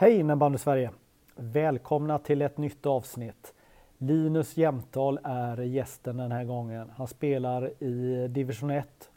Hej 0.00 0.18
innebandy 0.18 0.58
Sverige! 0.58 0.90
Välkomna 1.36 2.18
till 2.18 2.42
ett 2.42 2.58
nytt 2.58 2.86
avsnitt. 2.86 3.54
Linus 3.96 4.56
Jämtal 4.56 5.18
är 5.24 5.56
gästen 5.56 6.16
den 6.16 6.32
här 6.32 6.44
gången. 6.44 6.90
Han 6.96 7.06
spelar 7.08 7.82
i 7.82 8.28
division 8.28 8.70
1. 8.70 9.10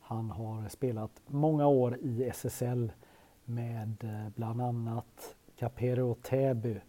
Han 0.00 0.30
har 0.30 0.68
spelat 0.68 1.10
många 1.26 1.66
år 1.66 1.96
i 2.00 2.24
SSL 2.24 2.92
med 3.44 4.04
eh, 4.04 4.32
bland 4.34 4.62
annat 4.62 5.36
Capero 5.58 6.14
Täby 6.14 6.80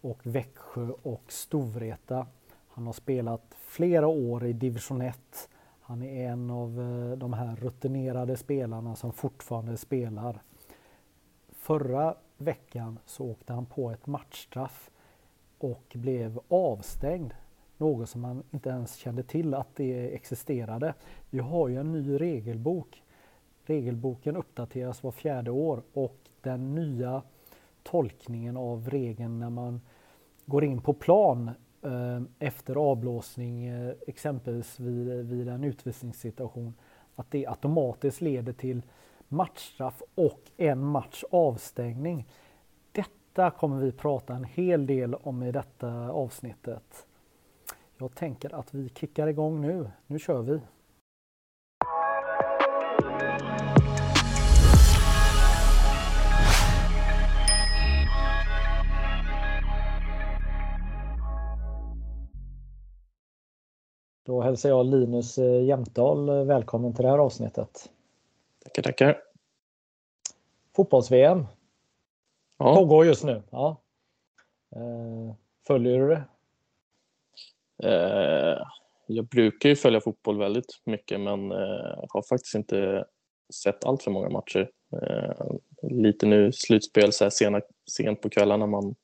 och 0.00 0.26
Växjö 0.26 0.88
och 1.02 1.24
Storvreta. 1.28 2.26
Han 2.68 2.86
har 2.86 2.92
spelat 2.92 3.54
flera 3.58 4.06
år 4.06 4.46
i 4.46 4.52
division 4.52 5.02
1. 5.02 5.48
Han 5.80 6.02
är 6.02 6.30
en 6.30 6.50
av 6.50 6.80
eh, 6.80 7.18
de 7.18 7.32
här 7.32 7.56
rutinerade 7.56 8.36
spelarna 8.36 8.96
som 8.96 9.12
fortfarande 9.12 9.76
spelar. 9.76 10.42
Förra 11.52 12.14
veckan 12.42 12.98
så 13.06 13.24
åkte 13.24 13.52
han 13.52 13.66
på 13.66 13.90
ett 13.90 14.06
matchstraff 14.06 14.90
och 15.58 15.92
blev 15.94 16.40
avstängd. 16.48 17.34
Något 17.76 18.08
som 18.08 18.24
han 18.24 18.42
inte 18.50 18.70
ens 18.70 18.96
kände 18.96 19.22
till 19.22 19.54
att 19.54 19.76
det 19.76 20.14
existerade. 20.14 20.94
Vi 21.30 21.38
har 21.38 21.68
ju 21.68 21.76
en 21.76 21.92
ny 21.92 22.20
regelbok. 22.20 23.02
Regelboken 23.64 24.36
uppdateras 24.36 25.02
var 25.02 25.10
fjärde 25.10 25.50
år 25.50 25.82
och 25.92 26.16
den 26.40 26.74
nya 26.74 27.22
tolkningen 27.82 28.56
av 28.56 28.90
regeln 28.90 29.38
när 29.38 29.50
man 29.50 29.80
går 30.46 30.64
in 30.64 30.80
på 30.80 30.92
plan 30.92 31.50
eh, 31.82 32.22
efter 32.38 32.74
avblåsning, 32.74 33.66
eh, 33.66 33.94
exempelvis 34.06 34.80
vid, 34.80 35.26
vid 35.26 35.48
en 35.48 35.64
utvisningssituation, 35.64 36.74
att 37.14 37.30
det 37.30 37.46
automatiskt 37.46 38.20
leder 38.20 38.52
till 38.52 38.82
matchstraff 39.28 40.02
och 40.14 40.40
en 40.56 40.84
match 40.84 41.24
avstängning. 41.30 42.28
Detta 43.34 43.50
kommer 43.50 43.80
vi 43.80 43.92
prata 43.92 44.34
en 44.34 44.44
hel 44.44 44.86
del 44.86 45.14
om 45.14 45.42
i 45.42 45.52
detta 45.52 46.10
avsnittet. 46.10 47.06
Jag 47.96 48.14
tänker 48.14 48.54
att 48.54 48.74
vi 48.74 48.88
kickar 48.88 49.26
igång 49.26 49.60
nu. 49.60 49.90
Nu 50.06 50.18
kör 50.18 50.42
vi! 50.42 50.60
Då 64.24 64.40
hälsar 64.40 64.68
jag 64.68 64.86
Linus 64.86 65.38
eh, 65.38 65.64
Jämtdal 65.64 66.28
eh, 66.28 66.44
välkommen 66.44 66.94
till 66.94 67.04
det 67.04 67.10
här 67.10 67.18
avsnittet. 67.18 67.90
Tackar, 68.64 68.82
tackar. 68.82 69.22
Fotbolls-VM 70.76 71.46
Ja, 72.64 72.74
pågår 72.76 73.06
just 73.06 73.24
nu. 73.24 73.42
Ja. 73.50 73.76
Eh, 74.76 75.34
Följer 75.66 75.98
du 75.98 76.08
det? 76.08 76.24
eh, 77.88 78.58
jag 79.06 79.24
brukar 79.24 79.68
ju 79.68 79.76
följa 79.76 80.00
fotboll 80.00 80.38
väldigt 80.38 80.80
mycket 80.84 81.20
men 81.20 81.52
eh, 81.52 82.04
har 82.08 82.28
faktiskt 82.28 82.54
inte 82.54 83.04
sett 83.54 83.84
allt 83.84 84.02
för 84.02 84.10
många 84.10 84.28
matcher. 84.28 84.70
Lite 85.82 86.26
nu 86.26 86.52
slutspel 86.52 87.12
så 87.12 87.24
här 87.24 87.30
sena, 87.30 87.60
sent 87.90 88.20
på 88.20 88.28
kvällarna 88.30 88.66
man, 88.66 88.94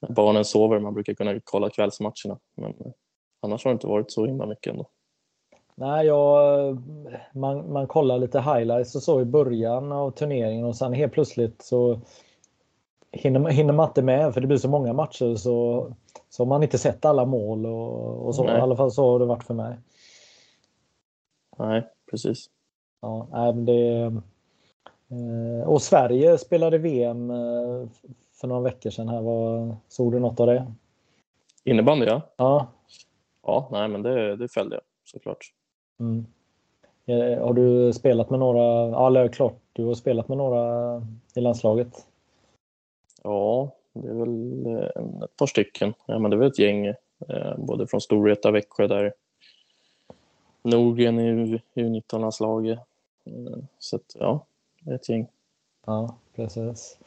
när 0.00 0.14
barnen 0.14 0.44
sover. 0.44 0.78
Man 0.78 0.94
brukar 0.94 1.14
kunna 1.14 1.40
kolla 1.44 1.70
kvällsmatcherna. 1.70 2.38
Men 2.56 2.74
annars 3.42 3.64
har 3.64 3.70
det 3.70 3.72
inte 3.72 3.86
varit 3.86 4.10
så 4.10 4.26
himla 4.26 4.46
mycket 4.46 4.70
ändå. 4.70 4.86
Nej, 5.74 6.06
jag, 6.06 6.76
man, 7.34 7.72
man 7.72 7.86
kollar 7.86 8.18
lite 8.18 8.40
highlights 8.40 8.94
och 8.94 9.02
så 9.02 9.20
i 9.20 9.24
början 9.24 9.92
av 9.92 10.10
turneringen 10.10 10.64
och 10.66 10.76
sen 10.76 10.92
helt 10.92 11.12
plötsligt 11.12 11.62
så 11.62 12.00
hinner, 13.12 13.50
hinner 13.50 13.72
man 13.72 13.88
inte 13.88 14.02
med 14.02 14.34
för 14.34 14.40
det 14.40 14.46
blir 14.46 14.58
så 14.58 14.68
många 14.68 14.92
matcher 14.92 15.36
så, 15.36 15.86
så 16.28 16.42
har 16.42 16.48
man 16.48 16.62
inte 16.62 16.78
sett 16.78 17.04
alla 17.04 17.24
mål 17.24 17.66
och, 17.66 18.26
och 18.26 18.34
så. 18.34 18.44
Nej. 18.44 18.58
I 18.58 18.60
alla 18.60 18.76
fall 18.76 18.92
så 18.92 19.12
har 19.12 19.18
det 19.18 19.24
varit 19.24 19.44
för 19.44 19.54
mig. 19.54 19.76
Nej, 21.58 21.86
precis. 22.10 22.46
Ja, 23.00 23.28
nej, 23.32 23.54
men 23.54 23.64
det, 23.64 24.00
eh, 25.08 25.68
och 25.68 25.82
Sverige 25.82 26.38
spelade 26.38 26.78
VM 26.78 27.30
eh, 27.30 27.88
för 28.40 28.48
några 28.48 28.62
veckor 28.62 28.90
sedan. 28.90 29.08
Här. 29.08 29.22
Var, 29.22 29.76
såg 29.88 30.12
du 30.12 30.18
något 30.18 30.40
av 30.40 30.46
det? 30.46 30.72
Innebandy 31.64 32.06
ja. 32.06 32.22
Ja. 32.36 32.66
Ja, 33.46 33.68
nej 33.72 33.88
men 33.88 34.02
det, 34.02 34.36
det 34.36 34.48
följde 34.48 34.76
jag 34.76 34.82
såklart. 35.04 35.52
Mm. 36.00 36.26
Eh, 37.06 37.42
Har 37.44 37.54
du 37.54 37.92
spelat 37.92 38.30
med 38.30 38.38
några? 38.38 38.88
Ja, 38.88 39.28
klart, 39.28 39.58
du 39.72 39.84
har 39.84 39.94
spelat 39.94 40.28
med 40.28 40.38
några 40.38 41.06
i 41.34 41.40
landslaget. 41.40 42.06
Ja, 43.22 43.70
det 43.92 44.08
är 44.08 44.14
väl 44.14 44.66
en, 44.96 45.22
ett 45.22 45.36
par 45.36 45.46
stycken. 45.46 45.94
Ja, 46.06 46.18
men 46.18 46.30
det 46.30 46.36
är 46.36 46.38
väl 46.38 46.48
ett 46.48 46.58
gäng, 46.58 46.86
eh, 46.86 47.56
både 47.58 47.86
från 47.86 48.00
Storvreta, 48.00 48.50
Växjö 48.50 48.86
där. 48.86 49.12
Norgren 50.62 51.20
i 51.20 51.60
U19-landslaget. 51.74 52.78
Eh, 53.24 53.58
så 53.78 53.96
att, 53.96 54.16
ja, 54.18 54.44
det 54.80 54.90
är 54.90 54.94
ett 54.94 55.08
gäng. 55.08 55.26
Ja, 55.86 56.16
precis. 56.36 56.98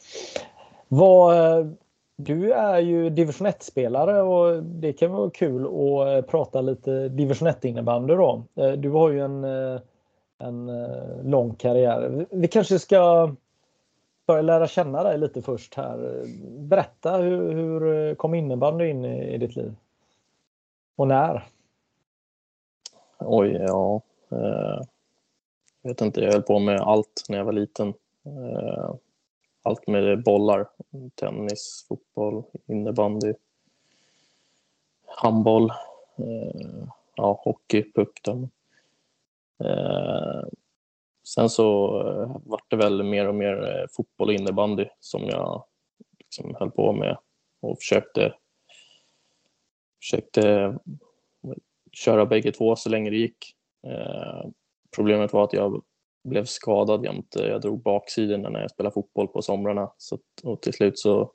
Vad, 0.88 1.60
eh, 1.60 1.68
du 2.16 2.54
är 2.54 2.80
ju 2.80 3.10
division 3.10 3.48
1-spelare 3.48 4.22
och 4.22 4.64
det 4.64 4.94
kan 4.94 5.12
vara 5.12 5.30
kul 5.30 5.66
att 5.66 6.08
eh, 6.08 6.30
prata 6.32 6.62
lite 6.62 7.10
division 7.10 7.48
1-innebandy 7.48 8.16
då. 8.16 8.44
Du 8.76 8.90
har 8.90 9.10
ju 9.10 9.20
en, 9.20 9.44
en 10.38 10.72
lång 11.24 11.56
karriär. 11.56 12.26
Vi 12.32 12.48
kanske 12.48 12.80
ska 12.80 13.30
börja 14.26 14.42
lära 14.42 14.68
känna 14.68 15.04
dig 15.04 15.18
lite 15.18 15.42
först 15.42 15.76
här. 15.76 16.26
Berätta 16.60 17.18
hur, 17.18 17.54
hur 17.54 18.16
kom 18.16 18.34
innebandy 18.34 18.90
in 18.90 19.06
i, 19.06 19.34
i 19.34 19.38
ditt 19.38 19.56
liv? 19.56 19.76
Och 20.96 21.08
när? 21.08 21.48
Oj, 23.18 23.52
ja. 23.68 24.02
Eh, 24.32 24.82
jag 25.82 25.90
vet 25.90 26.02
inte, 26.02 26.22
jag 26.22 26.32
höll 26.32 26.42
på 26.42 26.60
med 26.60 26.82
allt 26.82 27.26
när 27.30 27.38
jag 27.38 27.46
var 27.46 27.54
liten. 27.54 27.94
Eh, 28.26 28.96
allt 29.64 29.88
med 29.88 30.24
bollar. 30.24 30.70
Tennis, 31.16 31.86
fotboll, 31.88 32.44
innebandy, 32.66 33.34
handboll, 35.06 35.70
eh, 36.16 36.88
ja, 37.16 37.42
hockey, 37.44 37.92
puck. 37.94 38.28
Eh, 39.60 40.44
sen 41.24 41.50
så 41.50 42.00
eh, 42.08 42.38
vart 42.46 42.70
det 42.70 42.76
väl 42.76 43.04
mer 43.04 43.28
och 43.28 43.36
mer 43.36 43.64
eh, 43.64 43.86
fotboll 43.92 44.28
och 44.28 44.34
innebandy 44.34 44.86
som 45.00 45.22
jag 45.28 45.66
liksom 46.20 46.56
höll 46.56 46.72
på 46.72 46.94
med 46.94 47.18
och 47.62 47.78
försökte, 47.78 48.34
försökte 50.02 50.50
eh, 50.50 50.76
köra 51.92 52.26
bägge 52.26 52.52
två 52.52 52.76
så 52.76 52.90
länge 52.90 53.10
det 53.10 53.18
gick. 53.18 53.56
Eh, 53.88 54.46
problemet 54.96 55.34
var 55.34 55.44
att 55.44 55.54
jag 55.54 55.84
blev 56.24 56.46
skadad 56.46 57.06
jämt. 57.06 57.36
Eh, 57.36 57.46
jag 57.48 57.62
drog 57.62 57.82
baksidorna 57.84 58.50
när 58.50 58.62
jag 58.62 58.72
spelade 58.72 58.94
fotboll 58.94 59.28
på 59.28 59.42
somrarna 59.42 59.92
så, 59.98 60.16
att- 60.16 60.44
och 60.44 60.62
till 60.62 60.74
slut 60.74 61.00
så 61.00 61.32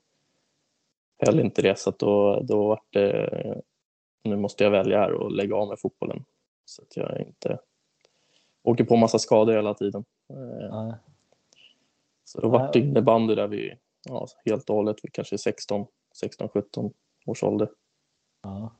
höll 1.26 1.40
inte 1.40 1.62
det 1.62 1.78
så 1.78 1.90
då, 1.98 2.40
då 2.40 2.68
var 2.68 2.80
det 2.90 3.62
nu 4.24 4.36
måste 4.36 4.64
jag 4.64 4.70
välja 4.70 4.98
här 4.98 5.12
och 5.12 5.32
lägga 5.32 5.56
av 5.56 5.68
med 5.68 5.80
fotbollen 5.80 6.24
så 6.64 6.82
att 6.82 6.96
jag 6.96 7.20
inte 7.20 7.58
åker 8.62 8.84
på 8.84 8.96
massa 8.96 9.18
skador 9.18 9.52
hela 9.52 9.74
tiden. 9.74 10.04
Eh, 10.30 10.76
Nej. 10.76 10.94
så 12.24 12.40
då 12.40 12.48
vart 12.48 12.72
det 12.72 12.78
innebandy 12.78 13.34
där 13.34 13.48
vi 13.48 13.74
ja, 14.08 14.26
helt 14.44 14.70
och 14.70 14.76
hållet 14.76 14.96
vid 15.02 15.12
kanske 15.12 15.38
16, 15.38 15.86
16, 16.20 16.48
17 16.48 16.92
års 17.26 17.42
ålder. 17.42 17.68
Ja. 18.42 18.72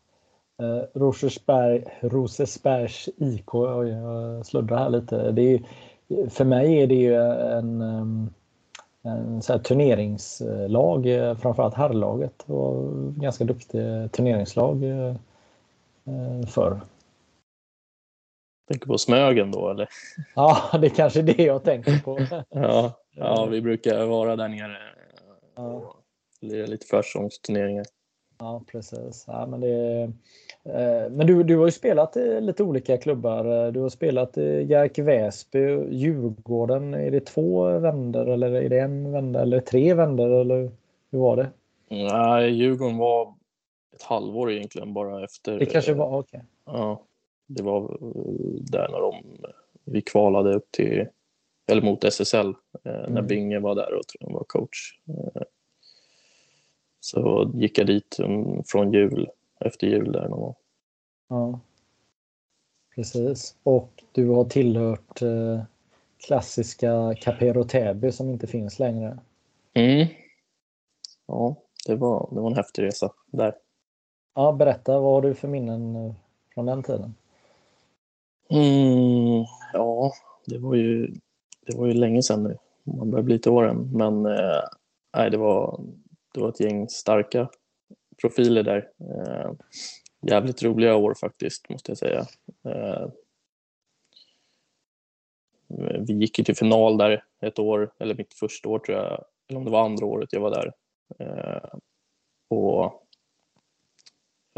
Eh, 0.63 0.83
Rosersberg, 0.95 1.85
Rosersbergs 2.01 3.09
IK, 3.17 3.55
oj, 3.55 3.89
jag 3.89 4.47
sluddrar 4.47 4.79
här 4.79 4.91
lite. 4.91 5.31
Det 5.31 5.55
är, 5.55 5.61
för 6.29 6.45
mig 6.45 6.83
är 6.83 6.87
det 6.87 6.95
ju 6.95 7.15
en, 7.15 7.83
en 9.03 9.43
så 9.43 9.53
här 9.53 9.61
turneringslag, 9.61 11.07
eh, 11.07 11.35
framförallt 11.35 11.75
herrlaget. 11.75 12.45
Var 12.47 12.93
ganska 13.21 13.45
duktig 13.45 13.81
turneringslag 14.13 14.85
eh, 14.85 15.15
eh, 16.05 16.47
förr. 16.47 16.81
Tänker 18.69 18.87
på 18.87 18.99
Smögen 18.99 19.51
då 19.51 19.71
eller? 19.71 19.89
Ja, 20.35 20.63
det 20.81 20.87
är 20.87 20.91
kanske 20.91 21.19
är 21.19 21.23
det 21.23 21.43
jag 21.43 21.65
tänker 21.65 21.99
på. 22.05 22.19
Ja, 22.51 22.93
Ja, 23.19 23.47
vi 23.47 23.61
brukar 23.61 24.07
vara 24.07 24.37
där 24.37 24.49
nere. 24.49 24.79
Det 26.41 26.61
är 26.61 26.67
lite 26.67 26.87
försäsongsturneringar. 26.87 27.85
Ja, 28.39 28.63
precis. 28.73 29.25
Ja, 29.27 29.47
men 29.47 29.61
det, 29.61 30.03
eh, 30.65 31.11
men 31.11 31.27
du, 31.27 31.43
du 31.43 31.57
har 31.57 31.65
ju 31.67 31.73
spelat 31.73 32.17
i 32.17 32.41
lite 32.41 32.63
olika 32.63 32.97
klubbar. 32.97 33.71
Du 33.73 33.81
har 33.81 33.89
spelat 33.89 34.39
i 34.39 34.63
Jerk 34.63 34.99
Väsby, 34.99 35.59
Djurgården. 35.91 36.95
Är 36.95 37.11
det 37.11 37.21
två 37.21 37.79
vänder 37.79 38.27
eller 38.27 38.53
är 38.53 38.69
det 38.69 38.79
en 38.79 39.13
vända 39.13 39.43
eller 39.43 39.61
tre 39.61 39.95
vänder 39.95 40.31
eller 40.31 40.71
hur 41.11 41.19
var 41.19 41.37
det? 41.37 41.51
Nej, 41.89 42.51
Djurgården 42.51 42.99
var 42.99 43.35
ett 43.95 44.03
halvår 44.03 44.53
egentligen 44.53 44.95
bara 44.95 45.25
efter. 45.25 45.59
Det 45.59 45.67
kanske 45.67 45.95
var, 45.95 46.19
okej. 46.19 46.43
Okay. 46.67 46.81
Ja, 46.81 47.03
det 47.49 47.63
var 47.63 47.99
där 48.73 48.89
när 48.89 49.01
de, 49.01 49.23
vi 49.85 50.03
kvalade 50.03 50.55
upp 50.55 50.71
till, 50.71 51.07
eller 51.67 51.83
mot 51.83 52.05
SSL, 52.05 52.49
eh, 52.49 52.55
när 52.83 53.09
mm. 53.09 53.27
Binge 53.27 53.59
var 53.59 53.75
där 53.75 53.95
och 53.95 54.33
var 54.33 54.45
coach. 54.45 55.01
Eh, 55.09 55.43
så 57.01 57.51
gick 57.55 57.79
jag 57.79 57.87
dit 57.87 58.17
från 58.67 58.93
jul, 58.93 59.31
efter 59.61 59.87
jul 59.87 60.13
där 60.13 60.29
någon 60.29 60.41
gång. 60.41 60.55
Ja, 61.29 61.61
precis. 62.95 63.57
Och 63.63 64.05
du 64.13 64.29
har 64.29 64.45
tillhört 64.45 65.23
eh, 65.23 65.63
klassiska 66.27 67.15
Capero 67.21 67.65
Täby 67.65 68.13
som 68.13 68.31
inte 68.31 68.47
finns 68.47 68.79
längre. 68.79 69.19
Mm. 69.75 70.07
Ja, 71.27 71.57
det 71.87 71.97
var, 71.97 72.29
det 72.33 72.41
var 72.41 72.51
en 72.51 72.57
häftig 72.57 72.83
resa 72.83 73.13
där. 73.27 73.55
Ja, 74.35 74.53
berätta, 74.53 75.01
vad 75.01 75.13
har 75.13 75.23
du 75.23 75.35
för 75.35 75.49
minnen 75.49 75.97
eh, 75.97 76.15
från 76.55 76.67
den 76.67 76.83
tiden? 76.83 77.15
Mm, 78.51 79.45
ja, 79.73 80.13
det 80.47 80.59
var 80.59 80.75
ju, 80.75 81.07
det 81.67 81.77
var 81.77 81.87
ju 81.87 81.93
länge 81.93 82.23
sedan 82.23 82.43
nu. 82.43 82.59
Man 82.85 83.11
börjar 83.11 83.23
bli 83.23 83.39
till 83.39 83.53
åren, 83.53 83.91
men 83.93 84.27
eh, 84.27 84.63
nej, 85.17 85.31
det 85.31 85.37
var, 85.37 85.81
det 86.35 86.41
var 86.41 86.49
ett 86.49 86.61
gäng 86.61 86.89
starka 86.89 87.49
profiler 88.21 88.63
där. 88.63 88.89
Eh, 89.01 89.53
jävligt 90.21 90.63
roliga 90.63 90.97
år 90.97 91.15
faktiskt, 91.15 91.69
måste 91.69 91.91
jag 91.91 91.99
säga. 91.99 92.27
Eh, 92.65 93.09
vi 96.07 96.13
gick 96.13 96.39
ju 96.39 96.45
till 96.45 96.57
final 96.57 96.99
där 96.99 97.25
ett 97.41 97.59
år, 97.59 97.93
eller 97.99 98.15
mitt 98.15 98.35
första 98.35 98.69
år 98.69 98.79
tror 98.79 98.99
jag, 98.99 99.25
eller 99.49 99.59
om 99.59 99.65
det 99.65 99.71
var 99.71 99.85
andra 99.85 100.07
året 100.07 100.33
jag 100.33 100.41
var 100.41 100.51
där. 100.51 100.73
Eh, 101.19 101.79
och 102.51 103.05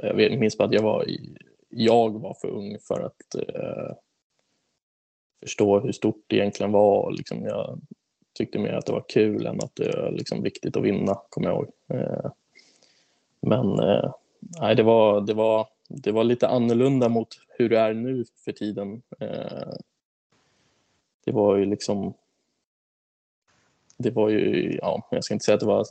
jag 0.03 0.39
minns 0.39 0.59
bara 0.59 0.69
att 0.69 0.75
jag 0.75 0.83
var, 0.83 1.09
i 1.09 1.37
jag 1.71 2.21
var 2.21 2.35
för 2.35 2.49
ung 2.49 2.79
för 2.89 3.01
att 3.01 3.35
eh, 3.35 3.95
förstå 5.43 5.81
hur 5.81 5.93
stort 5.93 6.25
det 6.27 6.37
egentligen 6.37 6.73
var. 6.73 7.13
Liksom 7.13 7.45
jag 7.45 7.81
tyckte 8.33 8.59
mer 8.59 8.73
att 8.73 8.87
det 8.87 8.93
var 8.93 9.05
kul 9.09 9.47
än 9.47 9.61
att 9.61 9.77
det 9.77 9.97
var 9.97 10.11
liksom 10.11 10.43
viktigt 10.43 10.77
att 10.77 10.83
vinna, 10.83 11.15
kommer 11.29 11.49
jag 11.49 11.57
ihåg. 11.57 11.71
Eh, 11.89 12.31
men 13.41 13.79
eh, 13.79 14.13
nej, 14.61 14.77
det, 14.77 14.83
var, 14.83 15.21
det, 15.21 15.35
var, 15.35 15.69
det 15.89 16.13
var 16.13 16.25
lite 16.25 16.49
annorlunda 16.49 17.09
mot 17.09 17.29
hur 17.49 17.69
det 17.69 17.79
är 17.79 17.95
nu 17.95 18.25
för 18.45 18.53
tiden. 18.53 19.03
Eh, 19.21 19.73
det 21.25 21.33
var 21.33 21.57
ju 21.57 21.65
liksom 21.65 22.15
det 24.03 24.11
var 24.11 24.29
ju, 24.29 24.79
ja, 24.83 25.09
jag 25.11 25.25
ska 25.25 25.35
inte 25.35 25.45
säga 25.45 25.55
att 25.55 25.61
det 25.61 25.67
var 25.67 25.87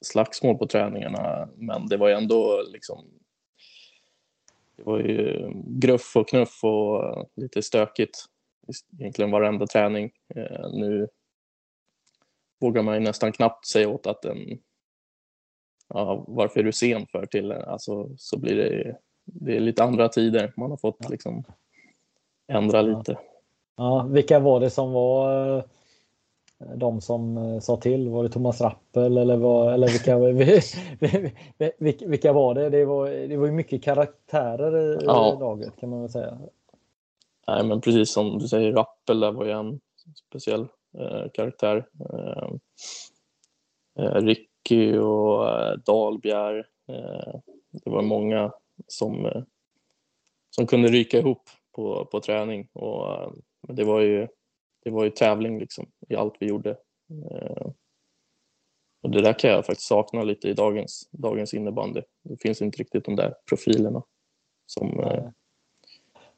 slagsmål 0.00 0.58
på 0.58 0.66
träningarna, 0.66 1.48
men 1.56 1.86
det 1.86 1.96
var 1.96 2.08
ju 2.08 2.14
ändå 2.14 2.62
liksom 2.72 3.04
det 4.84 4.90
var 4.90 4.98
ju 4.98 5.50
gruff 5.66 6.16
och 6.16 6.28
knuff 6.28 6.64
och 6.64 7.28
lite 7.36 7.62
stökigt 7.62 8.24
egentligen 8.98 9.30
varenda 9.30 9.66
träning. 9.66 10.10
Nu 10.72 11.08
vågar 12.60 12.82
man 12.82 12.94
ju 12.94 13.00
nästan 13.00 13.32
knappt 13.32 13.66
säga 13.66 13.88
åt 13.88 14.06
att 14.06 14.24
en 14.24 14.58
ja, 15.88 16.24
varför 16.28 16.60
är 16.60 16.64
du 16.64 16.72
sen 16.72 17.06
för 17.06 17.26
till 17.26 17.52
alltså 17.52 18.10
så 18.16 18.38
blir 18.38 18.56
det 18.56 18.96
det 19.24 19.56
är 19.56 19.60
lite 19.60 19.84
andra 19.84 20.08
tider 20.08 20.52
man 20.56 20.70
har 20.70 20.76
fått 20.76 21.10
liksom 21.10 21.44
ändra 22.48 22.82
lite. 22.82 23.18
Ja, 23.76 24.06
vilka 24.10 24.38
var 24.38 24.60
det 24.60 24.70
som 24.70 24.92
var 24.92 25.56
eh, 25.56 25.64
de 26.74 27.00
som 27.00 27.36
eh, 27.36 27.60
sa 27.60 27.76
till? 27.76 28.08
Var 28.08 28.22
det 28.22 28.28
Thomas 28.28 28.60
Rappel 28.60 29.16
eller, 29.16 29.36
var, 29.36 29.72
eller 29.72 29.88
vilka, 29.88 30.18
vilka 32.06 32.32
var 32.32 32.54
det? 32.54 32.70
Det 32.70 32.84
var, 32.84 33.10
det 33.10 33.36
var 33.36 33.46
ju 33.46 33.52
mycket 33.52 33.82
karaktärer 33.82 35.02
i, 35.02 35.04
ja. 35.04 35.36
laget 35.40 35.76
kan 35.80 35.90
man 35.90 36.00
väl 36.00 36.10
säga. 36.10 36.38
Nej, 37.48 37.64
men 37.64 37.80
precis 37.80 38.12
som 38.12 38.38
du 38.38 38.48
säger, 38.48 38.72
Rappel 38.72 39.20
där 39.20 39.32
var 39.32 39.44
ju 39.44 39.50
en 39.50 39.80
speciell 40.28 40.66
eh, 40.98 41.30
karaktär. 41.34 41.88
Eh, 42.10 42.48
eh, 43.98 44.14
Ricky 44.14 44.98
och 44.98 45.48
eh, 45.48 45.76
Dalbjer. 45.86 46.66
Eh, 46.88 47.34
det 47.72 47.90
var 47.90 48.02
många 48.02 48.52
som, 48.86 49.26
eh, 49.26 49.42
som 50.50 50.66
kunde 50.66 50.88
ryka 50.88 51.18
ihop 51.18 51.42
på, 51.72 52.04
på 52.04 52.20
träning. 52.20 52.68
Och, 52.72 53.14
eh, 53.14 53.30
det, 53.68 53.84
var 53.84 54.00
ju, 54.00 54.28
det 54.84 54.90
var 54.90 55.04
ju 55.04 55.10
tävling 55.10 55.58
liksom, 55.58 55.86
i 56.08 56.16
allt 56.16 56.36
vi 56.40 56.46
gjorde. 56.46 56.76
och 59.02 59.10
det 59.10 59.22
där 59.22 59.38
kan 59.38 59.50
jag 59.50 59.66
faktiskt 59.66 59.88
sakna 59.88 60.22
lite 60.22 60.48
i 60.48 60.52
dagens, 60.52 61.08
dagens 61.10 61.54
innebandy. 61.54 62.02
Det 62.22 62.42
finns 62.42 62.62
inte 62.62 62.78
riktigt 62.78 63.04
de 63.04 63.16
där 63.16 63.34
profilerna. 63.48 64.02
Som, 64.66 65.04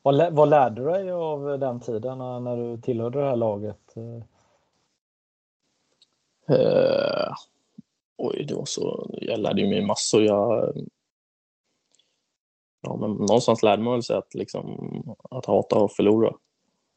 vad, 0.03 0.33
vad 0.35 0.49
lärde 0.49 0.83
du 0.83 0.91
dig 0.91 1.11
av 1.11 1.59
den 1.59 1.81
tiden 1.81 2.19
när 2.19 2.57
du 2.57 2.81
tillhörde 2.81 3.19
det 3.19 3.29
här 3.29 3.37
laget? 3.37 3.97
Uh, 6.51 7.35
oj, 8.17 8.45
det 8.49 8.55
var 8.55 8.65
så... 8.65 9.11
Jag 9.13 9.41
lärde 9.41 9.69
mig 9.69 9.87
massor. 9.87 10.23
Jag, 10.23 10.77
ja, 12.81 12.97
men 12.97 13.11
någonstans 13.11 13.63
lärde 13.63 13.83
man 13.83 14.03
sig 14.03 14.17
att, 14.17 14.35
liksom, 14.35 15.17
att 15.31 15.47
hata 15.47 15.79
och 15.79 15.93
förlora. 15.93 16.35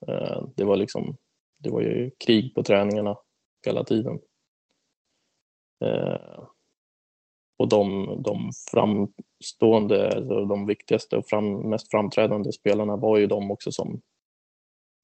Uh, 0.09 0.47
det, 0.55 0.63
var 0.63 0.75
liksom, 0.75 1.17
det 1.57 1.69
var 1.69 1.81
ju 1.81 2.11
krig 2.25 2.55
på 2.55 2.63
träningarna 2.63 3.17
hela 3.65 3.83
tiden. 3.83 4.19
Uh, 5.85 6.47
och 7.57 7.69
de, 7.69 8.07
de 8.21 8.51
framstående, 8.71 10.15
alltså 10.15 10.45
de 10.45 10.65
viktigaste 10.65 11.17
och 11.17 11.25
fram, 11.25 11.69
mest 11.69 11.91
framträdande 11.91 12.51
spelarna 12.51 12.95
var 12.95 13.17
ju 13.17 13.27
de 13.27 13.51
också 13.51 13.71
som, 13.71 14.01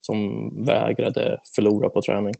som 0.01 0.49
vägrade 0.65 1.41
förlora 1.55 1.89
på 1.89 2.01
träning. 2.01 2.33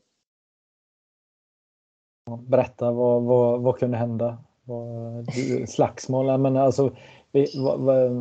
Berätta, 2.47 2.91
vad, 2.91 3.23
vad, 3.23 3.61
vad 3.61 3.77
kunde 3.77 3.97
hända? 3.97 4.37
Vad, 4.63 5.27
slagsmål? 5.67 6.37
Men 6.37 6.57
alltså, 6.57 6.95
vad, 7.31 7.79
vad, 7.79 8.11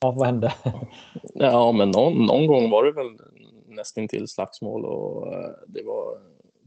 ja, 0.00 0.10
vad 0.10 0.26
hände? 0.26 0.54
Ja, 1.34 1.72
men 1.72 1.90
någon, 1.90 2.26
någon 2.26 2.46
gång 2.46 2.70
var 2.70 2.84
det 2.84 2.92
väl 2.92 3.18
nästintill 3.70 4.28
slagsmål 4.28 4.84
och 4.84 5.34
eh, 5.34 5.50
det 5.66 5.82
var 5.82 6.18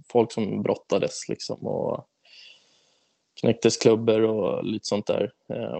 folk 0.07 0.31
som 0.31 0.63
brottades 0.63 1.29
liksom 1.29 1.67
och 1.67 2.07
knäcktes 3.41 3.77
klubbor 3.77 4.21
och 4.21 4.63
lite 4.63 4.85
sånt 4.85 5.07
där. 5.07 5.33
Eh, 5.49 5.79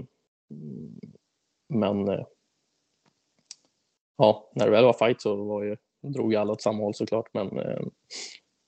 men 1.70 2.10
eh, 2.10 2.26
ja, 4.18 4.52
när 4.56 4.66
det 4.66 4.72
väl 4.72 4.86
var 4.86 4.94
fight 4.94 5.22
så 5.22 5.36
var 5.36 5.64
ju, 5.64 5.78
drog 6.02 6.34
ju 6.34 6.40
alla 6.40 6.54
åt 6.54 6.62
samma 6.62 6.84
håll 6.84 6.94
såklart. 6.94 7.34
Men 7.34 7.60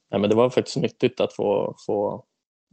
Nej, 0.10 0.22
men 0.22 0.30
det 0.30 0.36
var 0.36 0.50
faktiskt 0.50 0.78
nyttigt 0.78 1.20
att 1.20 1.34
få, 1.34 1.76
få 1.86 2.26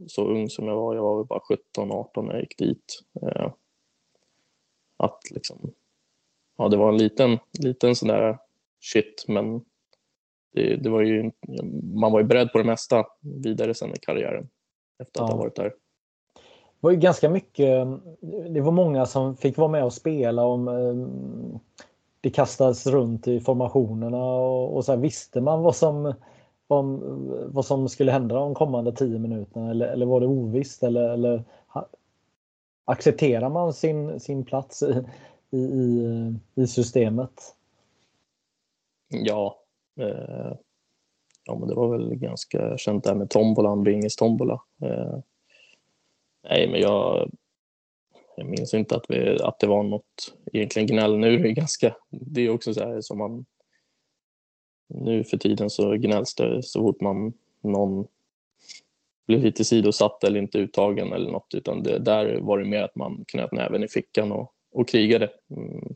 så 0.07 0.27
ung 0.27 0.49
som 0.49 0.67
jag 0.67 0.75
var, 0.75 0.95
jag 0.95 1.03
var 1.03 1.17
väl 1.17 1.25
bara 1.25 1.39
17-18 1.77 2.21
när 2.21 2.33
jag 2.33 2.41
gick 2.41 2.57
dit. 2.57 3.03
Att 4.97 5.31
liksom, 5.31 5.73
ja 6.57 6.69
det 6.69 6.77
var 6.77 6.89
en 6.89 6.97
liten, 6.97 7.39
liten 7.59 7.95
sån 7.95 8.07
där 8.07 8.37
shit 8.81 9.25
men 9.27 9.65
det, 10.53 10.75
det 10.75 10.89
var 10.89 11.01
ju, 11.01 11.31
man 11.93 12.11
var 12.11 12.19
ju 12.19 12.25
beredd 12.25 12.51
på 12.51 12.57
det 12.57 12.63
mesta 12.63 13.05
vidare 13.21 13.73
sen 13.73 13.89
i 13.89 13.99
karriären 14.01 14.49
efter 14.99 15.23
att 15.23 15.29
ja. 15.29 15.35
ha 15.35 15.41
varit 15.41 15.55
där. 15.55 15.63
Det 15.63 16.87
var 16.87 16.91
ju 16.91 16.97
ganska 16.97 17.29
mycket, 17.29 17.87
det 18.49 18.61
var 18.61 18.71
många 18.71 19.05
som 19.05 19.37
fick 19.37 19.57
vara 19.57 19.67
med 19.67 19.83
och 19.83 19.93
spela 19.93 20.45
om 20.45 20.67
eh, 20.67 20.95
det 22.21 22.29
kastades 22.29 22.87
runt 22.87 23.27
i 23.27 23.39
formationerna 23.39 24.23
och, 24.23 24.75
och 24.75 24.85
så 24.85 24.91
här, 24.91 24.99
visste 24.99 25.41
man 25.41 25.61
vad 25.61 25.75
som 25.75 26.13
om 26.67 27.01
vad 27.47 27.65
som 27.65 27.89
skulle 27.89 28.11
hända 28.11 28.35
de 28.35 28.55
kommande 28.55 28.91
tio 28.91 29.19
minuterna 29.19 29.71
eller, 29.71 29.87
eller 29.87 30.05
var 30.05 30.19
det 30.19 30.27
ovisst 30.27 30.83
eller, 30.83 31.09
eller 31.09 31.43
accepterar 32.85 33.49
man 33.49 33.73
sin, 33.73 34.19
sin 34.19 34.45
plats 34.45 34.83
i, 34.83 35.57
i, 35.57 36.35
i 36.55 36.67
systemet? 36.67 37.55
Ja, 39.09 39.62
eh, 39.99 40.53
ja 41.45 41.55
men 41.59 41.67
det 41.67 41.75
var 41.75 41.97
väl 41.97 42.15
ganska 42.15 42.77
känt 42.77 43.03
där 43.03 43.15
med 43.15 43.29
tombolan, 43.29 43.83
Bingis 43.83 44.15
tombola. 44.15 44.61
Eh, 44.81 45.19
nej, 46.49 46.67
men 46.67 46.81
jag, 46.81 47.31
jag 48.37 48.47
minns 48.47 48.73
inte 48.73 48.95
att, 48.95 49.05
vi, 49.09 49.41
att 49.41 49.59
det 49.59 49.67
var 49.67 49.83
något 49.83 50.35
egentligen 50.53 50.87
gnäll. 50.87 51.17
Nu 51.17 51.33
är 51.33 51.39
det 51.39 51.51
ganska, 51.51 51.95
det 52.09 52.41
är 52.41 52.49
också 52.49 52.73
så 52.73 52.79
här 52.79 53.01
som 53.01 53.17
man 53.17 53.45
nu 54.87 55.23
för 55.23 55.37
tiden 55.37 55.69
så 55.69 55.91
gnälls 55.91 56.35
det 56.35 56.63
så 56.63 56.79
fort 56.79 57.01
man 57.01 57.33
någon 57.61 58.07
blir 59.27 59.39
lite 59.39 59.65
sidosatt 59.65 60.23
eller 60.23 60.39
inte 60.39 60.57
uttagen 60.57 61.13
eller 61.13 61.31
något 61.31 61.53
utan 61.53 61.83
det, 61.83 61.99
där 61.99 62.39
var 62.39 62.57
det 62.57 62.65
mer 62.65 62.83
att 62.83 62.95
man 62.95 63.25
knöt 63.27 63.51
näven 63.51 63.83
i 63.83 63.87
fickan 63.87 64.31
och, 64.31 64.53
och 64.71 64.87
krigade. 64.87 65.29
Mm. 65.49 65.95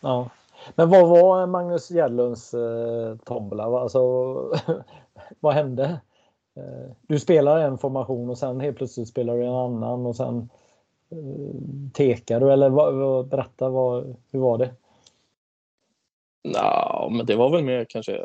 Ja. 0.00 0.30
Men 0.74 0.88
vad 0.88 1.08
var 1.08 1.46
Magnus 1.46 1.90
Gärdlunds 1.90 2.54
eh, 2.54 3.16
tombola? 3.16 3.64
Alltså, 3.64 4.00
vad 5.40 5.54
hände? 5.54 6.00
Eh, 6.56 6.92
du 7.02 7.18
spelar 7.18 7.58
en 7.58 7.78
formation 7.78 8.30
och 8.30 8.38
sen 8.38 8.60
helt 8.60 8.76
plötsligt 8.76 9.08
spelar 9.08 9.36
du 9.36 9.44
en 9.44 9.54
annan 9.54 10.06
och 10.06 10.16
sen 10.16 10.50
eh, 11.10 11.90
tekar 11.92 12.40
du 12.40 12.52
eller 12.52 12.70
vad, 12.70 12.94
vad, 12.94 13.28
berätta 13.28 13.68
vad, 13.68 14.16
hur 14.30 14.40
var 14.40 14.58
det? 14.58 14.74
Ja, 16.42 17.08
men 17.12 17.26
det 17.26 17.36
var 17.36 17.50
väl 17.50 17.64
mer 17.64 17.86
kanske 17.88 18.22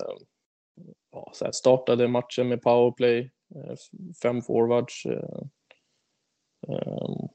ja, 1.12 1.30
så 1.34 1.46
här, 1.46 1.52
startade 1.52 2.08
matchen 2.08 2.48
med 2.48 2.62
powerplay, 2.62 3.32
eh, 3.56 3.76
fem 4.22 4.42
forwards. 4.42 5.06
Eh, 5.06 5.40
eh, 6.68 7.28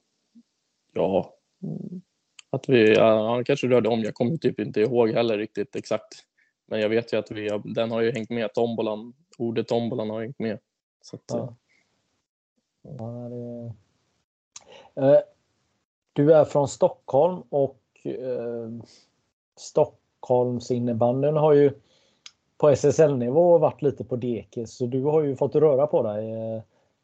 ja, 0.93 1.35
mm, 1.62 2.02
att 2.50 2.69
vi, 2.69 2.95
ja, 2.95 3.43
kanske 3.47 3.69
rörde 3.69 3.88
om, 3.88 4.00
jag 4.00 4.14
kommer 4.14 4.37
typ 4.37 4.61
inte 4.61 4.81
ihåg 4.81 5.11
heller 5.11 5.38
riktigt 5.38 5.76
exakt. 5.76 6.25
Men 6.67 6.81
jag 6.81 6.88
vet 6.88 7.12
ju 7.12 7.17
att 7.17 7.31
vi, 7.31 7.61
den 7.64 7.90
har 7.90 8.00
ju 8.00 8.12
hängt 8.12 8.31
med, 8.31 8.55
tombolan, 8.55 9.14
ordet 9.38 9.69
tombolan 9.69 10.11
har 10.11 10.21
hängt 10.21 10.38
med. 10.38 10.59
Så 11.02 11.17
att, 11.17 11.23
ja. 11.26 11.55
Ja, 12.83 13.28
det... 13.28 13.73
eh, 15.07 15.21
du 16.12 16.35
är 16.35 16.45
från 16.45 16.69
Stockholm 16.69 17.43
och 17.49 17.81
eh, 18.05 18.69
Stockholms 19.57 20.71
innebandyn 20.71 21.37
har 21.37 21.52
ju 21.52 21.73
på 22.59 22.69
SSL-nivå 22.69 23.59
varit 23.59 23.83
lite 23.83 24.05
på 24.05 24.17
dekis 24.17 24.76
så 24.76 24.87
du 24.87 25.02
har 25.02 25.23
ju 25.23 25.37
fått 25.37 25.55
röra 25.55 25.87
på 25.87 26.02
dig 26.02 26.33
eh, 26.33 26.62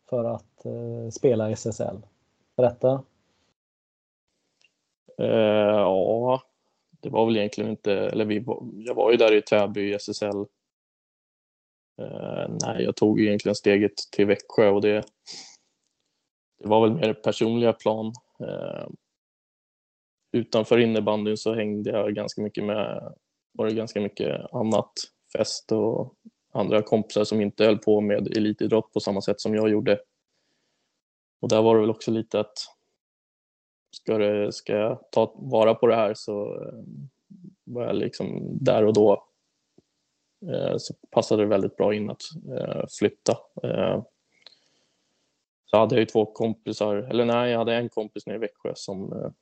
för 0.08 0.24
att 0.24 0.64
eh, 0.64 1.10
spela 1.10 1.50
SSL. 1.50 1.96
Berätta. 2.56 3.02
Eh, 5.18 5.76
ja, 5.76 6.42
det 7.00 7.10
var 7.10 7.26
väl 7.26 7.36
egentligen 7.36 7.70
inte, 7.70 7.92
eller 7.92 8.24
vi, 8.24 8.44
jag 8.86 8.94
var 8.94 9.10
ju 9.10 9.16
där 9.16 9.34
i 9.34 9.42
Täby 9.42 9.80
i 9.80 9.94
SSL. 9.94 10.46
Eh, 12.02 12.48
nej, 12.66 12.84
jag 12.84 12.96
tog 12.96 13.20
egentligen 13.20 13.54
steget 13.54 13.92
till 14.12 14.26
Växjö 14.26 14.68
och 14.68 14.80
det, 14.80 15.04
det 16.58 16.68
var 16.68 16.88
väl 16.88 16.96
mer 16.96 17.14
personliga 17.14 17.72
plan. 17.72 18.12
Eh, 18.40 18.86
utanför 20.32 20.78
innebandyn 20.78 21.36
så 21.36 21.54
hängde 21.54 21.90
jag 21.90 22.14
ganska 22.14 22.42
mycket 22.42 22.64
med, 22.64 23.14
var 23.52 23.66
det 23.66 23.74
ganska 23.74 24.00
mycket 24.00 24.54
annat, 24.54 24.92
fest 25.36 25.72
och 25.72 26.14
andra 26.52 26.82
kompisar 26.82 27.24
som 27.24 27.40
inte 27.40 27.64
höll 27.64 27.78
på 27.78 28.00
med 28.00 28.36
elitidrott 28.36 28.92
på 28.92 29.00
samma 29.00 29.20
sätt 29.22 29.40
som 29.40 29.54
jag 29.54 29.68
gjorde. 29.68 30.00
Och 31.40 31.48
där 31.48 31.62
var 31.62 31.74
det 31.74 31.80
väl 31.80 31.90
också 31.90 32.10
lite 32.10 32.40
att 32.40 32.73
ska, 33.94 34.18
det, 34.18 34.52
ska 34.52 34.72
jag 34.72 34.98
ta 35.10 35.34
vara 35.36 35.74
på 35.74 35.86
det 35.86 35.96
här 35.96 36.14
så 36.14 36.62
eh, 36.62 36.78
var 37.64 37.86
jag 37.86 37.96
liksom 37.96 38.58
där 38.60 38.84
och 38.84 38.94
då 38.94 39.24
eh, 40.50 40.76
så 40.76 40.94
passade 41.10 41.42
det 41.42 41.48
väldigt 41.48 41.76
bra 41.76 41.94
in 41.94 42.10
att 42.10 42.22
eh, 42.58 42.84
flytta. 42.98 43.36
Så 45.64 45.76
hade 45.76 45.94
jag 45.94 46.00
ju 46.00 46.06
två 46.06 46.26
kompisar, 46.26 46.96
eller 46.96 47.24
nej, 47.24 47.50
jag 47.50 47.58
hade 47.58 47.74
en 47.74 47.88
kompis 47.88 48.26
nere 48.26 48.36
i 48.36 48.38
Växjö 48.38 48.72
som, 48.74 49.32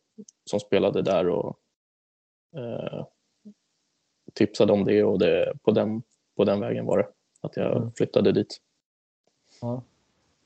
som 0.51 0.61
spelade 0.61 1.03
där 1.03 1.29
och 1.29 1.59
tipsade 4.35 4.73
om 4.73 4.85
det 4.85 5.05
och 5.05 5.19
det, 5.19 5.53
på, 5.63 5.71
den, 5.71 6.03
på 6.37 6.45
den 6.45 6.61
vägen 6.61 6.87
var 6.87 6.99
det. 6.99 7.09
Att 7.41 7.57
jag 7.57 7.77
mm. 7.77 7.93
flyttade 7.93 8.33
dit. 8.33 8.61
Ja. 9.61 9.83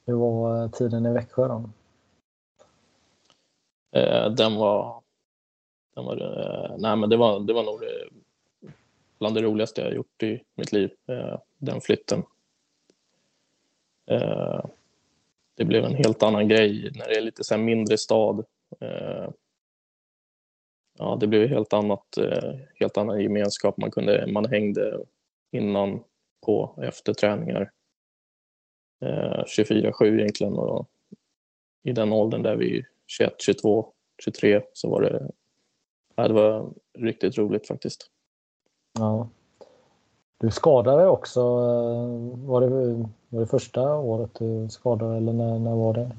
Hur 0.07 0.15
var 0.15 0.69
tiden 0.69 1.07
i 1.07 1.13
Växjö 1.13 1.49
då? 1.49 1.71
Eh, 3.97 4.31
den 4.31 4.57
var, 4.57 5.03
den 5.95 6.05
var 6.05 6.17
eh, 6.17 6.77
nej 6.79 6.97
men 6.97 7.11
det 7.11 7.17
var, 7.17 7.41
det 7.41 7.53
var 7.53 7.63
nog 7.63 7.81
det, 7.81 8.09
bland 9.19 9.35
det 9.35 9.43
roligaste 9.43 9.81
jag 9.81 9.95
gjort 9.95 10.23
i 10.23 10.43
mitt 10.55 10.73
liv, 10.73 10.91
eh, 11.09 11.39
den 11.59 11.81
flytten. 11.81 12.23
Eh, 14.07 14.65
det 15.55 15.65
blev 15.65 15.85
en 15.85 15.95
helt 15.95 16.23
annan 16.23 16.49
grej 16.49 16.91
när 16.95 17.07
det 17.09 17.17
är 17.17 17.21
lite 17.21 17.45
så 17.45 17.59
mindre 17.59 17.99
stad. 17.99 18.45
Eh, 18.81 19.29
ja, 20.99 21.17
det 21.21 21.27
blev 21.27 21.49
helt 21.49 21.73
annat, 21.73 22.17
eh, 22.17 22.55
helt 22.75 22.97
annan 22.97 23.21
gemenskap. 23.21 23.77
Man, 23.77 23.91
kunde, 23.91 24.27
man 24.27 24.45
hängde 24.45 25.05
innan, 25.51 26.05
på, 26.47 26.79
efter 26.83 27.15
träningar. 27.15 27.71
24-7 29.01 30.19
egentligen 30.21 30.53
och 30.53 30.89
i 31.83 31.93
den 31.93 32.13
åldern 32.13 32.43
där 32.43 32.57
vi 32.57 32.85
21, 33.07 33.35
22, 33.39 33.93
23 34.25 34.63
så 34.73 34.91
var 34.91 35.03
det, 35.03 35.31
ja, 36.15 36.29
det 36.29 36.35
var 36.35 36.73
riktigt 36.99 37.39
roligt 37.39 37.67
faktiskt. 37.67 38.11
Ja. 38.99 39.29
Du 40.39 40.51
skadade 40.51 41.07
också. 41.07 41.43
Var 42.47 42.61
det, 42.61 42.69
var 43.29 43.41
det 43.41 43.47
första 43.47 43.95
året 43.95 44.31
du 44.39 44.69
skadade 44.71 45.17
eller 45.17 45.33
när, 45.33 45.59
när 45.59 45.75
var 45.75 45.95
det? 45.95 46.11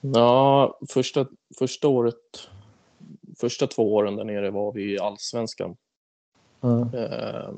Ja, 0.00 0.78
första, 0.88 1.26
första 1.58 1.88
året, 1.88 2.48
första 3.40 3.66
två 3.66 3.94
åren 3.94 4.16
där 4.16 4.24
nere 4.24 4.50
var 4.50 4.72
vi 4.72 4.94
i 4.94 4.98
allsvenskan. 4.98 5.76
Mm. 6.60 6.82
Eh, 6.82 7.50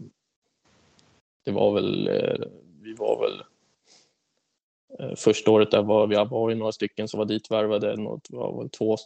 det 1.44 1.50
var 1.50 1.72
väl, 1.72 2.08
eh, 2.08 2.46
vi 2.82 2.94
var 2.94 3.20
väl 3.20 3.42
Eh, 3.42 3.53
Eh, 4.98 5.14
första 5.16 5.50
året 5.50 5.70
där 5.70 5.82
var 5.82 6.06
vi 6.06 6.16
var 6.30 6.50
ju 6.50 6.56
några 6.56 6.72
stycken 6.72 7.08
som 7.08 7.18
var 7.18 7.24
ditvärvade. 7.24 7.96
Det 7.96 8.36
var 8.36 8.58
väl 8.58 8.70
två, 8.70 8.96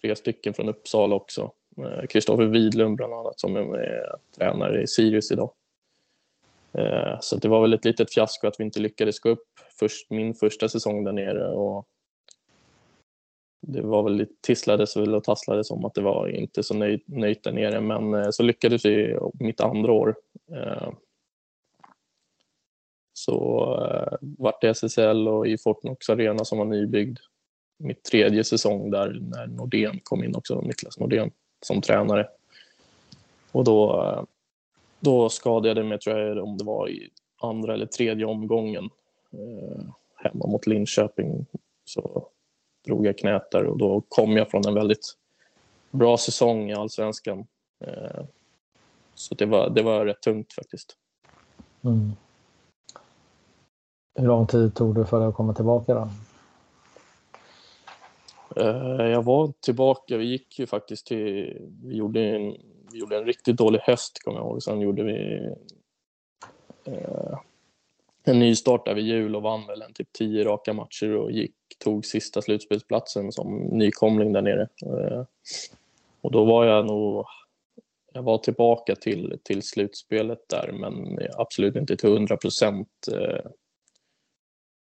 tre 0.00 0.16
stycken 0.16 0.54
från 0.54 0.68
Uppsala 0.68 1.16
också. 1.16 1.52
Eh, 1.78 2.06
Kristoffer 2.06 2.44
Widlund 2.44 2.96
bland 2.96 3.14
annat 3.14 3.40
som 3.40 3.56
är 3.56 4.16
tränare 4.36 4.82
i 4.82 4.86
Sirius 4.86 5.32
idag. 5.32 5.50
Eh, 6.72 7.16
så 7.20 7.36
det 7.36 7.48
var 7.48 7.62
väl 7.62 7.74
ett 7.74 7.84
litet 7.84 8.14
fiasko 8.14 8.46
att 8.46 8.60
vi 8.60 8.64
inte 8.64 8.80
lyckades 8.80 9.20
gå 9.20 9.28
upp 9.28 9.48
först, 9.78 10.10
min 10.10 10.34
första 10.34 10.68
säsong 10.68 11.04
där 11.04 11.12
nere. 11.12 11.48
Och 11.48 11.86
det 13.60 13.80
var 13.80 14.02
väl 14.02 14.16
lite 14.16 14.34
tisslades 14.40 14.96
väl 14.96 15.14
och 15.14 15.24
tasslades 15.24 15.70
om 15.70 15.84
att 15.84 15.94
det 15.94 16.00
var 16.00 16.28
inte 16.28 16.62
så 16.62 16.74
nöjt, 16.74 17.42
där 17.42 17.52
nere 17.52 17.80
men 17.80 18.32
så 18.32 18.42
lyckades 18.42 18.84
vi 18.84 19.18
mitt 19.40 19.60
andra 19.60 19.92
år 19.92 20.14
så 23.18 23.68
eh, 23.84 24.18
vart 24.20 24.60
det 24.60 24.68
SSL 24.68 25.28
och 25.28 25.46
i 25.46 25.58
Fortnox 25.58 26.10
Arena 26.10 26.44
som 26.44 26.58
var 26.58 26.64
nybyggd. 26.64 27.18
Mitt 27.78 28.02
tredje 28.02 28.44
säsong 28.44 28.90
där 28.90 29.18
när 29.20 29.46
Nordén 29.46 30.00
kom 30.02 30.24
in 30.24 30.36
också, 30.36 30.60
Niklas 30.60 30.98
Nordén 30.98 31.30
som 31.62 31.80
tränare. 31.80 32.28
Och 33.52 33.64
då, 33.64 34.02
eh, 34.02 34.22
då 35.00 35.28
skadade 35.28 35.80
jag 35.80 35.86
mig, 35.86 35.98
tror 35.98 36.18
jag, 36.18 36.44
om 36.44 36.58
det 36.58 36.64
var 36.64 36.88
i 36.88 37.10
andra 37.40 37.74
eller 37.74 37.86
tredje 37.86 38.24
omgången 38.24 38.90
eh, 39.32 39.84
hemma 40.16 40.46
mot 40.46 40.66
Linköping. 40.66 41.46
Så 41.84 42.28
drog 42.86 43.06
jag 43.06 43.18
knät 43.18 43.50
där 43.50 43.64
och 43.64 43.78
då 43.78 44.02
kom 44.08 44.36
jag 44.36 44.50
från 44.50 44.66
en 44.66 44.74
väldigt 44.74 45.16
bra 45.90 46.16
säsong 46.16 46.70
i 46.70 46.74
allsvenskan. 46.74 47.46
Eh, 47.84 48.24
så 49.14 49.34
det 49.34 49.46
var, 49.46 49.70
det 49.70 49.82
var 49.82 50.06
rätt 50.06 50.22
tungt 50.22 50.52
faktiskt. 50.52 50.96
Mm. 51.84 52.12
Hur 54.18 54.26
lång 54.26 54.46
tid 54.46 54.74
tog 54.74 54.94
det 54.94 55.06
för 55.06 55.18
dig 55.18 55.28
att 55.28 55.34
komma 55.34 55.54
tillbaka 55.54 55.94
då? 55.94 56.08
Eh, 58.56 59.06
jag 59.06 59.22
var 59.22 59.52
tillbaka, 59.60 60.16
vi 60.16 60.24
gick 60.24 60.58
ju 60.58 60.66
faktiskt 60.66 61.06
till, 61.06 61.56
vi 61.84 61.96
gjorde 61.96 62.20
en, 62.20 62.56
vi 62.92 62.98
gjorde 62.98 63.18
en 63.18 63.24
riktigt 63.24 63.56
dålig 63.56 63.78
höst 63.78 64.22
kommer 64.24 64.38
jag 64.38 64.46
ihåg. 64.46 64.62
Sen 64.62 64.80
gjorde 64.80 65.02
vi 65.02 65.48
eh, 66.84 67.38
en 68.24 68.38
ny 68.38 68.56
start 68.56 68.86
där 68.86 68.94
vid 68.94 69.04
jul 69.04 69.36
och 69.36 69.42
vann 69.42 69.66
väl 69.66 69.82
en 69.82 69.92
typ 69.92 70.12
tio 70.12 70.44
raka 70.44 70.72
matcher 70.72 71.16
och 71.16 71.32
gick, 71.32 71.54
tog 71.78 72.06
sista 72.06 72.42
slutspelsplatsen 72.42 73.32
som 73.32 73.56
nykomling 73.56 74.32
där 74.32 74.42
nere. 74.42 74.68
Eh, 74.86 75.24
och 76.20 76.32
då 76.32 76.44
var 76.44 76.64
jag 76.64 76.86
nog, 76.86 77.24
jag 78.12 78.22
var 78.22 78.38
tillbaka 78.38 78.94
till, 78.94 79.38
till 79.42 79.62
slutspelet 79.62 80.48
där 80.48 80.72
men 80.72 81.18
absolut 81.36 81.76
inte 81.76 81.96
till 81.96 82.10
hundra 82.10 82.36
procent 82.36 82.88
eh, 83.12 83.50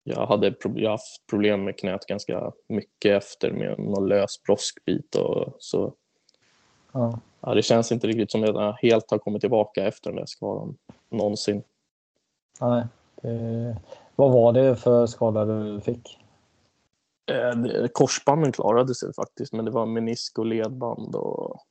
jag 0.08 0.26
hade 0.26 0.56
jag 0.76 0.92
haft 0.92 1.28
problem 1.28 1.64
med 1.64 1.80
knät 1.80 2.06
ganska 2.06 2.52
mycket 2.68 3.24
efter 3.24 3.52
med 3.52 3.80
någon 3.80 4.08
lös 4.08 4.44
broskbit 4.44 5.16
och 5.16 5.54
så. 5.60 5.94
Ja. 6.92 7.20
ja. 7.42 7.54
det 7.54 7.62
känns 7.62 7.92
inte 7.92 8.08
riktigt 8.08 8.32
som 8.32 8.44
att 8.44 8.50
jag 8.50 8.74
helt 8.74 9.12
har 9.12 9.18
kommit 9.18 9.42
tillbaka 9.42 9.88
efter 9.88 10.10
den 10.10 10.20
där 10.20 10.26
skadan 10.26 10.78
någonsin. 11.10 11.64
Nej. 12.62 12.84
Det... 13.22 13.78
Vad 14.16 14.32
var 14.32 14.54
det 14.54 14.76
för 14.76 15.06
skada 15.06 15.46
du 15.46 15.82
fick? 15.82 16.20
Eh, 17.32 17.88
korsbanden 17.88 18.52
klarade 18.52 18.96
sig 18.96 19.14
faktiskt, 19.14 19.54
men 19.54 19.66
det 19.66 19.72
var 19.72 19.86
menisk 19.86 20.40
och 20.40 20.46
ledband 20.46 21.16
och 21.16 21.62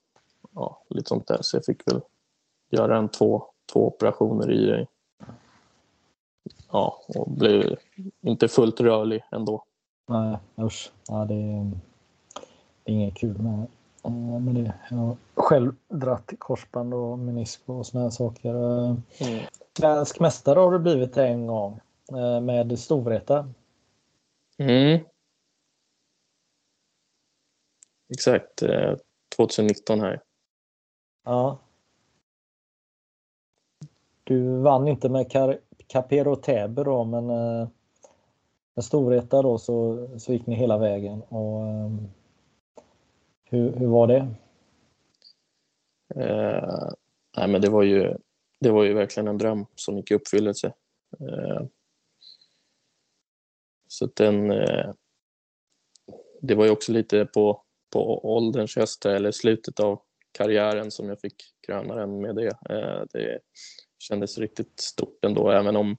ja, 0.54 0.82
lite 0.88 1.08
sånt 1.08 1.26
där. 1.26 1.38
Så 1.40 1.56
jag 1.56 1.64
fick 1.64 1.88
väl 1.88 2.00
göra 2.70 2.96
en 2.96 3.08
två, 3.08 3.44
två 3.72 3.86
operationer 3.86 4.50
i 4.50 4.66
dig. 4.66 4.86
Ja, 6.72 7.02
och 7.08 7.30
blev 7.30 7.78
inte 8.20 8.48
fullt 8.48 8.80
rörlig 8.80 9.22
ändå. 9.30 9.64
Nej, 10.08 10.38
usch. 10.60 10.92
Ja, 11.08 11.24
det, 11.24 11.34
är, 11.34 11.70
det 12.84 12.92
är 12.92 12.94
inget 12.94 13.14
kul 13.14 13.38
med, 13.38 13.66
med 14.42 14.54
det. 14.54 14.74
Jag 14.90 14.96
har 14.96 15.16
själv 15.34 15.74
dratt 15.88 16.32
korsband 16.38 16.94
och 16.94 17.18
menisk 17.18 17.60
och 17.66 17.86
såna 17.86 18.04
här 18.04 18.10
saker. 18.10 18.54
Mm. 18.54 19.02
Svensk 19.78 20.20
mästare 20.20 20.58
har 20.58 20.72
du 20.72 20.78
blivit 20.78 21.16
en 21.16 21.46
gång 21.46 21.80
med 22.42 22.78
Storvreta. 22.78 23.52
Mm. 24.58 25.00
Exakt, 28.08 28.62
2019 29.36 30.00
här. 30.00 30.22
Ja. 31.24 31.58
Du 34.24 34.58
vann 34.58 34.88
inte 34.88 35.08
med 35.08 35.30
Car 35.30 35.58
Capero 35.86 36.36
Täby 36.36 36.84
då, 36.84 37.04
men 37.04 37.30
eh, 37.30 37.68
med 38.74 38.84
Storvreta 38.84 39.42
då 39.42 39.58
så, 39.58 40.08
så 40.18 40.32
gick 40.32 40.46
ni 40.46 40.54
hela 40.54 40.78
vägen. 40.78 41.22
Och, 41.22 41.66
ehm, 41.66 42.08
hur, 43.44 43.72
hur 43.72 43.86
var 43.86 44.06
det? 44.06 44.28
Eh, 46.14 46.88
nej, 47.36 47.48
men 47.48 47.60
det 47.60 47.68
var 47.70 47.82
ju 47.82 48.16
det 48.58 48.70
var 48.70 48.84
ju 48.84 48.94
verkligen 48.94 49.28
en 49.28 49.38
dröm 49.38 49.66
som 49.74 49.96
gick 49.96 50.10
i 50.10 50.14
uppfyllelse. 50.14 50.72
Eh, 51.20 51.66
så 53.88 54.06
den, 54.06 54.50
eh, 54.50 54.92
det 56.40 56.54
var 56.54 56.64
ju 56.64 56.70
också 56.70 56.92
lite 56.92 57.26
på, 57.26 57.62
på 57.90 58.34
ålderns 58.36 58.76
höst 58.76 59.06
eller 59.06 59.30
slutet 59.30 59.80
av 59.80 60.00
karriären 60.32 60.90
som 60.90 61.08
jag 61.08 61.20
fick 61.20 61.34
kröna 61.66 61.94
den 61.94 62.20
med 62.20 62.36
det. 62.36 62.58
Eh, 62.70 63.02
det 63.12 63.40
kändes 64.08 64.38
riktigt 64.38 64.80
stort 64.80 65.24
ändå, 65.24 65.50
även 65.50 65.76
om 65.76 65.96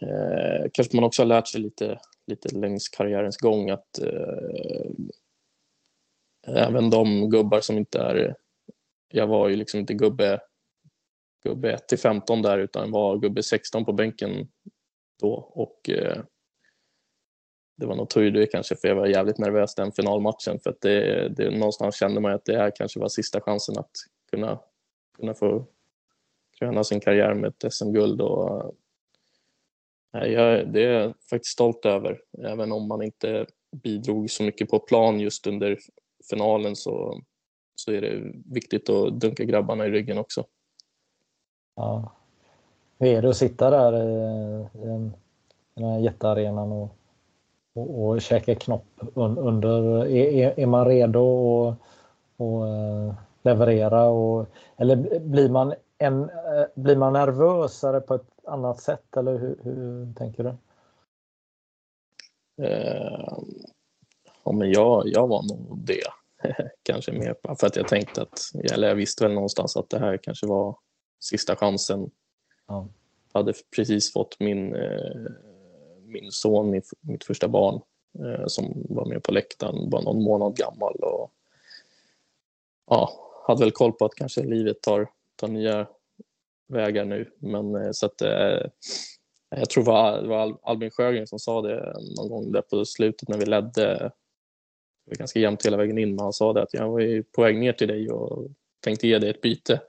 eh, 0.00 0.70
kanske 0.72 0.96
man 0.96 1.04
också 1.04 1.22
har 1.22 1.26
lärt 1.26 1.48
sig 1.48 1.60
lite, 1.60 2.00
lite 2.26 2.56
längs 2.56 2.88
karriärens 2.88 3.36
gång 3.36 3.70
att 3.70 3.98
eh, 3.98 4.90
även 6.46 6.90
de 6.90 7.30
gubbar 7.30 7.60
som 7.60 7.78
inte 7.78 7.98
är... 7.98 8.34
Jag 9.08 9.26
var 9.26 9.48
ju 9.48 9.56
liksom 9.56 9.80
inte 9.80 9.94
gubbe, 9.94 10.40
gubbe 11.44 11.72
1 11.72 11.88
till 11.88 11.98
15 11.98 12.42
där 12.42 12.58
utan 12.58 12.90
var 12.90 13.18
gubbe 13.18 13.42
16 13.42 13.84
på 13.84 13.92
bänken 13.92 14.48
då 15.20 15.32
och 15.34 15.90
eh, 15.90 16.22
det 17.76 17.86
var 17.86 17.96
nog 17.96 18.10
tur 18.10 18.30
det 18.30 18.46
kanske 18.46 18.76
för 18.76 18.88
jag 18.88 18.94
var 18.94 19.06
jävligt 19.06 19.38
nervös 19.38 19.74
den 19.74 19.92
finalmatchen 19.92 20.60
för 20.60 20.70
att 20.70 20.80
det, 20.80 21.28
det, 21.28 21.50
någonstans 21.50 21.96
kände 21.96 22.20
man 22.20 22.32
att 22.32 22.44
det 22.44 22.56
här 22.56 22.72
kanske 22.74 23.00
var 23.00 23.08
sista 23.08 23.40
chansen 23.40 23.78
att 23.78 23.90
kunna, 24.30 24.60
kunna 25.16 25.34
få 25.34 25.66
kröna 26.58 26.84
sin 26.84 27.00
karriär 27.00 27.34
med 27.34 27.48
ett 27.48 27.72
SM-guld 27.72 28.20
och 28.20 28.50
eh, 28.50 28.70
nej, 30.12 30.32
jag, 30.32 30.68
det 30.72 30.84
är 30.84 31.00
jag 31.00 31.14
faktiskt 31.30 31.52
stolt 31.52 31.86
över. 31.86 32.20
Även 32.38 32.72
om 32.72 32.88
man 32.88 33.02
inte 33.02 33.46
bidrog 33.82 34.30
så 34.30 34.42
mycket 34.42 34.70
på 34.70 34.78
plan 34.78 35.20
just 35.20 35.46
under 35.46 35.78
finalen 36.30 36.76
så, 36.76 37.20
så 37.74 37.92
är 37.92 38.00
det 38.00 38.32
viktigt 38.44 38.88
att 38.88 39.20
dunka 39.20 39.44
grabbarna 39.44 39.86
i 39.86 39.90
ryggen 39.90 40.18
också. 40.18 40.44
Ja. 41.76 42.12
Hur 42.98 43.08
är 43.08 43.22
det 43.22 43.28
att 43.28 43.36
sitta 43.36 43.70
där 43.70 43.92
i, 44.02 44.86
den, 44.86 45.06
i 45.74 45.80
den 45.80 45.84
här 45.84 45.98
jättearenan 45.98 46.72
och, 46.72 46.96
och, 47.74 48.08
och 48.08 48.22
käka 48.22 48.54
knopp 48.54 48.86
under? 49.14 50.06
Är, 50.06 50.60
är 50.60 50.66
man 50.66 50.86
redo 50.86 51.20
att 51.68 51.76
och, 52.36 52.68
eh, 52.68 53.14
leverera? 53.42 54.04
Och, 54.04 54.46
eller 54.76 55.20
blir 55.20 55.48
man 55.48 55.74
en, 55.98 56.22
eh, 56.22 56.66
blir 56.74 56.96
man 56.96 57.12
nervösare 57.12 58.00
på 58.00 58.14
ett 58.14 58.30
annat 58.44 58.80
sätt 58.80 59.16
eller 59.16 59.38
hur, 59.38 59.60
hur 59.62 60.14
tänker 60.14 60.44
du? 60.44 60.56
Uh, 62.64 63.38
ja, 64.44 64.52
men 64.52 64.70
jag, 64.70 65.02
jag 65.06 65.28
var 65.28 65.42
nog 65.42 65.78
det. 65.78 66.04
kanske 66.82 67.12
mer 67.12 67.56
för 67.56 67.66
att 67.66 67.76
jag 67.76 67.88
tänkte 67.88 68.22
att, 68.22 68.40
eller 68.72 68.88
jag 68.88 68.94
visste 68.94 69.24
väl 69.24 69.34
någonstans 69.34 69.76
att 69.76 69.90
det 69.90 69.98
här 69.98 70.16
kanske 70.16 70.46
var 70.46 70.78
sista 71.20 71.56
chansen. 71.56 72.10
Ja. 72.66 72.88
Jag 73.32 73.40
hade 73.40 73.52
precis 73.76 74.12
fått 74.12 74.40
min, 74.40 74.74
uh, 74.74 75.30
min 76.02 76.32
son, 76.32 76.70
min, 76.70 76.82
mitt 77.00 77.24
första 77.24 77.48
barn, 77.48 77.80
uh, 78.24 78.46
som 78.46 78.86
var 78.88 79.06
med 79.06 79.22
på 79.22 79.32
läktaren, 79.32 79.90
bara 79.90 80.02
någon 80.02 80.22
månad 80.22 80.56
gammal. 80.56 80.94
Och, 80.94 81.30
ja, 82.86 83.12
hade 83.46 83.60
väl 83.60 83.72
koll 83.72 83.92
på 83.92 84.04
att 84.04 84.14
kanske 84.14 84.42
livet 84.42 84.82
tar 84.82 85.08
ta 85.38 85.46
nya 85.46 85.86
vägar 86.68 87.04
nu. 87.04 87.30
Men 87.38 87.74
eh, 87.74 87.90
så 87.92 88.06
att 88.06 88.22
eh, 88.22 88.70
jag 89.50 89.70
tror 89.70 89.84
det 89.84 89.90
var, 89.90 90.22
det 90.22 90.28
var 90.28 90.58
Albin 90.62 90.90
Sjögren 90.90 91.26
som 91.26 91.38
sa 91.38 91.62
det 91.62 91.94
någon 92.16 92.28
gång 92.28 92.52
där 92.52 92.62
på 92.62 92.84
slutet 92.84 93.28
när 93.28 93.38
vi 93.38 93.46
ledde. 93.46 93.94
Det 93.94 95.10
var 95.10 95.16
ganska 95.16 95.40
jämnt 95.40 95.66
hela 95.66 95.76
vägen 95.76 95.98
in, 95.98 96.08
men 96.14 96.18
han 96.18 96.32
sa 96.32 96.52
det 96.52 96.62
att 96.62 96.74
jag 96.74 96.88
var 96.88 97.22
på 97.22 97.42
väg 97.42 97.58
ner 97.58 97.72
till 97.72 97.88
dig 97.88 98.10
och 98.10 98.46
tänkte 98.84 99.08
ge 99.08 99.18
dig 99.18 99.30
ett 99.30 99.40
byte. 99.40 99.80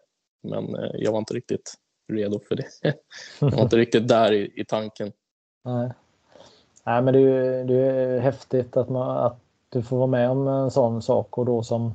Men 0.43 0.75
eh, 0.75 0.91
jag 0.93 1.12
var 1.12 1.19
inte 1.19 1.33
riktigt 1.33 1.73
redo 2.13 2.39
för 2.39 2.55
det. 2.55 2.67
jag 3.39 3.51
var 3.51 3.63
inte 3.63 3.77
riktigt 3.77 4.07
där 4.07 4.33
i, 4.33 4.51
i 4.55 4.65
tanken. 4.65 5.12
Nej. 5.63 5.91
Nej, 6.83 7.01
men 7.01 7.13
det 7.13 7.19
är, 7.19 7.63
det 7.63 7.75
är 7.75 8.19
häftigt 8.19 8.77
att, 8.77 8.89
man, 8.89 9.17
att 9.17 9.39
du 9.69 9.83
får 9.83 9.97
vara 9.97 10.07
med 10.07 10.29
om 10.29 10.47
en 10.47 10.71
sån 10.71 11.01
sak 11.01 11.38
och 11.38 11.45
då 11.45 11.63
som 11.63 11.93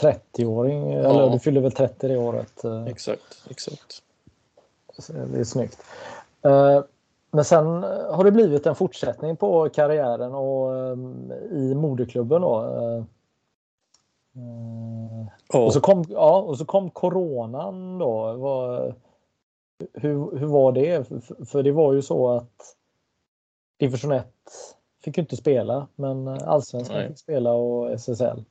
30-åring, 0.00 0.92
ja. 0.92 0.98
eller 0.98 1.30
du 1.30 1.38
fyller 1.38 1.60
väl 1.60 1.72
30 1.72 2.08
det 2.08 2.16
året? 2.16 2.64
Eh. 2.64 2.84
Exakt, 2.84 3.44
exakt. 3.50 4.02
Det 5.32 5.38
är 5.40 5.44
snyggt. 5.44 5.82
Eh, 6.42 6.80
men 7.30 7.44
sen 7.44 7.66
har 8.10 8.24
det 8.24 8.32
blivit 8.32 8.66
en 8.66 8.74
fortsättning 8.74 9.36
på 9.36 9.68
karriären 9.68 10.34
och 10.34 10.76
eh, 10.76 10.96
i 11.50 11.74
moderklubben 11.74 12.42
då. 12.42 12.56
Oh. 15.52 15.64
Och, 15.64 15.72
så 15.72 15.80
kom, 15.80 16.04
ja, 16.08 16.40
och 16.40 16.58
så 16.58 16.64
kom 16.64 16.90
coronan 16.90 17.98
då. 17.98 18.32
Var, 18.32 18.94
hur, 19.92 20.38
hur 20.38 20.46
var 20.46 20.72
det? 20.72 21.08
För 21.48 21.62
det 21.62 21.72
var 21.72 21.92
ju 21.92 22.02
så 22.02 22.28
att 22.28 22.76
division 23.78 24.12
1 24.12 24.26
fick 25.04 25.18
inte 25.18 25.36
spela 25.36 25.88
men 25.94 26.28
allsvenskan 26.28 27.08
fick 27.08 27.18
spela 27.18 27.52
och 27.52 27.90
SSL. 27.92 28.44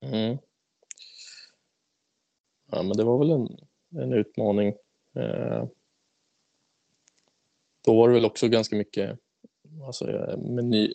Mm. 0.00 0.38
Ja, 2.70 2.82
men 2.82 2.96
det 2.96 3.04
var 3.04 3.18
väl 3.18 3.30
en, 3.30 3.58
en 4.02 4.12
utmaning. 4.12 4.68
Eh, 5.16 5.64
då 7.84 7.96
var 7.96 8.08
det 8.08 8.14
väl 8.14 8.24
också 8.24 8.48
ganska 8.48 8.76
mycket 8.76 9.18
alltså, 9.86 10.04
med 10.38 10.64
ny, 10.64 10.94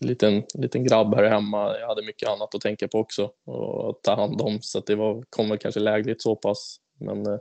liten, 0.00 0.42
liten 0.54 0.84
grabb 0.84 1.14
här 1.14 1.24
hemma. 1.24 1.78
Jag 1.78 1.88
hade 1.88 2.02
mycket 2.02 2.28
annat 2.28 2.54
att 2.54 2.60
tänka 2.60 2.88
på 2.88 2.98
också 2.98 3.32
och 3.44 4.02
ta 4.02 4.14
hand 4.14 4.40
om 4.40 4.62
så 4.62 4.80
det 4.80 4.94
var, 4.94 5.24
kom 5.30 5.48
väl 5.48 5.58
kanske 5.58 5.80
lägligt 5.80 6.22
så 6.22 6.36
pass. 6.36 6.80
Men 6.98 7.26
eh, 7.26 7.38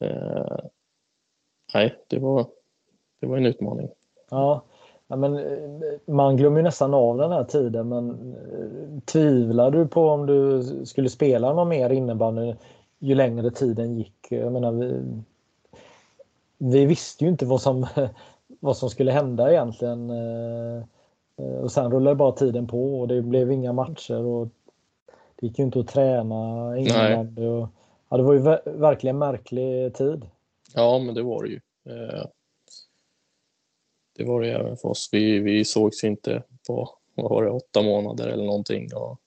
eh, 0.00 0.58
nej, 1.74 2.04
det 2.08 2.18
var, 2.18 2.50
det 3.20 3.26
var 3.26 3.36
en 3.36 3.46
utmaning. 3.46 3.88
Ja, 4.30 4.64
Ja, 5.08 5.16
men, 5.16 5.36
eh, 5.36 5.44
man 6.06 6.36
glömmer 6.36 6.62
nästan 6.62 6.94
av 6.94 7.18
den 7.18 7.32
här 7.32 7.44
tiden 7.44 7.88
men 7.88 8.10
eh, 8.10 9.02
tvivlar 9.04 9.70
du 9.70 9.86
på 9.86 10.08
om 10.08 10.26
du 10.26 10.62
skulle 10.86 11.08
spela 11.08 11.52
någon 11.52 11.68
mer 11.68 11.90
innebandy 11.90 12.54
ju 12.98 13.14
längre 13.14 13.50
tiden 13.50 13.96
gick? 13.96 14.26
Jag 14.28 14.52
menar, 14.52 14.72
vi, 14.72 15.02
vi 16.58 16.86
visste 16.86 17.24
ju 17.24 17.30
inte 17.30 17.46
vad 17.46 17.62
som, 17.62 17.86
vad 18.60 18.76
som 18.76 18.90
skulle 18.90 19.12
hända 19.12 19.50
egentligen. 19.50 20.10
Eh, 20.10 20.84
och 21.62 21.72
sen 21.72 21.92
rullade 21.92 22.16
bara 22.16 22.32
tiden 22.32 22.66
på 22.66 23.00
och 23.00 23.08
det 23.08 23.22
blev 23.22 23.52
inga 23.52 23.72
matcher 23.72 24.24
och 24.24 24.48
det 25.36 25.46
gick 25.46 25.58
ju 25.58 25.64
inte 25.64 25.80
att 25.80 25.88
träna 25.88 26.78
innebandy. 26.78 27.46
Och, 27.46 27.68
ja, 28.08 28.16
det 28.16 28.22
var 28.22 28.32
ju 28.32 28.38
verkligen 28.64 29.18
märklig 29.18 29.94
tid. 29.94 30.26
Ja, 30.74 30.98
men 30.98 31.14
det 31.14 31.22
var 31.22 31.42
det 31.42 31.48
ju 31.48 31.60
det 34.16 34.24
var 34.24 34.40
det 34.40 34.52
även 34.52 34.76
för 34.76 34.88
oss. 34.88 35.08
Vi, 35.12 35.38
vi 35.38 35.64
sågs 35.64 36.04
inte 36.04 36.42
på 36.66 36.90
vad 37.14 37.30
var 37.30 37.44
det, 37.44 37.50
åtta 37.50 37.82
månader 37.82 38.28
eller 38.28 38.44
någonting. 38.44 38.94
Och, 38.94 39.20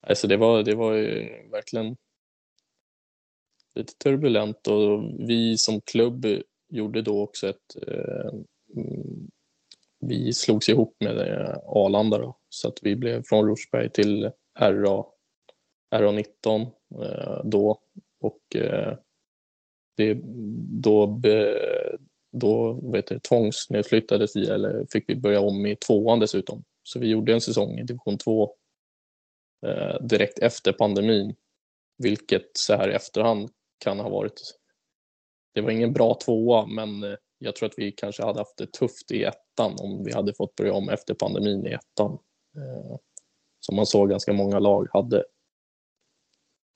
alltså 0.00 0.26
det, 0.26 0.36
var, 0.36 0.62
det 0.62 0.74
var 0.74 0.92
ju 0.92 1.28
verkligen 1.50 1.96
lite 3.74 3.92
turbulent 3.94 4.66
och 4.66 5.02
vi 5.18 5.58
som 5.58 5.80
klubb 5.80 6.26
gjorde 6.68 7.02
då 7.02 7.22
också 7.22 7.48
ett... 7.48 7.76
Eh, 7.86 8.32
mm, 8.76 9.30
vi 10.00 10.32
slogs 10.32 10.68
ihop 10.68 10.96
med 11.00 11.18
eh, 11.18 11.56
Arlanda 11.66 12.18
då, 12.18 12.36
så 12.48 12.68
att 12.68 12.78
vi 12.82 12.96
blev 12.96 13.22
från 13.22 13.46
Rosberg 13.46 13.90
till 13.90 14.30
RA, 14.58 15.04
RA19 15.94 16.66
eh, 17.02 17.44
då 17.44 17.80
och 18.20 18.56
eh, 18.56 18.98
det, 19.96 20.20
då 20.82 21.06
be, 21.06 21.58
då 22.34 22.72
vet 22.92 23.06
du, 23.06 23.18
tvångsnedflyttades 23.18 24.36
vi 24.36 24.50
eller 24.50 24.86
fick 24.92 25.08
vi 25.08 25.16
börja 25.16 25.40
om 25.40 25.66
i 25.66 25.76
tvåan 25.76 26.20
dessutom. 26.20 26.64
Så 26.82 26.98
vi 26.98 27.08
gjorde 27.08 27.32
en 27.32 27.40
säsong 27.40 27.78
i 27.78 27.82
division 27.82 28.18
2 28.18 28.52
eh, 29.66 30.00
direkt 30.00 30.38
efter 30.38 30.72
pandemin. 30.72 31.34
Vilket 31.98 32.50
så 32.52 32.74
här 32.74 32.90
i 32.90 32.94
efterhand 32.94 33.50
kan 33.78 34.00
ha 34.00 34.08
varit. 34.08 34.40
Det 35.54 35.60
var 35.60 35.70
ingen 35.70 35.92
bra 35.92 36.14
tvåa, 36.14 36.66
men 36.66 37.02
eh, 37.02 37.16
jag 37.38 37.56
tror 37.56 37.68
att 37.68 37.78
vi 37.78 37.92
kanske 37.92 38.24
hade 38.24 38.38
haft 38.38 38.56
det 38.56 38.72
tufft 38.72 39.10
i 39.10 39.24
ettan 39.24 39.76
om 39.80 40.04
vi 40.04 40.12
hade 40.12 40.34
fått 40.34 40.56
börja 40.56 40.72
om 40.72 40.88
efter 40.88 41.14
pandemin 41.14 41.66
i 41.66 41.70
ettan. 41.70 42.18
Eh, 42.56 42.96
som 43.60 43.76
man 43.76 43.86
såg 43.86 44.10
ganska 44.10 44.32
många 44.32 44.58
lag 44.58 44.88
hade. 44.92 45.24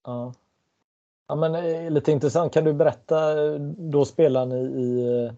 Ja. 0.05 0.35
Ja, 1.29 1.35
men 1.35 1.55
eh, 1.55 1.91
lite 1.91 2.13
intressant. 2.13 2.53
Kan 2.53 2.65
du 2.65 2.73
berätta, 2.73 3.45
eh, 3.45 3.61
då 3.61 4.05
spelar 4.05 4.47
ni 4.47 4.57
i, 4.57 5.31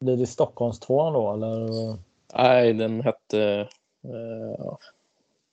blir 0.00 0.16
det 0.16 0.26
Stockholmstvåan 0.26 1.12
då 1.12 1.32
eller? 1.32 1.68
Nej, 2.34 2.72
den 2.72 3.00
hette 3.00 3.68
eh, 4.04 4.76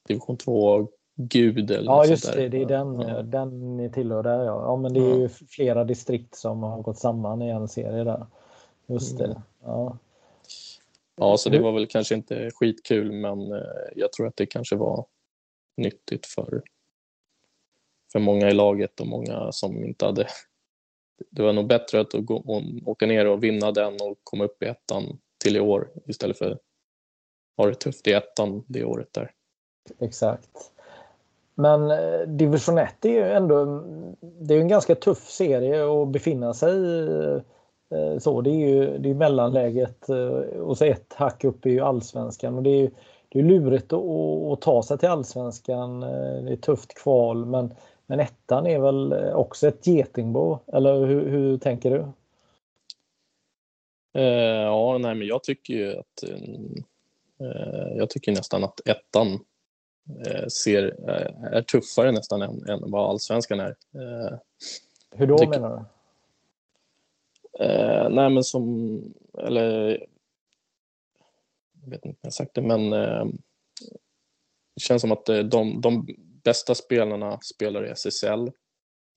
Division 0.08 0.38
2 0.38 0.88
Gud 1.16 1.72
eller 1.72 1.92
Ja, 1.92 2.06
just 2.06 2.34
det. 2.34 2.50
Det 2.50 2.62
är 2.62 2.66
den, 2.66 3.00
ja. 3.00 3.22
den 3.22 3.78
ni 3.78 3.92
tillhör 3.92 4.24
där 4.24 4.44
ja. 4.44 4.62
ja. 4.62 4.76
men 4.76 4.94
det 4.94 5.00
är 5.00 5.18
ju 5.18 5.30
flera 5.30 5.84
distrikt 5.84 6.36
som 6.36 6.64
har 6.64 6.82
gått 6.82 6.98
samman 6.98 7.42
i 7.42 7.50
en 7.50 7.68
serie 7.68 8.04
där. 8.04 8.26
Just 8.88 9.18
det. 9.18 9.26
Mm. 9.26 9.42
Ja. 9.64 9.98
ja, 11.16 11.38
så 11.38 11.50
det 11.50 11.60
var 11.60 11.72
väl 11.72 11.88
kanske 11.88 12.16
inte 12.16 12.52
skitkul, 12.52 13.12
men 13.12 13.64
jag 13.96 14.12
tror 14.12 14.28
att 14.28 14.36
det 14.36 14.46
kanske 14.46 14.76
var 14.76 15.06
nyttigt 15.78 16.26
för 16.26 16.62
för 18.12 18.20
många 18.20 18.50
i 18.50 18.54
laget 18.54 19.00
och 19.00 19.08
många 19.08 19.52
som 19.52 19.86
inte 19.86 20.06
hade... 20.06 20.28
Det 21.30 21.42
var 21.42 21.54
nog 21.54 21.68
bättre 21.68 22.00
att 22.00 22.14
gå, 22.14 22.62
åka 22.86 23.06
ner 23.06 23.28
och 23.28 23.44
vinna 23.44 23.72
den 23.72 23.94
och 23.94 24.18
komma 24.24 24.44
upp 24.44 24.64
i 24.64 24.66
ettan 24.66 25.20
till 25.44 25.58
i 25.58 25.60
år 25.60 25.90
istället 26.06 26.38
för 26.38 26.52
att 26.52 26.62
ha 27.58 27.66
det 27.66 27.76
tufft 27.76 28.08
i 28.08 28.14
ettan 28.14 28.64
det 28.68 28.84
året 28.84 29.14
där. 29.14 29.32
Exakt. 30.00 30.72
Men 31.56 31.92
eh, 31.92 32.20
division 32.28 32.78
1 32.78 33.06
är 33.06 33.10
ju 33.10 33.24
ändå 33.24 33.84
det 34.22 34.56
är 34.56 34.60
en 34.60 34.68
ganska 34.68 34.96
tuff 34.96 35.30
serie 35.30 36.02
att 36.02 36.08
befinna 36.08 36.54
sig 36.54 36.74
i. 36.74 37.08
Eh, 37.92 38.20
så, 38.20 38.42
det 38.42 38.50
är 38.50 38.68
ju 38.68 38.98
det 38.98 39.10
är 39.10 39.14
mellanläget 39.14 40.10
eh, 40.10 40.60
och 40.60 40.78
så 40.78 40.86
ett 40.86 41.14
hack 41.14 41.44
upp 41.44 41.66
är 41.66 41.70
ju 41.70 41.80
allsvenskan 41.80 42.56
och 42.56 42.64
det 42.64 42.70
är, 42.70 42.92
det 43.30 43.40
är 43.40 43.44
lurigt 43.44 43.94
att, 43.94 44.04
att 44.52 44.62
ta 44.62 44.84
sig 44.84 44.98
till 44.98 45.10
allsvenskan. 45.10 46.00
Det 46.46 46.52
är 46.52 46.56
tufft 46.56 46.94
kval 46.94 47.46
men 47.46 47.74
men 48.08 48.20
ettan 48.20 48.68
är 48.68 48.80
väl 48.80 49.14
också 49.34 49.68
ett 49.68 49.88
getingbo, 49.88 50.60
eller 50.74 51.06
hur, 51.06 51.30
hur 51.30 51.58
tänker 51.58 51.92
du? 51.92 52.06
Eh, 54.22 54.62
ja, 54.64 54.98
nej, 54.98 55.16
men 55.16 55.28
jag 55.28 55.44
tycker 55.44 55.74
ju 55.74 55.98
att 55.98 56.24
eh, 57.40 57.98
jag 57.98 58.10
tycker 58.10 58.32
nästan 58.32 58.64
att 58.64 58.88
ettan 58.88 59.28
eh, 60.26 60.48
ser, 60.48 61.10
eh, 61.10 61.54
är 61.54 61.62
tuffare 61.62 62.12
nästan 62.12 62.42
än, 62.42 62.70
än 62.70 62.92
vad 62.92 63.10
allsvenskan 63.10 63.60
är. 63.60 63.76
Eh, 63.96 64.38
hur 65.12 65.28
då 65.28 65.38
tycker, 65.38 65.60
menar 65.60 65.86
du? 67.60 67.66
Eh, 67.66 68.10
nej, 68.10 68.30
men 68.30 68.44
som, 68.44 69.02
eller 69.38 69.90
jag 71.84 71.90
vet 71.90 72.06
inte 72.06 72.08
om 72.08 72.16
jag 72.22 72.28
har 72.28 72.32
sagt 72.32 72.54
det, 72.54 72.62
men 72.62 72.90
det 72.90 74.82
känns 74.82 75.02
som 75.02 75.12
att 75.12 75.26
de, 75.26 75.82
de 75.82 76.08
bästa 76.48 76.76
spelarna 76.76 77.40
spelar 77.40 77.86
i 77.86 77.90
SSL. 77.90 78.48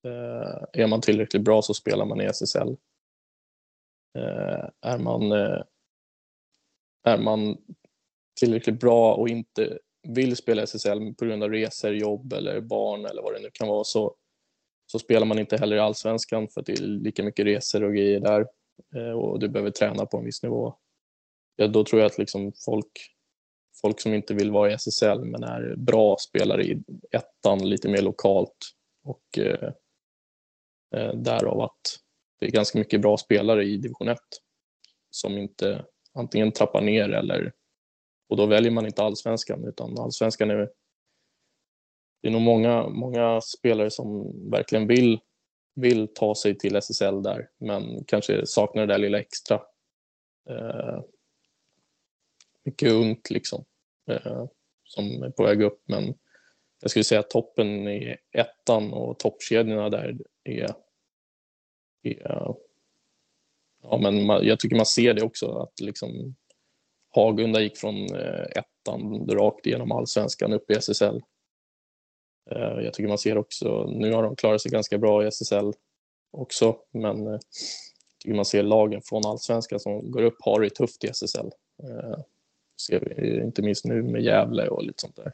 Eh, 0.07 0.83
är 0.83 0.87
man 0.87 1.01
tillräckligt 1.01 1.43
bra 1.43 1.63
så 1.63 1.75
spelar 1.75 2.05
man 2.05 2.21
i 2.21 2.25
SSL. 2.25 2.77
Eh, 4.19 4.69
är, 4.81 4.99
man, 4.99 5.33
eh, 5.33 5.63
är 7.07 7.19
man 7.19 7.57
tillräckligt 8.41 8.81
bra 8.81 9.15
och 9.15 9.29
inte 9.29 9.79
vill 10.09 10.37
spela 10.37 10.63
SSL 10.63 11.15
på 11.15 11.25
grund 11.25 11.43
av 11.43 11.51
resor, 11.51 11.95
jobb 11.95 12.33
eller 12.33 12.61
barn 12.61 13.05
eller 13.05 13.23
vad 13.23 13.35
det 13.35 13.41
nu 13.41 13.51
kan 13.53 13.69
vara 13.69 13.85
så, 13.85 14.17
så 14.87 14.99
spelar 14.99 15.27
man 15.27 15.39
inte 15.39 15.57
heller 15.57 15.77
i 15.77 15.81
allsvenskan 15.81 16.49
för 16.49 16.61
att 16.61 16.67
det 16.67 16.73
är 16.73 16.83
lika 16.83 17.23
mycket 17.23 17.47
resor 17.47 17.85
och 17.85 17.95
grejer 17.95 18.21
där 18.21 18.47
eh, 18.97 19.13
och 19.13 19.39
du 19.39 19.49
behöver 19.49 19.71
träna 19.71 20.07
på 20.07 20.19
en 20.19 20.25
viss 20.25 20.43
nivå. 20.43 20.75
Ja, 21.57 21.67
då 21.67 21.85
tror 21.85 22.01
jag 22.01 22.07
att 22.07 22.19
liksom 22.19 22.53
folk 22.65 22.93
folk 23.81 24.01
som 24.01 24.15
inte 24.15 24.35
vill 24.35 24.51
vara 24.51 24.71
i 24.71 24.75
SSL 24.75 25.25
men 25.25 25.43
är 25.43 25.75
bra 25.77 26.17
spelare 26.19 26.65
i 26.65 26.83
ettan 27.11 27.69
lite 27.69 27.89
mer 27.89 28.03
lokalt 28.03 28.57
och 29.05 29.39
eh, 29.39 29.73
eh 30.97 31.15
därav 31.15 31.61
att 31.61 31.81
det 32.41 32.47
är 32.47 32.51
ganska 32.51 32.79
mycket 32.79 33.01
bra 33.01 33.17
spelare 33.17 33.65
i 33.65 33.77
division 33.77 34.09
1 34.09 34.19
som 35.11 35.39
inte 35.39 35.85
antingen 36.13 36.53
trappar 36.53 36.81
ner 36.81 37.09
eller 37.09 37.53
och 38.29 38.37
då 38.37 38.47
väljer 38.47 38.71
man 38.71 38.87
inte 38.87 39.03
allsvenskan 39.03 39.65
utan 39.69 39.99
allsvenskan 39.99 40.51
är 40.51 40.69
det 42.23 42.29
är 42.29 42.33
nog 42.33 42.43
många, 42.43 42.89
många 42.89 43.41
spelare 43.41 43.91
som 43.91 44.33
verkligen 44.51 44.87
vill, 44.87 45.21
vill 45.75 46.09
ta 46.15 46.35
sig 46.35 46.59
till 46.59 46.77
SSL 46.77 47.23
där 47.23 47.49
men 47.59 48.05
kanske 48.05 48.47
saknar 48.47 48.87
det 48.87 48.95
där 48.95 48.99
lilla 48.99 49.21
extra. 49.21 49.63
Eh, 50.51 51.01
mycket 52.65 52.93
ungt 52.93 53.31
liksom 53.31 53.65
Eh, 54.11 54.47
som 54.85 55.23
är 55.23 55.31
på 55.31 55.43
väg 55.43 55.63
upp. 55.63 55.83
Men 55.87 56.15
jag 56.81 56.91
skulle 56.91 57.05
säga 57.05 57.21
att 57.21 57.31
toppen 57.31 57.89
i 57.89 58.17
ettan 58.33 58.93
och 58.93 59.19
toppkedjorna 59.19 59.89
där 59.89 60.17
är, 60.45 60.75
är 62.03 62.55
ja, 63.83 63.99
men 64.03 64.27
man, 64.27 64.47
jag 64.47 64.61
tycker 64.61 64.77
man 64.77 64.87
ser 64.87 65.15
det 65.15 65.23
också 65.23 65.53
att 65.53 65.81
liksom 65.81 66.35
Hagunda 67.11 67.61
gick 67.61 67.77
från 67.79 68.15
eh, 68.15 68.47
ettan 68.55 69.27
rakt 69.29 69.67
igenom 69.67 69.93
allsvenskan 69.93 70.53
upp 70.53 70.71
i 70.71 70.75
SSL. 70.75 71.21
Eh, 72.51 72.85
jag 72.85 72.95
tycker 72.95 73.09
man 73.09 73.19
ser 73.19 73.39
också, 73.39 73.87
nu 73.87 74.13
har 74.13 74.23
de 74.23 74.37
klarat 74.37 74.61
sig 74.61 74.71
ganska 74.71 74.99
bra 74.99 75.25
i 75.25 75.27
SSL 75.27 75.73
också, 76.31 76.77
men 76.91 77.27
eh, 77.27 77.33
jag 77.33 77.41
tycker 78.19 78.37
man 78.37 78.45
ser 78.45 78.63
lagen 78.63 79.03
från 79.05 79.27
allsvenskan 79.27 79.81
som 79.81 80.11
går 80.11 80.23
upp 80.23 80.37
har 80.41 80.61
det 80.61 80.71
tufft 80.71 81.05
i 81.05 81.09
SSL. 81.09 81.51
Eh, 81.83 82.19
Ser 82.87 83.01
vi 83.01 83.43
inte 83.43 83.63
minst 83.63 83.85
nu 83.85 84.03
med 84.03 84.23
Gävle 84.23 84.69
och 84.69 84.83
lite 84.83 85.01
sånt 85.01 85.17
där. 85.17 85.33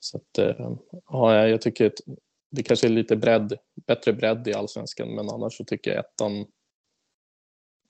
Så 0.00 0.16
att, 0.16 0.38
eh, 0.38 0.70
ja, 1.08 1.48
jag 1.48 1.60
tycker 1.60 1.86
att 1.86 2.00
det 2.50 2.62
kanske 2.62 2.86
är 2.86 2.90
lite 2.90 3.16
bredd, 3.16 3.58
bättre 3.86 4.12
bredd 4.12 4.48
i 4.48 4.54
allsvenskan, 4.54 5.14
men 5.14 5.30
annars 5.30 5.56
så 5.56 5.64
tycker 5.64 5.90
jag 5.90 6.00
ettan, 6.00 6.46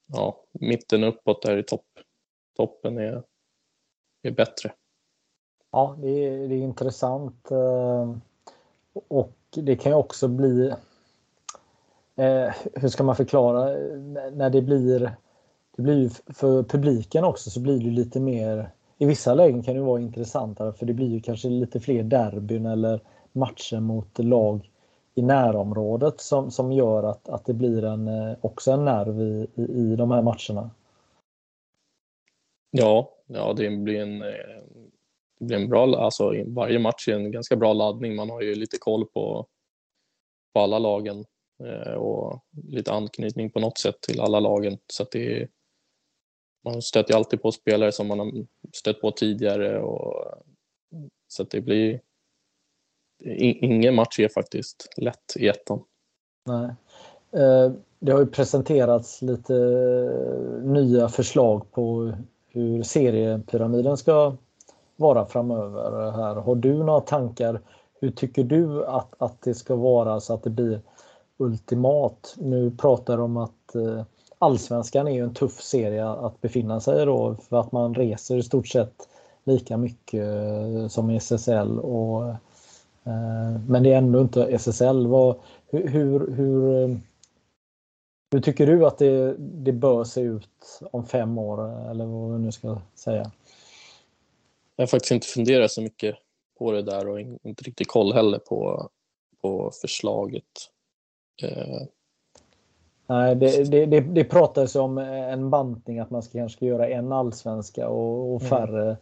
ja, 0.06 0.44
mitten 0.52 1.04
uppåt 1.04 1.42
där 1.42 1.56
i 1.58 1.62
topp, 1.62 1.86
toppen 2.56 2.98
är, 2.98 3.22
är 4.22 4.30
bättre. 4.30 4.72
Ja, 5.70 5.98
det 6.02 6.08
är, 6.08 6.48
det 6.48 6.54
är 6.54 6.62
intressant. 6.62 7.50
Eh, 7.50 8.16
och 8.92 9.36
det 9.50 9.76
kan 9.76 9.92
ju 9.92 9.96
också 9.96 10.28
bli, 10.28 10.68
eh, 12.16 12.54
hur 12.74 12.88
ska 12.88 13.04
man 13.04 13.16
förklara, 13.16 13.64
när 14.30 14.50
det 14.50 14.62
blir 14.62 15.16
det 15.76 15.82
blir 15.82 15.98
ju 15.98 16.10
för 16.34 16.62
publiken 16.62 17.24
också 17.24 17.50
så 17.50 17.60
blir 17.60 17.78
det 17.78 17.90
lite 17.90 18.20
mer 18.20 18.70
i 18.98 19.06
vissa 19.06 19.34
lägen 19.34 19.62
kan 19.62 19.74
det 19.74 19.80
vara 19.80 20.00
intressantare 20.00 20.72
för 20.72 20.86
det 20.86 20.94
blir 20.94 21.08
ju 21.08 21.20
kanske 21.20 21.48
lite 21.48 21.80
fler 21.80 22.02
derbyn 22.02 22.66
eller 22.66 23.00
matcher 23.32 23.80
mot 23.80 24.18
lag 24.18 24.70
i 25.14 25.22
närområdet 25.22 26.20
som, 26.20 26.50
som 26.50 26.72
gör 26.72 27.02
att, 27.02 27.28
att 27.28 27.44
det 27.44 27.54
blir 27.54 27.84
en, 27.84 28.08
eh, 28.08 28.36
också 28.40 28.70
en 28.70 28.84
nerv 28.84 29.20
i, 29.20 29.46
i, 29.54 29.62
i 29.62 29.96
de 29.96 30.10
här 30.10 30.22
matcherna. 30.22 30.70
Ja, 32.70 33.10
ja 33.26 33.52
det 33.52 33.70
blir 33.70 34.00
en, 34.00 34.22
eh, 34.22 34.62
det 35.38 35.44
blir 35.44 35.56
en 35.56 35.68
bra, 35.68 35.96
alltså 35.96 36.34
varje 36.46 36.78
match 36.78 37.08
är 37.08 37.14
en 37.14 37.32
ganska 37.32 37.56
bra 37.56 37.72
laddning. 37.72 38.16
Man 38.16 38.30
har 38.30 38.42
ju 38.42 38.54
lite 38.54 38.76
koll 38.78 39.06
på, 39.06 39.46
på 40.54 40.60
alla 40.60 40.78
lagen 40.78 41.24
eh, 41.64 41.92
och 41.92 42.44
lite 42.68 42.92
anknytning 42.92 43.50
på 43.50 43.60
något 43.60 43.78
sätt 43.78 44.00
till 44.00 44.20
alla 44.20 44.40
lagen. 44.40 44.78
Så 44.86 45.02
att 45.02 45.10
det 45.10 45.42
är, 45.42 45.48
man 46.64 46.82
stöter 46.82 47.12
ju 47.12 47.16
alltid 47.16 47.42
på 47.42 47.52
spelare 47.52 47.92
som 47.92 48.06
man 48.06 48.18
har 48.18 48.32
stött 48.72 49.00
på 49.00 49.10
tidigare. 49.10 49.80
Och, 49.80 50.24
så 51.28 51.42
det 51.42 51.60
blir... 51.60 52.00
Ingen 53.38 53.94
match 53.94 54.20
är 54.20 54.28
faktiskt 54.28 54.88
lätt 54.96 55.36
i 55.36 55.48
ettan. 55.48 55.82
Nej. 56.46 56.74
Eh, 57.42 57.72
det 57.98 58.12
har 58.12 58.20
ju 58.20 58.26
presenterats 58.26 59.22
lite 59.22 59.54
eh, 59.54 60.62
nya 60.62 61.08
förslag 61.08 61.70
på 61.70 62.12
hur 62.48 62.82
seriepyramiden 62.82 63.96
ska 63.96 64.36
vara 64.96 65.26
framöver. 65.26 66.10
här. 66.10 66.34
Har 66.34 66.54
du 66.54 66.72
några 66.72 67.00
tankar? 67.00 67.60
Hur 68.00 68.10
tycker 68.10 68.44
du 68.44 68.86
att, 68.86 69.14
att 69.18 69.42
det 69.42 69.54
ska 69.54 69.76
vara 69.76 70.20
så 70.20 70.34
att 70.34 70.42
det 70.42 70.50
blir 70.50 70.80
ultimat? 71.36 72.34
Nu 72.38 72.70
pratar 72.70 73.16
de 73.16 73.22
om 73.22 73.36
att 73.36 73.74
eh, 73.74 74.04
Allsvenskan 74.42 75.08
är 75.08 75.12
ju 75.12 75.24
en 75.24 75.34
tuff 75.34 75.60
serie 75.62 76.08
att 76.08 76.40
befinna 76.40 76.80
sig 76.80 77.02
i 77.02 77.04
då 77.04 77.36
för 77.48 77.60
att 77.60 77.72
man 77.72 77.94
reser 77.94 78.36
i 78.36 78.42
stort 78.42 78.68
sett 78.68 79.08
lika 79.44 79.76
mycket 79.76 80.26
eh, 80.26 80.88
som 80.88 81.10
i 81.10 81.16
SSL. 81.16 81.78
Och, 81.78 82.28
eh, 83.04 83.60
men 83.68 83.82
det 83.82 83.92
är 83.92 83.98
ändå 83.98 84.20
inte 84.20 84.44
SSL. 84.44 85.06
Vad, 85.06 85.36
hur, 85.66 85.88
hur, 85.88 86.34
hur, 86.34 87.00
hur 88.30 88.40
tycker 88.40 88.66
du 88.66 88.86
att 88.86 88.98
det, 88.98 89.34
det 89.38 89.72
bör 89.72 90.04
se 90.04 90.20
ut 90.20 90.80
om 90.90 91.06
fem 91.06 91.38
år 91.38 91.90
eller 91.90 92.04
vad 92.04 92.32
vi 92.32 92.38
nu 92.38 92.52
ska 92.52 92.80
säga? 92.94 93.30
Jag 94.76 94.82
har 94.82 94.86
faktiskt 94.86 95.12
inte 95.12 95.26
funderat 95.26 95.70
så 95.70 95.82
mycket 95.82 96.16
på 96.58 96.72
det 96.72 96.82
där 96.82 97.08
och 97.08 97.20
inte 97.20 97.64
riktigt 97.64 97.88
koll 97.88 98.12
heller 98.12 98.38
på, 98.38 98.90
på 99.42 99.70
förslaget. 99.80 100.70
Eh. 101.42 101.82
Nej, 103.10 103.34
det, 103.34 103.70
det, 103.70 103.86
det, 103.86 104.00
det 104.00 104.24
pratades 104.24 104.76
om 104.76 104.98
en 104.98 105.50
bantning, 105.50 105.98
att 105.98 106.10
man 106.10 106.22
ska 106.22 106.38
kanske 106.38 106.66
göra 106.66 106.88
en 106.88 107.12
allsvenska 107.12 107.88
och, 107.88 108.34
och 108.34 108.40
mm. 108.40 108.50
färre 108.50 108.96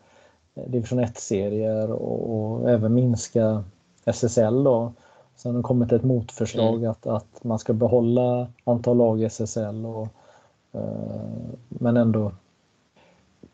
mm. 0.54 0.70
division 0.70 1.00
1-serier 1.00 1.90
och, 1.90 2.30
och, 2.30 2.70
även 2.70 2.94
minska 2.94 3.64
SSL. 4.04 4.64
Då. 4.64 4.92
Sen 5.36 5.52
har 5.52 5.58
det 5.58 5.62
kommit 5.62 5.92
ett 5.92 6.04
motförslag 6.04 6.74
mm. 6.74 6.90
att, 6.90 7.06
att 7.06 7.44
man 7.44 7.58
ska 7.58 7.72
behålla 7.72 8.48
antal 8.64 8.96
lag 8.96 9.22
i 9.22 9.24
SSL 9.24 9.86
och, 9.86 10.08
eh, 10.72 11.50
men 11.68 11.96
ändå 11.96 12.32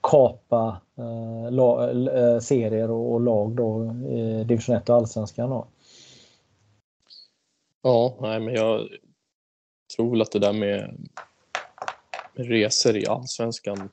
kapa 0.01 0.81
eh, 0.97 1.53
la, 1.53 1.91
eh, 1.91 2.39
serier 2.39 2.91
och, 2.91 3.13
och, 3.13 3.21
lag 3.21 3.53
då 3.53 3.95
i 4.09 4.45
division 4.45 4.77
1 4.77 4.89
och 4.89 4.97
allsvenskan. 4.97 5.51
Då. 5.51 5.67
Ja, 7.83 8.15
nej, 8.21 8.41
men 8.41 8.55
jag 8.55 8.81
tror 9.97 10.11
väl 10.11 10.23
att 10.23 10.33
det 10.33 10.39
där 10.39 10.53
med, 10.53 11.09
resor 12.35 12.97
i 12.97 13.07
allsvenskan. 13.07 13.91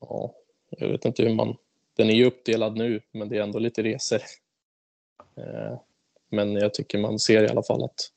Ja, 0.00 0.34
jag 0.68 0.88
vet 0.88 1.04
inte 1.04 1.22
hur 1.22 1.34
man. 1.34 1.56
Den 1.96 2.10
är 2.10 2.14
ju 2.14 2.26
uppdelad 2.26 2.76
nu, 2.76 3.00
men 3.12 3.28
det 3.28 3.38
är 3.38 3.42
ändå 3.42 3.58
lite 3.58 3.82
resor. 3.82 4.20
Eh, 5.36 5.78
men 6.28 6.52
jag 6.52 6.74
tycker 6.74 6.98
man 6.98 7.18
ser 7.18 7.44
i 7.44 7.48
alla 7.48 7.62
fall 7.62 7.84
att, 7.84 8.10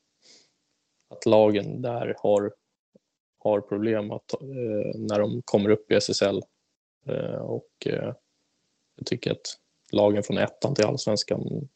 att 1.09 1.25
lagen 1.25 1.81
där 1.81 2.15
har, 2.17 2.53
har 3.39 3.61
problem 3.61 4.11
att, 4.11 4.33
eh, 4.33 4.99
när 4.99 5.19
de 5.19 5.41
kommer 5.45 5.69
upp 5.69 5.91
i 5.91 5.95
SSL. 5.95 6.41
Eh, 7.05 7.41
och 7.41 7.87
jag 8.95 9.05
tycker 9.05 9.31
att 9.31 9.59
lagen 9.91 10.23
från 10.23 10.37
ettan 10.37 10.75
till 10.75 10.85
allsvenskan 10.85 11.69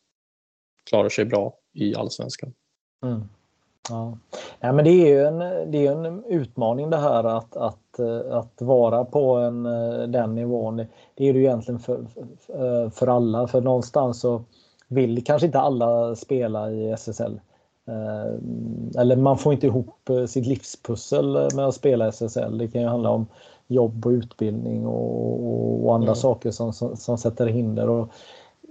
klarar 0.84 1.10
sig 1.10 1.26
bra 1.26 1.60
i 1.74 1.96
allsvenskan. 1.96 2.54
Mm. 3.04 3.30
Ja. 3.90 4.18
ja, 4.60 4.74
men 4.74 4.86
det 4.86 4.92
är 4.92 5.08
ju 5.08 5.26
en, 5.26 5.40
det 5.72 5.88
är 5.88 5.92
en 5.92 6.24
utmaning 6.26 6.90
det 6.90 6.98
här 6.98 7.24
att, 7.24 7.58
att, 7.58 8.00
att 8.32 8.62
vara 8.62 9.06
på 9.06 9.36
en, 9.36 9.64
den 10.12 10.36
nivån. 10.36 10.78
Det 11.16 11.30
är 11.30 11.34
det 11.34 11.40
ju 11.40 11.46
egentligen 11.46 11.80
för, 11.80 12.06
för 12.90 13.08
alla, 13.08 13.48
för 13.48 13.62
någonstans 13.62 14.20
så 14.20 14.44
vill 14.88 15.24
kanske 15.24 15.46
inte 15.46 15.60
alla 15.60 16.16
spela 16.16 16.72
i 16.72 16.92
SSL. 16.92 17.40
Eh, 17.88 18.34
eller 19.02 19.16
man 19.16 19.38
får 19.38 19.54
inte 19.54 19.68
ihop 19.68 20.10
eh, 20.10 20.26
sitt 20.26 20.46
livspussel 20.46 21.50
med 21.56 21.68
att 21.68 21.76
spela 21.76 22.08
SSL. 22.08 22.58
Det 22.58 22.68
kan 22.68 22.82
ju 22.82 22.88
handla 22.88 23.10
om 23.10 23.28
jobb 23.68 24.06
och 24.06 24.10
utbildning 24.10 24.88
och, 24.88 25.86
och 25.86 25.96
andra 25.96 26.08
mm. 26.08 26.16
saker 26.16 26.52
som, 26.52 26.74
som, 26.74 26.98
som, 26.98 27.18
sätter 27.18 27.48
hinder. 27.48 27.90
Och 27.90 28.10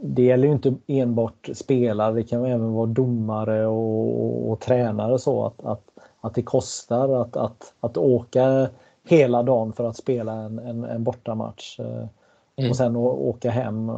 det 0.03 0.23
gäller 0.23 0.47
ju 0.47 0.53
inte 0.53 0.75
enbart 0.87 1.49
spelare, 1.55 2.15
det 2.15 2.23
kan 2.23 2.45
även 2.45 2.73
vara 2.73 2.87
domare 2.87 3.67
och, 3.67 4.25
och, 4.25 4.51
och 4.51 4.61
tränare 4.61 5.19
så 5.19 5.47
att, 5.47 5.65
att, 5.65 5.83
att 6.21 6.35
det 6.35 6.43
kostar 6.43 7.23
att, 7.23 7.37
att, 7.37 7.75
att 7.81 7.97
åka 7.97 8.69
hela 9.05 9.43
dagen 9.43 9.73
för 9.73 9.85
att 9.85 9.97
spela 9.97 10.33
en, 10.33 10.59
en, 10.59 10.85
en 10.85 11.05
bortamatch. 11.05 11.81
Eh, 11.81 12.07
mm. 12.57 12.71
Och 12.71 12.77
sen 12.77 12.97
åka 12.97 13.51
hem 13.51 13.91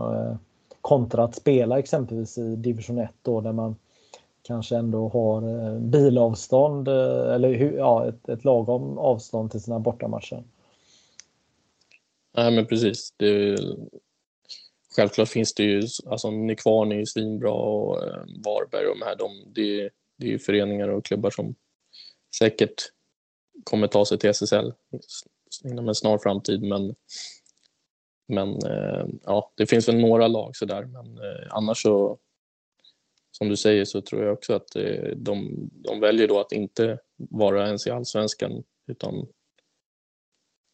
kontra 0.81 1.25
att 1.25 1.35
spela 1.35 1.79
exempelvis 1.79 2.39
i 2.39 2.57
division 2.57 2.99
1 2.99 3.11
då 3.23 3.41
där 3.41 3.53
man 3.53 3.77
kanske 4.43 4.77
ändå 4.77 5.09
har 5.09 5.43
eh, 5.49 5.79
bilavstånd 5.79 6.89
eh, 6.89 7.35
eller 7.35 7.77
ja, 7.77 8.09
ett, 8.09 8.29
ett 8.29 8.45
lagom 8.45 8.99
avstånd 8.99 9.51
till 9.51 9.61
sina 9.61 9.79
bortamatcher. 9.79 10.45
Nej 12.37 12.55
men 12.55 12.67
precis. 12.67 13.15
Det 13.17 13.59
självklart 14.96 15.29
finns 15.29 15.55
det 15.55 15.62
ju, 15.62 15.83
alltså 16.07 16.31
Nykvarn 16.31 16.92
är 16.92 16.96
ju 16.96 17.07
svinbra 17.07 17.53
och 17.53 18.05
eh, 18.05 18.24
Varberg 18.44 18.87
och 18.87 18.98
de 18.98 19.05
här, 19.05 19.16
de, 19.16 19.42
det, 19.46 19.90
det 20.16 20.26
är 20.26 20.31
ju 20.31 20.38
föreningar 20.38 20.88
och 20.88 21.05
klubbar 21.05 21.31
som 21.31 21.55
säkert 22.38 22.83
kommer 23.64 23.87
ta 23.87 24.05
sig 24.05 24.18
till 24.18 24.31
SSL 24.31 24.72
inom 25.64 25.88
en 25.88 25.94
snar 25.94 26.18
framtid 26.18 26.62
men 26.62 26.94
men 28.29 28.48
eh, 28.48 29.07
ja, 29.24 29.53
det 29.57 29.66
finns 29.66 29.88
väl 29.88 29.96
några 29.96 30.29
lag 30.29 30.57
sådär, 30.57 30.85
men 30.85 31.18
eh, 31.18 31.46
annars 31.50 31.83
så 31.83 32.18
som 33.31 33.48
du 33.48 33.57
säger 33.57 33.85
så 33.85 34.00
tror 34.00 34.24
jag 34.24 34.33
också 34.33 34.55
att 34.55 34.76
eh, 34.76 35.11
de, 35.16 35.68
de 35.72 36.00
väljer 36.00 36.29
då 36.29 36.40
att 36.40 36.53
inte 36.53 36.98
vara 37.16 37.66
ens 37.66 37.87
i 37.87 37.90
allsvenskan 37.90 38.64
utan 38.87 39.26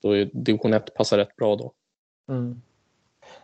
då 0.02 0.16
är 0.16 0.31
division 0.33 0.74
1 0.74 0.94
passar 0.94 1.18
rätt 1.18 1.37
bra 1.37 1.57
då. 1.57 1.72
Mm. 2.29 2.62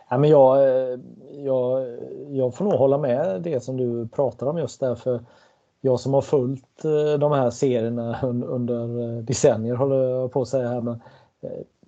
Ja, 0.09 0.17
men 0.17 0.29
jag, 0.29 0.57
eh, 0.57 0.99
jag, 1.31 1.87
jag 2.29 2.55
får 2.55 2.65
nog 2.65 2.73
hålla 2.73 2.97
med 2.97 3.41
det 3.41 3.59
som 3.59 3.77
du 3.77 4.07
pratar 4.07 4.47
om 4.47 4.57
just 4.57 4.79
där 4.79 4.95
för 4.95 5.19
jag 5.81 5.99
som 5.99 6.13
har 6.13 6.21
följt 6.21 6.85
eh, 6.85 7.19
de 7.19 7.31
här 7.31 7.49
serierna 7.49 8.19
under 8.23 9.01
eh, 9.01 9.23
decennier 9.23 9.75
håller 9.75 9.95
jag 9.95 10.31
på 10.31 10.41
att 10.41 10.47
säga 10.47 10.67
här 10.67 10.81
men 10.81 11.01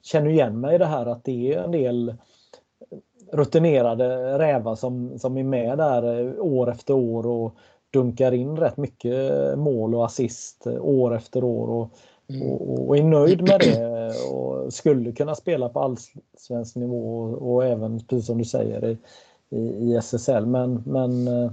känner 0.02 0.30
igen 0.30 0.60
mig 0.60 0.76
i 0.76 0.78
det 0.78 0.86
här 0.86 1.06
att 1.06 1.24
det 1.24 1.54
är 1.54 1.64
en 1.64 1.72
del 1.72 2.16
rutinerade 3.32 4.40
rävar 4.40 4.76
som, 4.76 5.20
som 5.20 5.38
är 5.38 5.44
med 5.44 5.78
där 5.78 6.36
år 6.40 6.72
efter 6.72 6.94
år 6.94 7.28
och 7.28 7.56
dunkar 7.94 8.32
in 8.32 8.58
rätt 8.58 8.78
mycket 8.78 9.32
mål 9.58 9.96
och 9.96 10.06
assist 10.06 10.68
år 10.68 11.16
efter 11.16 11.44
år 11.44 11.68
och 11.68 11.90
och, 12.42 12.88
och 12.88 12.98
är 12.98 13.04
nöjd 13.04 13.42
med 13.42 13.60
det 13.60 14.12
och 14.30 14.74
skulle 14.74 15.12
kunna 15.12 15.36
spela 15.36 15.70
på 15.70 15.80
allsvensk 15.80 16.76
nivå 16.76 17.20
och, 17.20 17.54
och 17.54 17.66
även 17.66 18.00
precis 18.00 18.26
som 18.26 18.38
du 18.38 18.46
säger 18.46 18.86
i, 18.86 18.98
i, 19.50 19.60
i 19.60 19.96
SSL 19.96 20.46
men, 20.46 20.84
men 20.86 21.28
eh, 21.28 21.52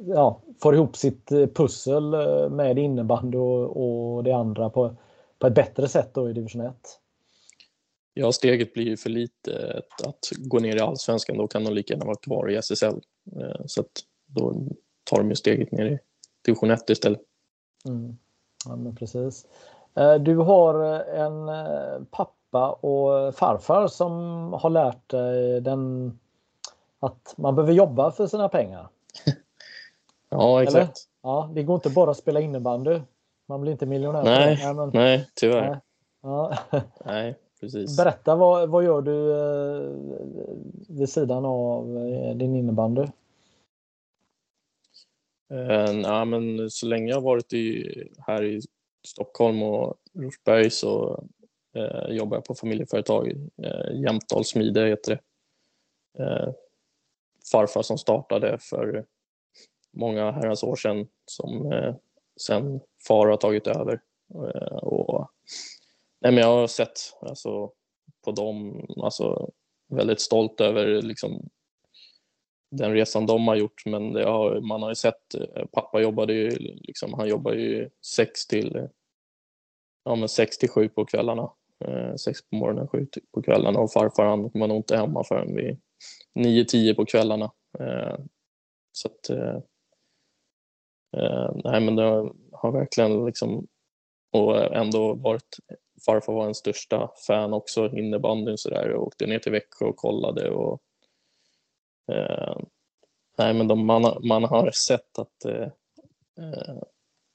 ja, 0.00 0.40
får 0.62 0.74
ihop 0.74 0.96
sitt 0.96 1.28
pussel 1.54 2.10
med 2.50 2.78
innebandy 2.78 3.38
och, 3.38 4.16
och 4.16 4.24
det 4.24 4.32
andra 4.32 4.70
på, 4.70 4.96
på 5.38 5.46
ett 5.46 5.54
bättre 5.54 5.88
sätt 5.88 6.10
då 6.14 6.30
i 6.30 6.32
division 6.32 6.60
1. 6.60 6.74
Ja, 8.14 8.32
steget 8.32 8.72
blir 8.72 8.84
ju 8.84 8.96
för 8.96 9.10
lite 9.10 9.82
att 10.04 10.30
gå 10.38 10.58
ner 10.58 10.76
i 10.76 10.80
allsvenskan. 10.80 11.36
Då 11.36 11.46
kan 11.46 11.64
de 11.64 11.74
lika 11.74 11.94
gärna 11.94 12.04
vara 12.04 12.16
kvar 12.16 12.50
i 12.50 12.56
SSL. 12.56 13.00
Eh, 13.36 13.62
så 13.66 13.80
att 13.80 13.90
då 14.26 14.54
tar 15.04 15.18
de 15.18 15.28
ju 15.28 15.36
steget 15.36 15.72
ner 15.72 15.86
i 15.86 15.98
division 16.44 16.70
1 16.70 16.90
istället. 16.90 17.20
Mm. 17.84 18.16
Ja, 18.66 18.76
men 18.76 18.96
precis. 18.96 19.46
Eh, 19.94 20.14
du 20.14 20.36
har 20.36 20.74
en 21.04 21.48
eh, 21.48 22.02
pappa 22.10 22.70
och 22.72 23.34
farfar 23.34 23.86
som 23.86 24.12
har 24.52 24.70
lärt 24.70 25.08
dig 25.10 25.60
den, 25.60 26.18
att 27.00 27.34
man 27.36 27.54
behöver 27.54 27.72
jobba 27.72 28.10
för 28.10 28.26
sina 28.26 28.48
pengar. 28.48 28.88
ja, 30.30 30.62
exakt. 30.62 30.76
Eller? 30.76 30.90
Ja, 31.22 31.50
det 31.54 31.62
går 31.62 31.74
inte 31.74 31.90
bara 31.90 32.10
att 32.10 32.16
spela 32.16 32.40
innebandy. 32.40 33.00
Man 33.46 33.60
blir 33.60 33.72
inte 33.72 33.86
miljonär. 33.86 34.24
Nej, 34.24 34.58
nej, 34.64 34.74
men... 34.74 34.90
nej 34.94 35.28
tyvärr. 35.34 35.70
Nej. 35.70 35.80
Ja. 36.22 36.54
nej 37.04 37.36
precis. 37.60 37.96
Berätta, 37.96 38.36
vad, 38.36 38.68
vad 38.68 38.84
gör 38.84 39.02
du 39.02 39.32
eh, 39.32 39.90
vid 40.88 41.08
sidan 41.08 41.44
av 41.44 41.96
eh, 41.96 42.36
din 42.36 42.56
innebandy? 42.56 43.06
Eh, 45.50 46.00
ja, 46.00 46.24
men 46.24 46.70
så 46.70 46.86
länge 46.86 47.08
jag 47.08 47.16
har 47.16 47.22
varit 47.22 47.52
i, 47.52 47.92
här 48.26 48.44
i 48.44 48.60
Stockholm 49.06 49.62
och 49.62 49.96
Rosberg 50.14 50.70
så 50.70 51.24
eh, 51.76 52.14
jobbar 52.14 52.36
jag 52.36 52.44
på 52.44 52.54
familjeföretag. 52.54 53.30
Eh, 53.62 54.00
Jämtdals 54.02 54.48
smide 54.48 54.86
heter 54.86 55.18
det. 56.14 56.24
Eh, 56.24 56.52
farfar 57.52 57.82
som 57.82 57.98
startade 57.98 58.58
för 58.60 59.04
många 59.92 60.30
herrans 60.30 60.62
år 60.62 60.76
sedan 60.76 61.08
som 61.26 61.72
eh, 61.72 61.94
sen 62.40 62.80
far 63.08 63.26
har 63.26 63.36
tagit 63.36 63.66
över. 63.66 64.00
Eh, 64.34 64.76
och 64.76 65.30
Nej, 66.20 66.32
men 66.32 66.42
jag 66.42 66.56
har 66.56 66.66
sett 66.66 66.98
alltså, 67.22 67.70
på 68.24 68.32
dem, 68.32 68.86
alltså, 69.02 69.50
väldigt 69.88 70.20
stolt 70.20 70.60
över 70.60 71.02
liksom, 71.02 71.48
den 72.70 72.92
resan 72.92 73.26
de 73.26 73.48
har 73.48 73.56
gjort. 73.56 73.86
Men 73.86 74.12
det 74.12 74.24
har, 74.24 74.60
man 74.60 74.82
har 74.82 74.88
ju 74.88 74.94
sett, 74.94 75.34
eh, 75.34 75.66
pappa 75.72 76.00
jobbade 76.00 76.32
ju, 76.32 76.50
liksom, 76.58 77.14
han 77.14 77.28
jobbar 77.28 77.52
ju 77.52 77.90
sex 78.06 78.46
till, 78.46 78.88
ja, 80.04 80.14
men 80.14 80.28
sex 80.28 80.58
till 80.58 80.68
sju 80.68 80.88
på 80.88 81.04
kvällarna. 81.04 81.50
Eh, 81.84 82.14
sex 82.14 82.48
på 82.50 82.56
morgonen, 82.56 82.88
sju 82.88 83.06
på 83.32 83.42
kvällarna 83.42 83.78
och 83.78 83.92
farfar 83.92 84.24
han 84.24 84.50
var 84.54 84.68
nog 84.68 84.76
inte 84.76 84.96
hemma 84.96 85.24
förrän 85.24 85.54
vid 85.54 85.80
nio, 86.34 86.64
tio 86.64 86.94
på 86.94 87.04
kvällarna. 87.04 87.52
Eh, 87.78 88.18
så 88.92 89.08
att, 89.08 89.30
eh, 89.30 89.56
eh 91.16 91.50
nej 91.64 91.80
men 91.80 91.96
det 91.96 92.32
har 92.52 92.72
verkligen 92.72 93.26
liksom 93.26 93.66
och 94.32 94.76
ändå 94.76 95.14
varit 95.14 95.56
farfar 96.06 96.32
var 96.32 96.46
en 96.46 96.54
största 96.54 97.10
fan 97.26 97.52
också, 97.52 97.96
innebandyn 97.96 98.58
sådär 98.58 98.90
och 98.90 99.06
åkte 99.06 99.26
ner 99.26 99.38
till 99.38 99.52
Växjö 99.52 99.86
och 99.86 99.96
kollade 99.96 100.50
och 100.50 100.82
nej 103.38 103.54
men 103.54 103.68
de, 103.68 103.86
man, 103.86 104.18
man 104.22 104.44
har 104.44 104.70
sett 104.70 105.18
att 105.18 105.44
eh, 105.44 105.62
eh, 106.38 106.74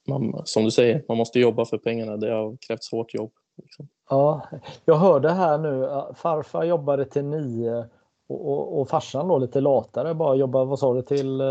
man, 0.08 0.41
som 0.45 0.63
du 0.63 0.71
säger, 0.71 1.04
man 1.08 1.17
måste 1.17 1.39
jobba 1.39 1.65
för 1.65 1.78
pengarna. 1.78 2.17
Det 2.17 2.32
har 2.32 2.58
krävts 2.67 2.91
hårt 2.91 3.13
jobb. 3.13 3.32
Liksom. 3.63 3.88
Ja, 4.10 4.41
jag 4.86 4.95
hörde 4.95 5.32
här 5.32 5.58
nu, 5.58 5.89
farfar 6.15 6.63
jobbade 6.63 7.06
till 7.06 7.25
nio 7.25 7.86
och, 8.28 8.47
och, 8.51 8.82
och 8.82 8.89
farsan 8.89 9.28
då 9.28 9.38
lite 9.38 9.62
latare, 9.62 10.13
bara 10.13 10.36
jobba, 10.36 10.63
vad 10.63 10.80
sa 10.80 10.93
du, 10.93 11.01
till 11.01 11.41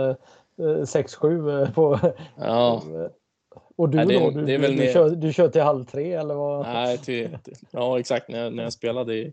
6-7 0.57 1.72
på... 1.72 1.98
Ja. 2.37 2.83
Och 3.77 3.88
du 3.88 3.96
Nej, 3.96 4.07
det- 4.07 4.18
då? 4.20 4.31
Du, 4.31 4.44
det 4.46 4.59
du, 4.59 4.77
du, 4.77 4.92
kör, 4.92 5.11
du 5.11 5.33
kör 5.33 5.48
till 5.48 5.62
halv 5.62 5.85
tre 5.85 6.12
eller 6.12 6.35
vad? 6.35 6.62
Nej, 6.66 6.98
till, 6.98 7.38
ja 7.70 7.98
exakt. 7.98 8.29
När 8.29 8.50
när 8.50 8.62
jag 8.62 8.72
spelade 8.72 9.14
i, 9.14 9.33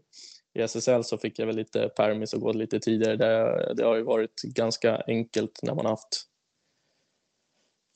i 0.54 0.62
SSL 0.62 1.04
så 1.04 1.18
fick 1.18 1.40
jag 1.40 1.46
väl 1.48 1.56
lite 1.56 1.90
permis 1.90 2.34
och 2.34 2.42
gå 2.42 2.54
lite 2.54 2.80
tidigare. 2.80 3.16
Det, 3.16 3.74
det 3.74 3.84
har 3.84 3.96
ju 3.96 4.04
varit 4.04 4.42
ganska 4.42 5.04
enkelt 5.08 5.60
när 5.64 5.76
man 5.76 5.86
haft 5.86 6.28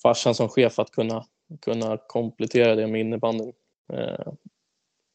farsan 0.01 0.35
som 0.35 0.49
chef 0.49 0.79
att 0.79 0.91
kunna, 0.91 1.25
kunna 1.61 1.97
komplettera 1.97 2.75
det 2.75 2.87
med 2.87 3.01
innebandyn. 3.01 3.53
Eh, 3.93 4.33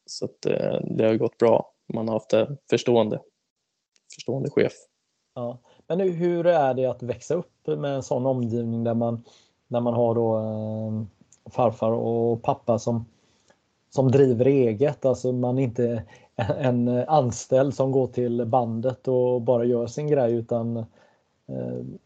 så 0.07 0.24
att, 0.24 0.46
eh, 0.46 0.81
det 0.96 1.07
har 1.07 1.14
gått 1.14 1.38
bra. 1.38 1.72
Man 1.94 2.09
har 2.09 2.14
haft 2.14 2.33
en 2.33 2.59
förstående, 2.70 3.20
förstående 4.14 4.50
chef. 4.50 4.72
Ja. 5.35 5.59
Men 5.87 6.00
hur- 6.00 6.46
är 6.46 6.74
det 6.74 6.87
att 6.87 7.03
växa 7.03 7.35
upp 7.35 7.66
med 7.66 7.94
en 7.94 8.03
sån 8.03 8.26
omgivning 8.26 8.85
där 8.85 8.94
man, 8.94 9.24
där 9.68 9.81
man 9.81 9.94
har 9.94 10.14
då 10.14 10.38
eh, 10.38 11.07
farfar 11.53 11.90
och 11.90 12.42
pappa 12.42 12.79
som, 12.79 13.07
som 13.90 14.11
driver 14.11 14.44
eget? 14.46 15.05
Alltså 15.05 15.33
man 15.33 15.59
inte 15.59 16.03
en 16.59 16.88
en 16.88 17.09
anställd 17.09 17.74
som 17.74 17.92
går 17.92 18.07
till 18.07 18.46
bandet 18.46 19.09
och 19.09 19.42
bara 19.42 19.64
gör 19.64 19.87
sin 19.87 20.07
grej 20.07 20.35
utan 20.35 20.76
eh, 20.76 20.85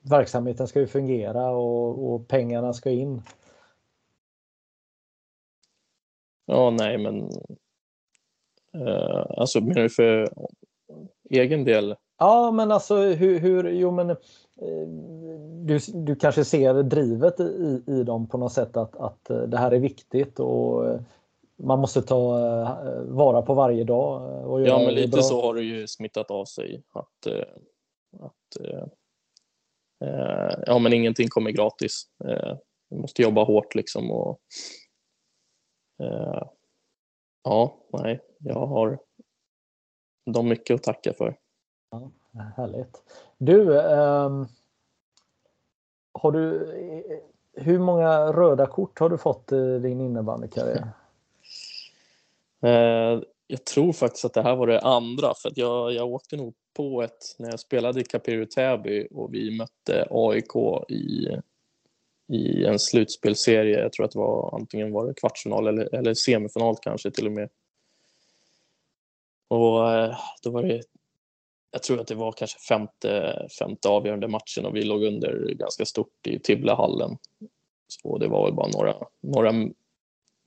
verksamheten 0.01 0.69
ska 0.69 0.81
ju 0.81 0.87
fungera 0.87 1.51
och, 1.51 2.15
och 2.15 2.29
pengarna 2.29 2.73
ska 2.73 2.91
in. 2.91 3.23
Ja, 6.47 6.71
nej, 6.71 6.99
men 6.99 7.31
eh, 8.75 9.27
alltså 9.39 9.61
menar 9.61 9.83
du 9.83 9.91
för 9.91 10.29
egen 11.31 11.65
del? 11.65 11.97
Ja, 12.19 12.51
men 12.51 12.73
alltså 12.73 12.97
hur, 12.97 13.39
hur 13.39 13.71
jo 13.71 13.91
men 13.91 14.11
eh, 14.11 14.17
du, 15.65 15.79
du 15.95 16.15
kanske 16.15 16.45
ser 16.45 16.83
drivet 16.83 17.41
i, 17.41 17.83
i 17.87 18.03
dem 18.03 18.27
på 18.29 18.39
något 18.39 18.53
sätt 18.53 18.77
att, 18.77 18.97
att 18.97 19.31
eh, 19.31 19.39
det 19.43 19.59
här 19.59 19.71
är 19.71 19.79
viktigt 19.79 20.41
och 20.41 20.87
eh, 20.87 21.01
man 21.57 21.79
måste 21.81 22.03
ta 22.03 22.39
eh, 22.39 23.03
vara 23.03 23.43
på 23.43 23.55
varje 23.55 23.85
dag. 23.85 24.23
eh, 24.31 24.45
Och 24.45 24.61
Ja, 24.61 24.79
men 24.79 24.95
lite 24.95 25.09
bra. 25.09 25.23
så 25.23 25.43
har 25.43 25.55
det 25.55 25.63
ju 25.63 25.87
smittat 25.87 26.31
av 26.31 26.45
sig. 26.45 26.83
Att, 26.93 27.27
eh, 27.27 27.49
att 28.21 28.57
ja, 30.67 30.79
men 30.79 30.93
ingenting 30.93 31.29
kommer 31.29 31.51
gratis. 31.51 32.03
Vi 32.89 32.97
måste 32.97 33.23
jobba 33.23 33.45
hårt 33.45 33.75
liksom. 33.75 34.11
Och, 34.11 34.41
ja, 37.43 37.77
nej, 37.93 38.21
jag 38.39 38.67
har 38.67 38.99
de 40.31 40.49
mycket 40.49 40.75
att 40.75 40.83
tacka 40.83 41.13
för. 41.13 41.37
Härligt. 42.57 43.03
Du, 43.39 43.81
ehm, 43.81 44.47
har 46.13 46.33
du 46.33 46.75
hur 47.53 47.79
många 47.79 48.33
röda 48.33 48.67
kort 48.67 48.99
har 48.99 49.09
du 49.09 49.19
fått 49.19 49.53
i 49.53 49.79
din 49.79 50.01
innebandykarriär? 50.01 50.89
Eh, 52.65 53.23
jag 53.47 53.65
tror 53.65 53.93
faktiskt 53.93 54.25
att 54.25 54.35
det 54.35 54.43
här 54.43 54.57
var 54.57 54.67
det 54.67 54.81
andra, 54.81 55.35
för 55.43 55.49
att 55.49 55.57
jag, 55.57 55.93
jag 55.93 56.13
åkte 56.13 56.37
nog 56.37 56.55
på 56.77 57.03
ett 57.03 57.37
när 57.39 57.51
jag 57.51 57.61
spelade 57.61 58.01
i 58.01 58.05
Capiru 58.05 58.47
Täby 58.47 59.09
och 59.11 59.35
vi 59.35 59.59
mötte 59.59 60.09
AIK 60.11 60.57
i, 60.89 61.29
i 62.29 62.65
en 62.65 62.79
slutspelserie. 62.79 63.81
Jag 63.81 63.93
tror 63.93 64.07
att 64.07 64.13
det 64.13 64.19
var 64.19 64.55
antingen 64.55 64.93
var 64.93 65.07
det 65.07 65.15
kvartsfinal 65.15 65.67
eller, 65.67 65.95
eller 65.95 66.15
semifinal 66.15 66.77
kanske 66.83 67.11
till 67.11 67.27
och 67.27 67.33
med. 67.33 67.49
Och 69.49 69.93
eh, 69.93 70.17
då 70.43 70.51
var 70.51 70.63
det, 70.63 70.83
jag 71.71 71.83
tror 71.83 72.01
att 72.01 72.07
det 72.07 72.15
var 72.15 72.33
kanske 72.33 72.59
femte, 72.59 73.47
femte 73.59 73.89
avgörande 73.89 74.29
matchen 74.29 74.67
och 74.67 74.77
vi 74.77 74.83
låg 74.83 75.05
under 75.05 75.55
ganska 75.55 75.85
stort 75.85 76.27
i 76.27 76.39
Tibblehallen. 76.39 77.19
Så 77.89 78.19
det 78.19 78.29
var 78.29 78.45
väl 78.45 78.55
bara 78.55 78.69
några, 78.69 78.95
några 79.21 79.53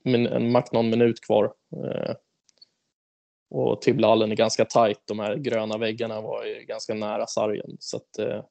min, 0.02 0.26
en 0.26 0.52
max 0.52 0.72
någon 0.72 0.90
minut 0.90 1.20
kvar. 1.20 1.52
Eh, 1.76 2.14
och 3.50 3.82
Tibblehallen 3.82 4.32
är 4.32 4.36
ganska 4.36 4.64
tajt. 4.64 5.00
De 5.04 5.18
här 5.18 5.36
gröna 5.36 5.78
väggarna 5.78 6.20
var 6.20 6.44
ju 6.44 6.64
ganska 6.64 6.94
nära 6.94 7.26
sargen. 7.26 7.76
Så 7.80 7.96
att, 7.96 8.18
eh, 8.18 8.44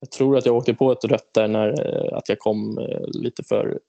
jag 0.00 0.10
tror 0.10 0.38
att 0.38 0.46
jag 0.46 0.56
åkte 0.56 0.74
på 0.74 0.92
ett 0.92 1.04
rött 1.04 1.34
där 1.34 1.48
när 1.48 1.68
eh, 1.68 2.16
att 2.16 2.28
jag 2.28 2.38
kom 2.38 2.78
eh, 2.78 3.04
lite 3.22 3.44
för, 3.44 3.80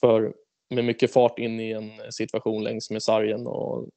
för 0.00 0.34
med 0.74 0.84
mycket 0.84 1.12
fart 1.12 1.38
in 1.38 1.60
i 1.60 1.70
en 1.70 2.12
situation 2.12 2.64
längs 2.64 2.90
med 2.90 3.02
sargen. 3.02 3.46
Och, 3.46 3.88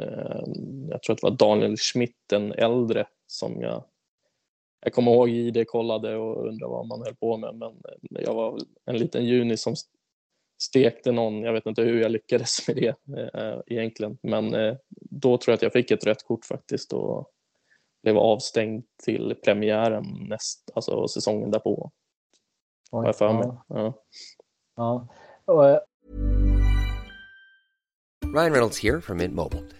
eh, 0.00 0.42
jag 0.90 1.02
tror 1.02 1.14
att 1.14 1.20
det 1.20 1.30
var 1.30 1.36
Daniel 1.36 1.76
Schmidt, 1.76 2.16
den 2.28 2.52
äldre, 2.52 3.06
som 3.26 3.60
jag 3.62 3.84
jag 4.82 4.92
kommer 4.92 5.12
ihåg 5.12 5.30
ID 5.30 5.68
kollade 5.68 6.16
och 6.16 6.48
undrade 6.48 6.72
vad 6.72 6.86
man 6.86 7.02
höll 7.02 7.14
på 7.14 7.36
med. 7.36 7.54
Men 7.54 7.68
eh, 7.68 8.22
jag 8.22 8.34
var 8.34 8.52
väl 8.52 8.66
en 8.84 8.98
liten 8.98 9.24
juni 9.24 9.56
som 9.56 9.74
stekte 10.62 11.12
någon. 11.12 11.42
Jag 11.42 11.52
vet 11.52 11.66
inte 11.66 11.82
hur 11.82 12.00
jag 12.00 12.10
lyckades 12.10 12.68
med 12.68 12.76
det 12.76 12.94
eh, 13.34 13.60
egentligen. 13.66 14.18
Men 14.22 14.54
eh, 14.54 14.76
då 15.10 15.38
tror 15.38 15.52
jag 15.52 15.54
att 15.54 15.62
jag 15.62 15.72
fick 15.72 15.90
ett 15.90 16.06
rött 16.06 16.24
kort 16.24 16.44
faktiskt 16.44 16.92
och 16.92 17.30
blev 18.02 18.18
avstängd 18.18 18.84
till 19.04 19.34
premiären 19.44 20.04
näst, 20.28 20.70
alltså 20.74 21.08
säsongen 21.08 21.50
därpå. 21.50 21.90
Har 22.90 23.06
jag 23.06 23.16
för 23.16 23.32
mig. 23.32 23.48
Ja. 23.68 24.04
Ja. 24.76 25.08
Och, 25.44 25.68
eh, 25.68 25.80
Ryan 28.34 28.52
Reynolds 28.52 28.82
here 28.82 29.00
from 29.00 29.16
Mint 29.16 29.34
Mobile. 29.34 29.79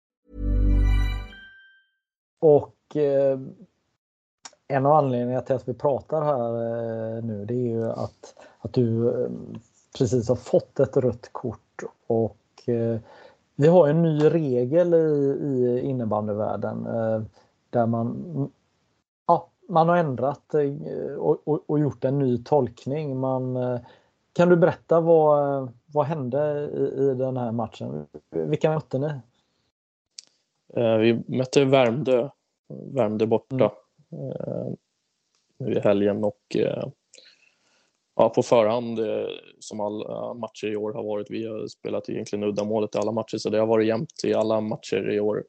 och 2.41 2.95
eh, 2.95 3.39
en 4.67 4.85
av 4.85 4.93
anledningarna 4.93 5.41
till 5.41 5.55
att 5.55 5.67
vi 5.67 5.73
pratar 5.73 6.21
här 6.21 6.53
eh, 7.17 7.23
nu 7.23 7.45
det 7.45 7.53
är 7.53 7.69
ju 7.69 7.91
att, 7.91 8.35
att 8.59 8.73
du 8.73 9.09
eh, 9.09 9.29
precis 9.97 10.29
har 10.29 10.35
fått 10.35 10.79
ett 10.79 10.97
rött 10.97 11.29
kort 11.31 11.83
och 12.07 12.69
eh, 12.69 12.99
vi 13.55 13.67
har 13.67 13.87
en 13.87 14.01
ny 14.01 14.19
regel 14.19 14.93
i, 14.93 14.97
i 14.97 15.79
innebandyvärlden 15.79 16.85
eh, 16.85 17.21
där 17.69 17.85
man 17.85 18.51
ja, 19.27 19.49
man 19.69 19.89
har 19.89 19.97
ändrat 19.97 20.53
eh, 20.53 21.13
och, 21.15 21.47
och, 21.47 21.59
och 21.67 21.79
gjort 21.79 22.03
en 22.03 22.19
ny 22.19 22.43
tolkning. 22.43 23.19
Man, 23.19 23.57
kan 24.33 24.49
du 24.49 24.55
berätta 24.55 25.01
vad, 25.01 25.69
vad 25.85 26.05
hände 26.05 26.69
i, 26.73 27.01
i 27.01 27.13
den 27.13 27.37
här 27.37 27.51
matchen? 27.51 28.05
Vilka 28.29 28.71
mötte 28.71 28.99
ni? 28.99 29.09
Eh, 30.75 30.97
Vi 30.97 31.23
mötte 31.27 31.65
Värmdö, 31.65 32.29
Värmdö 32.69 33.25
borta 33.25 33.73
eh, 34.11 34.73
nu 35.57 35.73
i 35.73 35.79
helgen 35.79 36.23
och 36.23 36.55
eh, 36.55 36.83
ja, 38.15 38.29
på 38.29 38.43
förhand 38.43 38.99
som 39.59 39.79
alla 39.79 40.33
matcher 40.33 40.67
i 40.67 40.75
år 40.75 40.93
har 40.93 41.03
varit. 41.03 41.31
Vi 41.31 41.45
har 41.45 41.67
spelat 41.67 42.09
egentligen 42.09 42.43
uddamålet 42.43 42.95
i 42.95 42.97
alla 42.97 43.11
matcher 43.11 43.37
så 43.37 43.49
det 43.49 43.59
har 43.59 43.67
varit 43.67 43.87
jämnt 43.87 44.23
i 44.23 44.33
alla 44.33 44.61
matcher 44.61 45.09
i 45.11 45.19
år. 45.19 45.45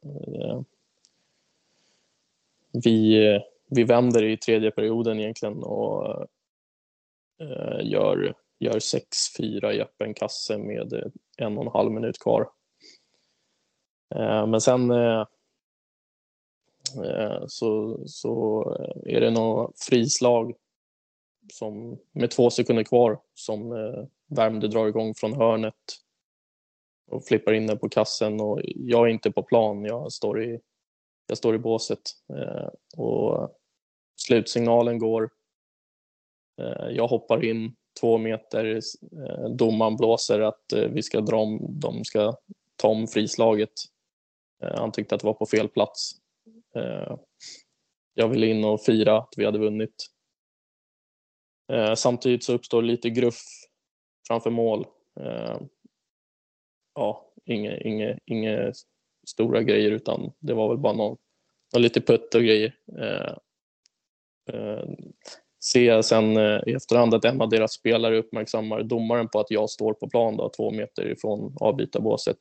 Vi, 2.85 3.41
vi 3.71 3.85
vänder 3.85 4.25
i 4.25 4.37
tredje 4.37 4.71
perioden 4.71 5.21
egentligen 5.21 5.63
och 5.63 6.27
gör, 7.83 8.35
gör 8.59 8.79
6-4 9.40 9.73
i 9.73 9.81
öppen 9.81 10.15
kasse 10.15 10.59
med 10.59 11.11
en 11.38 11.59
och 11.59 11.65
en 11.65 11.71
halv 11.73 11.92
minut 11.92 12.19
kvar. 12.19 12.49
Eh, 14.17 14.46
men 14.46 14.60
sen 14.60 14.90
eh, 14.90 15.27
eh, 17.04 17.44
så, 17.46 18.02
så 18.06 18.65
är 19.06 19.21
det 19.21 19.31
något 19.31 19.81
frislag 19.81 20.54
som, 21.52 21.98
med 22.13 22.31
två 22.31 22.50
sekunder 22.50 22.85
kvar 22.85 23.21
som 23.35 23.71
Värmdö 24.29 24.67
drar 24.67 24.87
igång 24.87 25.15
från 25.15 25.33
hörnet 25.33 25.75
och 27.10 27.27
flippar 27.27 27.52
in 27.52 27.67
den 27.67 27.79
på 27.79 27.88
kassen 27.88 28.40
och 28.40 28.60
jag 28.65 29.06
är 29.06 29.10
inte 29.10 29.31
på 29.31 29.42
plan, 29.42 29.85
jag 29.85 30.13
står 30.13 30.44
i, 30.44 30.60
jag 31.27 31.38
står 31.38 31.54
i 31.54 31.58
båset 31.58 32.00
och 32.96 33.56
slutsignalen 34.17 34.98
går. 34.98 35.31
Jag 36.90 37.08
hoppar 37.08 37.44
in 37.44 37.77
två 38.00 38.19
meter, 38.19 38.81
domaren 39.56 39.96
blåser 39.96 40.40
att 40.40 40.65
vi 40.90 41.02
ska 41.02 41.21
dra 41.21 41.37
om, 41.37 41.60
de 41.81 42.04
ska 42.04 42.35
ta 42.77 42.88
om 42.88 43.06
frislaget. 43.06 43.73
Eh, 44.63 44.79
han 44.79 44.92
tyckte 44.92 45.15
att 45.15 45.21
det 45.21 45.27
var 45.27 45.35
på 45.35 45.46
fel 45.46 45.69
plats. 45.69 46.10
Eh, 46.77 47.17
jag 48.15 48.29
ville 48.29 48.46
in 48.46 48.65
och 48.65 48.81
fira 48.81 49.19
att 49.19 49.35
vi 49.37 49.44
hade 49.44 49.58
vunnit. 49.58 50.06
Eh, 51.73 51.94
samtidigt 51.94 52.44
så 52.44 52.52
uppstår 52.52 52.83
lite 52.83 53.10
gruff 53.10 53.42
framför 54.29 54.50
mål. 54.50 54.87
Ja, 56.94 57.33
inga, 57.44 57.81
inga, 57.81 58.19
inga 58.27 58.73
stora 59.27 59.63
grejer 59.63 59.90
utan 59.90 60.33
det 60.38 60.54
var 60.54 60.69
väl 60.69 60.79
bara 60.79 60.92
någon, 60.92 61.17
någon 61.75 61.83
lite 61.83 62.00
putt 62.00 62.35
och 62.35 62.40
grejer. 62.40 62.75
Ser 65.65 65.83
jag 65.83 66.04
sen 66.04 66.37
i 66.67 66.73
efterhand 66.73 67.15
att 67.15 67.25
en 67.25 67.40
av 67.40 67.48
deras 67.48 67.73
spelare 67.73 68.19
uppmärksammar 68.19 68.83
domaren 68.83 69.29
på 69.29 69.40
att 69.40 69.50
jag 69.50 69.71
står 69.71 69.94
på 69.94 70.08
plan 70.08 70.37
då, 70.37 70.48
två 70.48 70.71
meter 70.71 71.08
ifrån 71.08 71.56
avbytarbåset. 71.60 72.38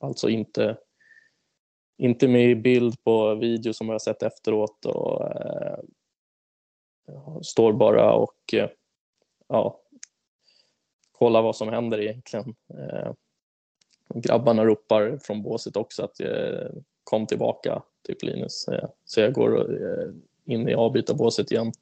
Alltså 0.00 0.28
inte, 0.28 0.76
inte 1.96 2.28
med 2.28 2.50
i 2.50 2.54
bild 2.54 3.04
på 3.04 3.34
video 3.34 3.72
som 3.72 3.88
jag 3.88 4.02
sett 4.02 4.22
efteråt 4.22 4.86
och 4.86 5.26
eh, 5.26 5.78
står 7.42 7.72
bara 7.72 8.12
och 8.12 8.54
eh, 8.54 8.68
ja, 9.48 9.80
kollar 11.12 11.42
vad 11.42 11.56
som 11.56 11.68
händer 11.68 12.00
egentligen. 12.00 12.54
Eh, 12.78 13.12
grabbarna 14.14 14.64
ropar 14.64 15.18
från 15.22 15.42
båset 15.42 15.76
också 15.76 16.04
att 16.04 16.20
eh, 16.20 16.70
kom 17.04 17.26
tillbaka, 17.26 17.82
typ 18.02 18.22
Linus. 18.22 18.68
Eh, 18.68 18.88
så 19.04 19.20
jag 19.20 19.32
går 19.32 19.82
eh, 19.82 20.08
in 20.44 20.68
i 20.68 20.74
avbytarbåset 20.74 21.50
igen. 21.50 21.72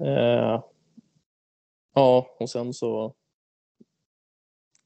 Eh, 0.00 0.62
ja, 1.94 2.26
och 2.38 2.50
sen 2.50 2.74
så 2.74 3.14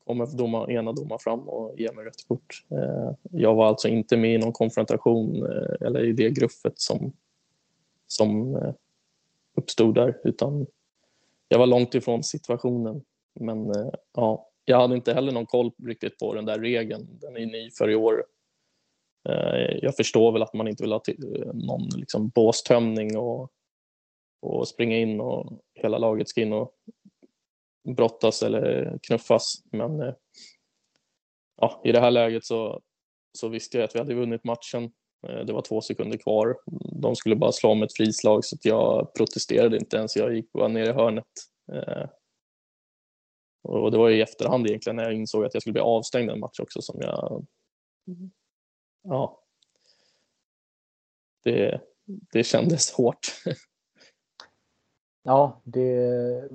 kommer 0.07 0.27
doma, 0.27 0.71
ena 0.71 0.93
domaren 0.93 1.19
fram 1.19 1.49
och 1.49 1.81
ger 1.81 1.93
mig 1.93 2.05
rött 2.05 2.29
kort. 2.29 2.65
Eh, 2.71 3.13
jag 3.31 3.55
var 3.55 3.67
alltså 3.67 3.89
inte 3.89 4.17
med 4.17 4.35
i 4.35 4.39
någon 4.39 4.53
konfrontation 4.53 5.43
eh, 5.43 5.87
eller 5.87 6.05
i 6.05 6.13
det 6.13 6.31
gruffet 6.31 6.79
som, 6.81 7.13
som 8.07 8.57
eh, 8.57 8.75
uppstod 9.57 9.95
där, 9.95 10.21
utan 10.25 10.67
jag 11.49 11.59
var 11.59 11.67
långt 11.67 11.95
ifrån 11.95 12.23
situationen. 12.23 13.03
Men 13.41 13.71
eh, 13.71 13.91
ja, 14.15 14.49
jag 14.65 14.81
hade 14.81 14.97
inte 14.97 15.15
heller 15.15 15.33
någon 15.33 15.47
koll 15.47 15.73
riktigt 15.87 16.19
på 16.19 16.35
den 16.35 16.45
där 16.45 16.59
regeln. 16.59 17.19
Den 17.21 17.37
är 17.37 17.47
ny 17.47 17.71
för 17.71 17.91
i 17.91 17.95
år. 17.95 18.25
Eh, 19.29 19.79
jag 19.83 19.97
förstår 19.97 20.33
väl 20.33 20.43
att 20.43 20.55
man 20.55 20.69
inte 20.69 20.83
vill 20.83 20.93
ha 20.93 21.03
eh, 21.09 21.55
någon 21.55 21.89
liksom 21.97 22.29
båstömning 22.29 23.17
och, 23.17 23.51
och 24.43 24.69
springa 24.69 24.97
in 24.97 25.21
och 25.21 25.61
hela 25.75 25.99
laget 25.99 26.29
ska 26.29 26.41
in 26.41 26.53
och 26.53 26.73
brottas 27.87 28.43
eller 28.43 28.99
knuffas. 29.03 29.55
Men 29.73 30.01
eh, 30.01 30.15
ja, 31.57 31.81
i 31.85 31.93
det 31.93 32.01
här 32.01 32.11
läget 32.11 32.45
så, 32.45 32.81
så 33.39 33.49
visste 33.49 33.79
jag 33.79 33.85
att 33.85 33.95
vi 33.95 33.99
hade 33.99 34.15
vunnit 34.15 34.45
matchen. 34.45 34.85
Eh, 35.29 35.45
det 35.45 35.53
var 35.53 35.63
två 35.63 35.81
sekunder 35.81 36.19
kvar. 36.19 36.57
De 37.01 37.17
skulle 37.17 37.37
bara 37.37 37.53
slå 37.53 37.71
om 37.71 37.83
ett 37.83 37.97
frislag 37.97 38.45
så 38.45 38.57
jag 38.63 39.15
protesterade 39.15 39.77
inte 39.77 39.97
ens. 39.97 40.17
Jag 40.17 40.35
gick 40.35 40.53
bara 40.53 40.69
ner 40.69 40.91
i 40.91 40.93
hörnet. 40.93 41.27
Och 43.63 43.91
det 43.91 43.99
var 43.99 44.11
i 44.11 44.23
efterhand 44.23 44.67
egentligen 44.67 44.97
när 44.97 45.05
jag 45.05 45.15
insåg 45.15 45.45
att 45.45 45.55
jag 45.55 45.63
skulle 45.63 45.73
bli 45.73 45.83
avstängd 45.83 46.31
en 46.31 46.41
match 46.41 46.61
också 46.61 46.83
som 46.83 47.01
jag... 47.01 47.47
Ja. 49.03 49.43
Det, 51.45 51.81
det 52.05 52.45
kändes 52.45 52.93
hårt. 52.93 53.27
Ja, 55.27 55.61
det 55.65 56.51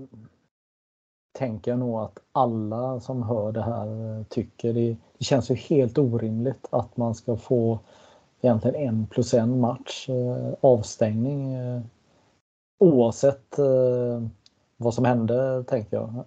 tänker 1.41 1.71
jag 1.71 1.79
nog 1.79 1.99
att 1.99 2.19
alla 2.31 2.99
som 2.99 3.23
hör 3.23 3.51
det 3.51 3.61
här 3.61 4.23
tycker. 4.29 4.73
Det, 4.73 4.97
det 5.17 5.23
känns 5.23 5.51
ju 5.51 5.55
helt 5.55 5.97
orimligt 5.97 6.67
att 6.69 6.97
man 6.97 7.15
ska 7.15 7.37
få 7.37 7.79
egentligen 8.41 8.75
en 8.75 9.07
plus 9.07 9.33
en 9.33 9.59
match 9.59 10.09
eh, 10.09 10.53
avstängning 10.61 11.53
eh, 11.53 11.81
oavsett 12.79 13.59
eh, 13.59 14.23
vad 14.77 14.93
som 14.93 15.05
hände, 15.05 15.63
tänker 15.67 15.97
jag. 15.97 16.23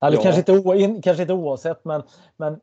Eller 0.00 0.16
ja. 0.16 0.22
kanske, 0.22 0.52
inte, 0.52 1.00
kanske 1.02 1.22
inte 1.22 1.34
oavsett, 1.34 1.84
men, 1.84 2.02
men 2.36 2.60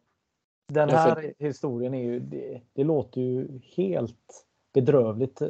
den 0.67 0.89
här 0.89 1.15
för... 1.15 1.33
historien 1.39 1.93
är 1.93 2.03
ju, 2.03 2.19
det, 2.19 2.61
det, 2.73 2.83
låter 2.83 3.21
ju 3.21 3.59
helt 3.75 4.45
bedrövligt. 4.73 5.41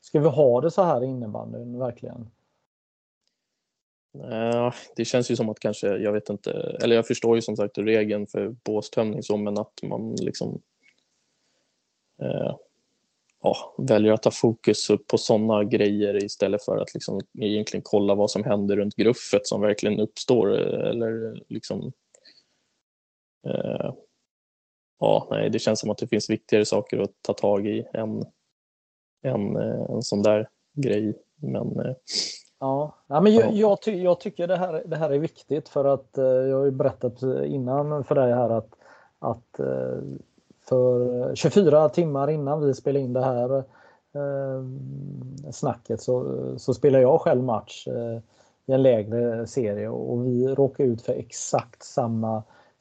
Ska 0.00 0.20
vi 0.20 0.28
ha 0.28 0.60
det 0.60 0.70
så 0.70 0.82
här 0.82 1.02
i 1.02 1.06
innebandyn 1.06 1.78
verkligen? 1.78 2.30
Uh, 4.14 4.72
det 4.96 5.04
känns 5.04 5.30
ju 5.30 5.36
som 5.36 5.48
att 5.48 5.60
kanske, 5.60 5.86
jag 5.86 6.12
vet 6.12 6.28
inte, 6.28 6.52
eller 6.82 6.96
jag 6.96 7.06
förstår 7.06 7.36
ju 7.36 7.42
som 7.42 7.56
sagt 7.56 7.78
regeln 7.78 8.26
för 8.26 8.56
båstömning 8.64 9.22
så, 9.22 9.36
men 9.36 9.58
att 9.58 9.82
man 9.82 10.16
liksom 10.16 10.62
uh, 12.22 12.56
ja, 13.42 13.74
väljer 13.78 14.12
att 14.12 14.22
ta 14.22 14.30
fokus 14.30 14.88
på 15.06 15.18
sådana 15.18 15.64
grejer 15.64 16.24
istället 16.24 16.64
för 16.64 16.78
att 16.78 16.94
liksom 16.94 17.20
egentligen 17.38 17.82
kolla 17.84 18.14
vad 18.14 18.30
som 18.30 18.44
händer 18.44 18.76
runt 18.76 18.96
gruffet 18.96 19.46
som 19.46 19.60
verkligen 19.60 20.00
uppstår. 20.00 20.60
Eh, 20.60 20.90
eller 20.90 21.42
liksom, 21.48 21.92
eh, 23.46 23.94
ja, 24.98 25.28
nej, 25.30 25.50
det 25.50 25.58
känns 25.58 25.80
som 25.80 25.90
att 25.90 25.98
det 25.98 26.08
finns 26.08 26.30
viktigare 26.30 26.64
saker 26.64 26.98
att 26.98 27.12
ta 27.22 27.32
tag 27.32 27.66
i 27.66 27.84
än, 27.94 28.24
än 29.24 29.56
eh, 29.56 29.90
en 29.90 30.02
sån 30.02 30.22
där 30.22 30.48
grej. 30.76 31.14
Men, 31.36 31.80
eh, 31.80 31.94
Ja, 32.62 32.94
ja 33.06 33.20
men 33.20 33.34
jag, 33.34 33.52
jag, 33.52 33.82
ty 33.82 34.02
jag, 34.02 34.20
tycker 34.20 34.46
det 34.46 34.56
här, 34.56 34.82
det 34.86 34.96
här 34.96 35.10
är 35.10 35.18
viktigt 35.18 35.68
för 35.68 35.84
att 35.84 36.18
eh, 36.18 36.24
jag 36.24 36.56
har 36.56 36.64
ju 36.64 36.70
berättat 36.70 37.22
innan 37.44 38.04
för 38.04 38.14
dig 38.14 38.32
här 38.32 38.50
att, 38.50 38.74
att 39.18 39.60
eh, 39.60 39.98
för 40.68 41.34
24 41.34 41.88
timmar 41.88 42.30
innan 42.30 42.66
vi 42.66 42.74
spelade 42.74 43.04
in 43.04 43.12
det 43.12 43.24
här 43.24 43.56
eh, 44.12 44.64
snacket 45.50 46.02
så, 46.02 46.44
så 46.58 46.74
spelade 46.74 47.02
jag 47.02 47.20
själv 47.20 47.44
match 47.44 47.88
eh, 47.88 48.18
i 48.66 48.72
en 48.72 48.82
lägre 48.82 49.46
serie 49.46 49.88
och 49.88 50.26
vi 50.26 50.48
råkade 50.48 50.88
ut 50.88 51.02
för 51.02 51.12
exakt 51.12 51.82
samma 51.82 52.36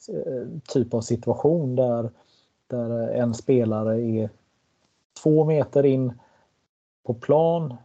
eh, 0.10 0.48
typ 0.68 0.94
av 0.94 1.02
situation 1.02 1.76
där, 1.76 2.10
där 2.68 3.10
en 3.10 3.34
spelare 3.34 4.02
är 4.02 4.30
två 5.24 5.46
meter 5.46 5.86
in 5.86 6.14
på 7.04 7.14
plan, 7.14 7.78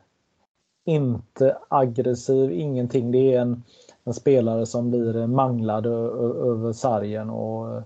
inte 0.86 1.58
aggressiv, 1.68 2.52
ingenting. 2.52 3.12
Det 3.12 3.34
är 3.34 3.40
en, 3.40 3.62
en 4.04 4.14
spelare 4.14 4.66
som 4.66 4.90
blir 4.90 5.26
manglad 5.26 5.86
över 5.86 6.72
sargen 6.72 7.30
och 7.30 7.82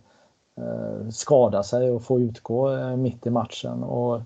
Eh, 0.60 1.08
skadar 1.10 1.62
sig 1.62 1.90
och 1.90 2.02
får 2.02 2.20
utgå 2.20 2.76
eh, 2.76 2.96
mitt 2.96 3.26
i 3.26 3.30
matchen. 3.30 3.82
Och 3.82 4.16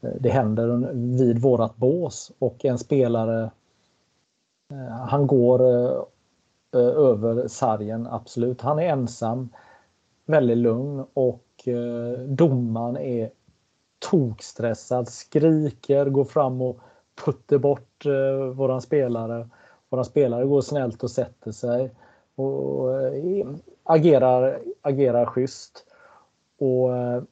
eh, 0.00 0.10
det 0.20 0.30
händer 0.30 0.92
vid 0.92 1.38
vårat 1.38 1.76
bås 1.76 2.32
och 2.38 2.64
en 2.64 2.78
spelare 2.78 3.50
eh, 4.72 4.96
han 5.08 5.26
går 5.26 5.60
eh, 5.60 6.02
över 6.80 7.48
sargen, 7.48 8.06
absolut. 8.06 8.60
Han 8.60 8.78
är 8.78 8.88
ensam, 8.88 9.48
väldigt 10.26 10.58
lugn 10.58 11.04
och 11.14 11.44
eh, 11.64 12.18
domaren 12.20 12.96
är 12.96 13.30
tokstressad, 14.10 15.08
skriker, 15.08 16.06
går 16.06 16.24
fram 16.24 16.62
och 16.62 16.80
putter 17.24 17.58
bort 17.58 18.06
eh, 18.06 18.46
våran 18.54 18.82
spelare. 18.82 19.48
Våran 19.88 20.04
spelare 20.04 20.44
går 20.44 20.60
snällt 20.60 21.02
och 21.02 21.10
sätter 21.10 21.52
sig 21.52 21.90
och 22.34 23.02
eh, 23.02 23.46
agerar, 23.84 24.60
agerar 24.82 25.26
schysst. 25.26 25.84
Och 26.58 26.96
eh, 26.96 27.22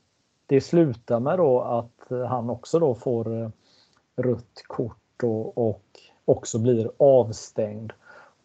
det 0.47 0.61
slutar 0.61 1.21
med 1.21 1.39
då 1.39 1.61
att 1.61 2.29
han 2.29 2.51
också 2.51 2.79
då 2.79 2.95
får 2.95 3.43
eh, 3.43 3.49
rött 4.17 4.63
kort 4.67 5.23
och, 5.23 5.59
och 5.59 5.83
också 6.25 6.59
blir 6.59 6.91
avstängd. 6.97 7.93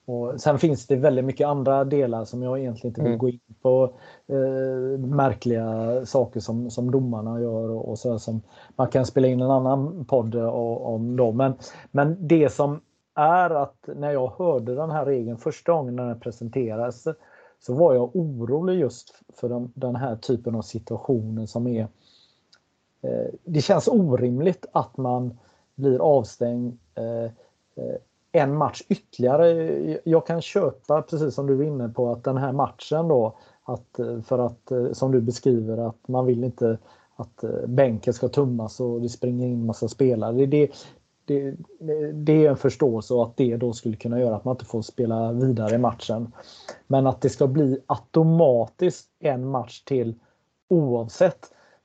Och 0.05 0.41
sen 0.41 0.59
finns 0.59 0.87
det 0.87 0.95
väldigt 0.95 1.25
mycket 1.25 1.47
andra 1.47 1.83
delar 1.83 2.25
som 2.25 2.43
jag 2.43 2.59
egentligen 2.59 2.89
inte 2.89 3.01
vill 3.01 3.07
mm. 3.07 3.19
gå 3.19 3.29
in 3.29 3.39
på. 3.61 3.93
Eh, 4.27 4.99
märkliga 4.99 6.05
saker 6.05 6.39
som, 6.39 6.71
som 6.71 6.91
domarna 6.91 7.41
gör 7.41 7.69
och, 7.69 7.89
och 7.89 7.99
så 7.99 8.19
som 8.19 8.41
man 8.75 8.87
kan 8.87 9.05
spela 9.05 9.27
in 9.27 9.41
en 9.41 9.51
annan 9.51 10.05
podd 10.05 10.35
om 10.35 11.15
dem. 11.15 11.37
Men, 11.37 11.53
men 11.91 12.27
det 12.27 12.49
som 12.49 12.81
är 13.15 13.49
att 13.49 13.89
när 13.95 14.11
jag 14.11 14.31
hörde 14.37 14.75
den 14.75 14.91
här 14.91 15.05
regeln 15.05 15.37
första 15.37 15.71
gången 15.71 15.95
när 15.95 16.07
den 16.07 16.19
presenterades 16.19 17.07
så 17.59 17.73
var 17.73 17.93
jag 17.93 18.15
orolig 18.15 18.79
just 18.79 19.15
för 19.33 19.49
den, 19.49 19.71
den 19.75 19.95
här 19.95 20.15
typen 20.15 20.55
av 20.55 20.61
situationer 20.61 21.45
som 21.45 21.67
är 21.67 21.87
eh, 23.01 23.27
Det 23.43 23.61
känns 23.61 23.87
orimligt 23.87 24.65
att 24.71 24.97
man 24.97 25.39
blir 25.75 25.99
avstängd 25.99 26.77
eh, 26.95 27.23
eh, 27.75 27.95
en 28.31 28.55
match 28.57 28.81
ytterligare. 28.89 29.99
Jag 30.03 30.27
kan 30.27 30.41
köpa, 30.41 31.01
precis 31.01 31.35
som 31.35 31.47
du 31.47 31.55
var 31.55 31.63
inne 31.63 31.89
på, 31.89 32.11
att 32.11 32.23
den 32.23 32.37
här 32.37 32.51
matchen 32.51 33.07
då 33.07 33.37
att 33.63 33.99
för 34.25 34.39
att 34.39 34.71
som 34.97 35.11
du 35.11 35.21
beskriver 35.21 35.77
att 35.77 36.07
man 36.07 36.25
vill 36.25 36.43
inte 36.43 36.77
att 37.15 37.43
bänken 37.67 38.13
ska 38.13 38.27
tummas 38.27 38.79
och 38.79 39.01
det 39.01 39.09
springer 39.09 39.47
in 39.47 39.65
massa 39.65 39.87
spelare. 39.87 40.45
Det, 40.45 40.71
det, 41.25 41.55
det 42.13 42.45
är 42.45 42.49
en 42.49 42.57
förståelse 42.57 43.13
och 43.13 43.23
att 43.23 43.37
det 43.37 43.57
då 43.57 43.73
skulle 43.73 43.95
kunna 43.95 44.19
göra 44.19 44.35
att 44.35 44.45
man 44.45 44.55
inte 44.55 44.65
får 44.65 44.81
spela 44.81 45.31
vidare 45.31 45.75
i 45.75 45.77
matchen. 45.77 46.31
Men 46.87 47.07
att 47.07 47.21
det 47.21 47.29
ska 47.29 47.47
bli 47.47 47.79
automatiskt 47.85 49.09
en 49.19 49.47
match 49.47 49.83
till 49.83 50.15
oavsett. 50.67 51.39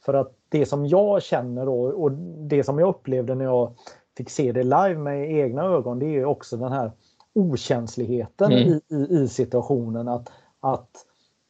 För 0.05 0.14
att 0.14 0.32
det 0.49 0.66
som 0.66 0.86
jag 0.86 1.22
känner 1.22 1.66
då, 1.66 1.80
och 1.80 2.12
det 2.38 2.64
som 2.64 2.78
jag 2.78 2.88
upplevde 2.88 3.34
när 3.34 3.44
jag 3.44 3.72
fick 4.16 4.30
se 4.30 4.52
det 4.52 4.62
live 4.62 4.98
med 4.98 5.30
egna 5.30 5.62
ögon, 5.62 5.98
det 5.98 6.06
är 6.06 6.24
också 6.24 6.56
den 6.56 6.72
här 6.72 6.92
okänsligheten 7.32 8.52
mm. 8.52 8.68
i, 8.68 8.82
i, 8.88 9.22
i, 9.22 9.28
situationen. 9.28 10.08
Att, 10.08 10.32
att, 10.60 10.90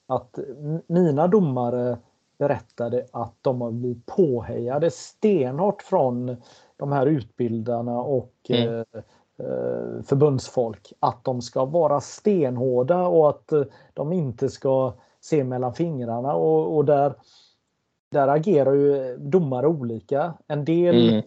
att 0.07 0.39
mina 0.87 1.29
domare 1.29 1.99
berättade 2.39 3.07
att 3.13 3.35
de 3.43 3.61
har 3.61 3.71
blivit 3.71 4.07
påhejade 4.07 4.91
stenhårt 4.91 5.83
från 5.83 6.37
de 6.77 6.93
här 6.93 7.07
utbildarna 7.07 7.99
och 7.99 8.35
mm. 8.49 8.75
eh, 8.75 8.81
eh 9.39 10.03
förbundsfolk. 10.03 10.93
Att 11.01 11.25
de 11.25 11.43
ska 11.43 11.65
vara 11.65 12.01
stenhårda 12.01 13.07
och 13.07 13.29
att 13.29 13.53
eh, 13.53 13.65
de 13.95 14.13
inte 14.13 14.49
ska 14.49 14.93
se 15.21 15.45
mellan 15.45 15.75
fingrarna. 15.75 16.35
Och, 16.35 16.77
och 16.77 16.85
där, 16.85 17.15
där 18.13 18.29
agerar 18.29 18.73
ju 18.73 19.17
domare 19.17 19.67
olika. 19.67 20.35
En 20.47 20.65
del 20.65 21.09
mm. 21.09 21.23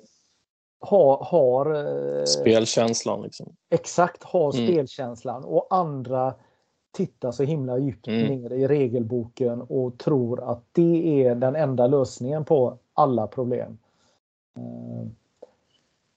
Har, 0.80 1.23
har 1.23 1.75
eh, 2.19 2.25
spelkänslan. 2.25 3.21
Liksom. 3.21 3.55
Exakt, 3.69 4.23
har 4.23 4.55
mm. 4.55 4.67
spelkänslan. 4.67 5.43
Och 5.43 5.67
andra 5.69 6.34
tittar 6.91 7.32
så 7.32 7.43
himla 7.43 7.77
djupt 7.77 8.07
mm. 8.07 8.27
ner 8.27 8.53
i 8.53 8.67
regelboken 8.67 9.61
och 9.61 9.97
tror 9.97 10.51
att 10.51 10.63
det 10.71 11.23
är 11.23 11.36
den 11.36 11.55
enda 11.55 11.88
lösningen 11.88 12.45
på 12.45 12.77
alla 12.93 13.27
problem. 13.27 13.77
Eh, 14.57 15.07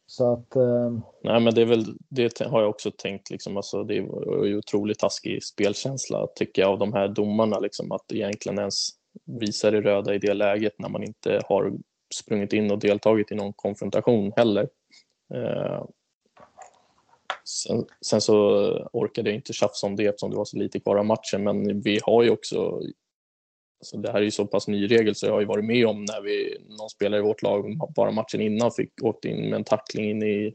så 0.07 0.33
att... 0.33 0.57
Eh, 0.57 0.93
Nej, 1.23 1.41
men 1.41 1.55
det 1.55 1.63
är 1.63 1.67
väl, 1.67 1.85
det 2.09 2.41
har 2.41 2.61
jag 2.61 2.71
också 2.71 2.91
tänkt 2.91 3.31
liksom, 3.31 3.57
alltså 3.57 3.85
det 3.85 3.97
är 3.97 4.45
ju 4.45 4.59
otroligt 4.59 4.99
taskig 4.99 5.45
spelkänsla 5.45 6.27
tycker 6.35 6.63
jag 6.63 6.71
av 6.71 6.79
de 6.79 6.93
här 6.93 7.09
domarna 7.09 7.59
liksom 7.59 7.93
att 7.93 8.13
egentligen 8.13 8.59
ens 8.59 8.89
visa 9.25 9.71
det 9.71 9.81
röda 9.81 10.15
i 10.15 10.19
det 10.19 10.35
läget 10.35 10.79
när 10.79 10.89
man 10.89 11.03
inte 11.03 11.41
har 11.49 11.73
sprungit 12.15 12.53
in 12.53 12.71
och 12.71 12.79
deltagit 12.79 13.33
i 13.33 13.35
någon 13.35 13.53
konfrontation 13.53 14.33
heller. 14.37 14.69
Eh, 15.35 15.85
sen, 17.45 17.87
sen, 18.07 18.21
så 18.21 18.37
orkade 18.93 19.31
jag 19.31 19.37
inte 19.37 19.53
tjafsa 19.53 19.87
om 19.87 19.97
det 19.97 20.07
eftersom 20.07 20.31
det 20.31 20.37
var 20.37 20.45
så 20.45 20.57
lite 20.57 20.81
kvar 20.81 20.97
av 20.97 21.07
matchen, 21.07 21.45
men 21.45 21.81
vi 21.81 22.01
har 22.03 22.23
ju 22.23 22.31
också 22.31 22.83
så 23.85 23.97
det 23.97 24.13
här 24.13 24.19
är 24.19 24.25
ju 24.25 24.31
så 24.31 24.47
pass 24.47 24.69
ny 24.69 24.87
regel 24.87 25.15
så 25.15 25.27
jag 25.27 25.33
har 25.33 25.41
ju 25.41 25.47
varit 25.47 25.65
med 25.65 25.87
om 25.87 26.05
när 26.05 26.23
vi, 26.23 26.57
någon 26.69 26.91
spelare 26.91 27.21
i 27.21 27.23
vårt 27.23 27.43
lag 27.43 27.79
bara 27.95 28.11
matchen 28.11 28.41
innan 28.41 28.73
fick 28.73 29.03
åkt 29.03 29.25
in 29.25 29.51
med 29.51 29.55
en 29.55 29.65
tackling 29.65 30.11
in 30.11 30.23
i 30.23 30.55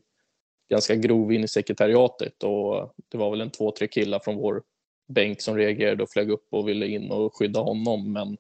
ganska 0.69 0.95
grov 0.95 1.33
in 1.33 1.43
i 1.43 1.47
sekretariatet 1.47 2.43
och 2.43 2.93
det 3.11 3.17
var 3.17 3.31
väl 3.31 3.41
en 3.41 3.51
två, 3.51 3.71
tre 3.71 3.87
killar 3.87 4.19
från 4.19 4.35
vår 4.35 4.63
bänk 5.07 5.41
som 5.41 5.57
reagerade 5.57 6.03
och 6.03 6.09
flög 6.09 6.29
upp 6.29 6.47
och 6.51 6.67
ville 6.67 6.87
in 6.87 7.11
och 7.11 7.35
skydda 7.35 7.59
honom 7.59 8.13
men 8.13 8.37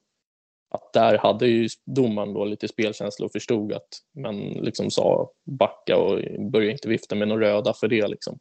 att 0.69 0.93
där 0.93 1.17
hade 1.17 1.47
ju 1.47 1.69
domaren 1.85 2.33
då 2.33 2.45
lite 2.45 2.67
spelkänsla 2.67 3.25
och 3.25 3.31
förstod 3.31 3.73
att 3.73 3.87
men 4.11 4.37
liksom 4.39 4.91
sa 4.91 5.31
backa 5.45 5.97
och 5.97 6.19
börja 6.51 6.71
inte 6.71 6.89
vifta 6.89 7.15
med 7.15 7.27
några 7.27 7.47
röda 7.47 7.73
för 7.73 7.87
det 7.87 8.07
liksom. 8.07 8.39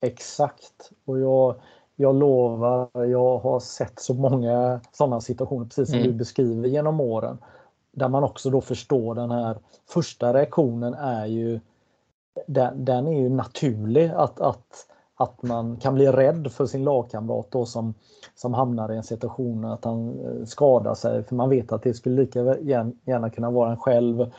Exakt 0.00 0.90
och 1.04 1.18
jag 1.18 1.60
jag 2.00 2.14
lovar, 2.14 3.04
jag 3.04 3.38
har 3.38 3.60
sett 3.60 4.00
så 4.00 4.14
många 4.14 4.80
sådana 4.92 5.20
situationer 5.20 5.64
precis 5.64 5.88
som 5.88 5.98
mm. 5.98 6.10
du 6.10 6.18
beskriver 6.18 6.68
genom 6.68 7.00
åren. 7.00 7.38
Där 7.92 8.08
man 8.08 8.24
också 8.24 8.50
då 8.50 8.60
förstår 8.60 9.14
den 9.14 9.30
här 9.30 9.58
första 9.88 10.34
reaktionen 10.34 10.94
är 10.94 11.26
ju 11.26 11.60
den, 12.46 12.84
den 12.84 13.06
är 13.06 13.20
ju 13.20 13.28
naturlig 13.28 14.10
att, 14.16 14.40
att, 14.40 14.87
att 15.18 15.42
man 15.42 15.76
kan 15.76 15.94
bli 15.94 16.06
rädd 16.06 16.52
för 16.52 16.66
sin 16.66 16.84
lagkamrat 16.84 17.46
då 17.50 17.66
som, 17.66 17.94
som 18.34 18.54
hamnar 18.54 18.92
i 18.92 18.96
en 18.96 19.02
situation 19.02 19.64
att 19.64 19.84
han 19.84 20.20
eh, 20.20 20.44
skadar 20.44 20.94
sig 20.94 21.22
för 21.22 21.34
man 21.34 21.50
vet 21.50 21.72
att 21.72 21.82
det 21.82 21.94
skulle 21.94 22.22
lika 22.22 22.40
gärna 23.04 23.30
kunna 23.30 23.50
vara 23.50 23.70
en 23.70 23.76
själv 23.76 24.30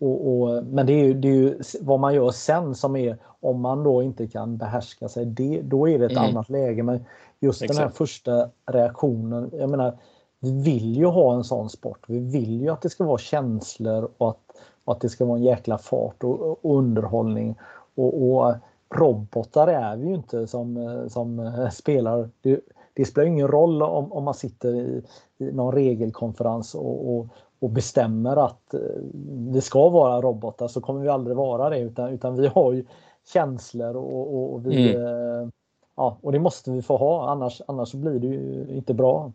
och, 0.00 0.28
och, 0.28 0.64
men 0.64 0.86
det 0.86 0.92
är, 0.92 1.04
ju, 1.04 1.14
det 1.14 1.28
är 1.28 1.32
ju 1.32 1.58
vad 1.80 2.00
man 2.00 2.14
gör 2.14 2.30
sen 2.30 2.74
som 2.74 2.96
är, 2.96 3.18
om 3.40 3.60
man 3.60 3.82
då 3.82 4.02
inte 4.02 4.26
kan 4.26 4.56
behärska 4.56 5.08
sig, 5.08 5.26
det, 5.26 5.62
då 5.62 5.88
är 5.88 5.98
det 5.98 6.04
ett 6.04 6.12
mm. 6.12 6.24
annat 6.24 6.48
läge. 6.48 6.82
Men 6.82 7.04
just 7.40 7.62
Exakt. 7.62 7.78
den 7.78 7.88
här 7.88 7.94
första 7.94 8.50
reaktionen, 8.66 9.50
jag 9.52 9.70
menar, 9.70 9.98
vi 10.40 10.62
vill 10.62 10.96
ju 10.96 11.06
ha 11.06 11.34
en 11.34 11.44
sån 11.44 11.70
sport. 11.70 12.04
Vi 12.06 12.18
vill 12.18 12.60
ju 12.60 12.68
att 12.68 12.82
det 12.82 12.90
ska 12.90 13.04
vara 13.04 13.18
känslor 13.18 14.10
och 14.18 14.30
att, 14.30 14.40
och 14.84 14.92
att 14.92 15.00
det 15.00 15.08
ska 15.08 15.24
vara 15.24 15.38
en 15.38 15.44
jäkla 15.44 15.78
fart 15.78 16.24
och, 16.24 16.40
och 16.40 16.76
underhållning. 16.76 17.56
Och, 17.94 18.30
och, 18.30 18.54
robotar 18.94 19.68
är 19.68 19.96
vi 19.96 20.06
ju 20.06 20.14
inte 20.14 20.46
som, 20.46 21.06
som 21.10 21.52
spelar. 21.72 22.30
Det, 22.40 22.60
det 22.94 23.04
spelar 23.04 23.28
ingen 23.28 23.48
roll 23.48 23.82
om, 23.82 24.12
om 24.12 24.24
man 24.24 24.34
sitter 24.34 24.74
i, 24.74 25.02
i 25.38 25.52
någon 25.52 25.74
regelkonferens 25.74 26.74
och, 26.74 27.14
och, 27.14 27.28
och 27.58 27.70
bestämmer 27.70 28.36
att 28.36 28.74
eh, 28.74 28.80
det 29.24 29.60
ska 29.60 29.88
vara 29.88 30.20
robotar 30.20 30.68
så 30.68 30.80
kommer 30.80 31.00
vi 31.00 31.08
aldrig 31.08 31.36
vara 31.36 31.70
det 31.70 31.78
utan, 31.78 32.12
utan 32.12 32.36
vi 32.36 32.46
har 32.46 32.72
ju 32.72 32.84
känslor 33.32 33.96
och, 33.96 34.34
och, 34.34 34.54
och 34.54 34.66
vi, 34.66 34.94
mm. 34.94 35.06
Eh, 35.06 35.48
ja, 35.96 36.18
och 36.22 36.32
det 36.32 36.38
måste 36.38 36.70
vi 36.70 36.82
få 36.82 36.96
ha 36.96 37.30
annars, 37.30 37.62
annars 37.66 37.94
blir 37.94 38.18
det 38.18 38.26
ju 38.26 38.66
inte 38.70 38.94
bra. 38.94 39.32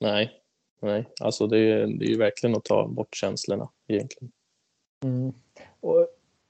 Nej, 0.00 0.30
nej, 0.80 1.08
alltså 1.20 1.46
det, 1.46 1.58
är, 1.58 1.86
det 1.86 2.04
är 2.04 2.10
ju 2.10 2.18
verkligen 2.18 2.56
att 2.56 2.64
ta 2.64 2.86
bort 2.86 3.14
känslorna 3.16 3.68
egentligen. 3.86 4.32
Mm. 5.04 5.32
Och 5.80 6.08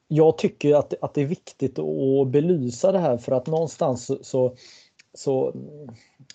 jag 0.08 0.38
tycker 0.38 0.74
att, 0.74 0.94
att 1.00 1.14
det 1.14 1.22
är 1.22 1.26
viktigt 1.26 1.78
att 1.78 2.28
belysa 2.28 2.92
det 2.92 2.98
här 2.98 3.16
för 3.16 3.32
att 3.32 3.46
någonstans 3.46 4.10
så, 4.28 4.54
så 5.14 5.54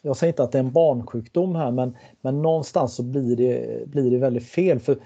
jag 0.02 0.18
säger 0.18 0.34
inte 0.34 0.44
att 0.44 0.52
det 0.52 0.58
är 0.58 0.64
en 0.64 0.72
barnsjukdom 0.72 1.56
här 1.56 1.72
men, 1.72 1.98
men 2.22 2.42
någonstans 2.42 2.96
så 2.96 3.04
blir 3.04 3.36
det, 3.36 3.84
blir 3.88 4.12
det 4.12 4.18
väldigt 4.18 4.48
fel. 4.48 4.80
För 4.80 4.98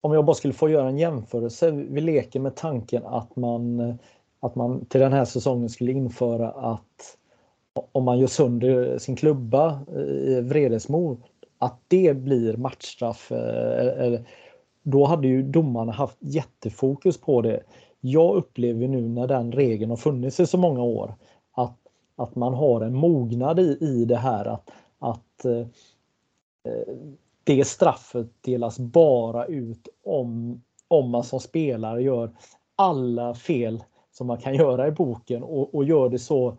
om 0.00 0.12
jag 0.12 0.24
bara 0.24 0.34
skulle 0.34 0.54
få 0.54 0.68
göra 0.68 0.88
en 0.88 0.98
jämförelse, 0.98 1.70
vi 1.70 2.00
leker 2.00 2.40
med 2.40 2.56
tanken 2.56 3.06
att 3.06 3.36
man, 3.36 3.94
att 4.40 4.54
man 4.54 4.84
till 4.84 5.00
den 5.00 5.12
här 5.12 5.24
säsongen 5.24 5.68
skulle 5.68 5.92
införa 5.92 6.50
att 6.50 7.16
om 7.92 8.04
man 8.04 8.18
gör 8.18 8.26
sönder 8.26 8.98
sin 8.98 9.16
klubba 9.16 9.80
eh, 9.94 10.02
i 10.02 10.40
vredesmod, 10.40 11.22
att 11.58 11.80
det 11.88 12.16
blir 12.16 12.56
matchstraff. 12.56 13.32
Eh, 13.32 14.04
eller, 14.04 14.24
då 14.82 15.04
hade 15.04 15.28
ju 15.28 15.42
domarna 15.42 15.92
haft 15.92 16.16
jättefokus 16.20 17.20
på 17.20 17.42
det. 17.42 17.62
Jag 18.00 18.36
upplever 18.36 18.88
nu 18.88 19.08
när 19.08 19.26
den 19.26 19.52
regeln 19.52 19.90
har 19.90 19.96
funnits 19.96 20.40
i 20.40 20.46
så 20.46 20.58
många 20.58 20.82
år 20.82 21.14
att 22.22 22.34
man 22.34 22.54
har 22.54 22.80
en 22.80 22.94
mognad 22.94 23.60
i, 23.60 23.78
i 23.80 24.04
det 24.04 24.16
här 24.16 24.44
att, 24.44 24.70
att 24.98 25.44
eh, 25.44 25.66
det 27.44 27.64
straffet 27.64 28.26
delas 28.40 28.78
bara 28.78 29.46
ut 29.46 29.88
om, 30.04 30.62
om 30.88 31.10
man 31.10 31.24
som 31.24 31.40
spelare 31.40 32.02
gör 32.02 32.30
alla 32.76 33.34
fel 33.34 33.82
som 34.10 34.26
man 34.26 34.38
kan 34.38 34.54
göra 34.54 34.88
i 34.88 34.90
boken 34.90 35.42
och, 35.42 35.74
och 35.74 35.84
gör 35.84 36.08
det 36.08 36.18
så 36.18 36.58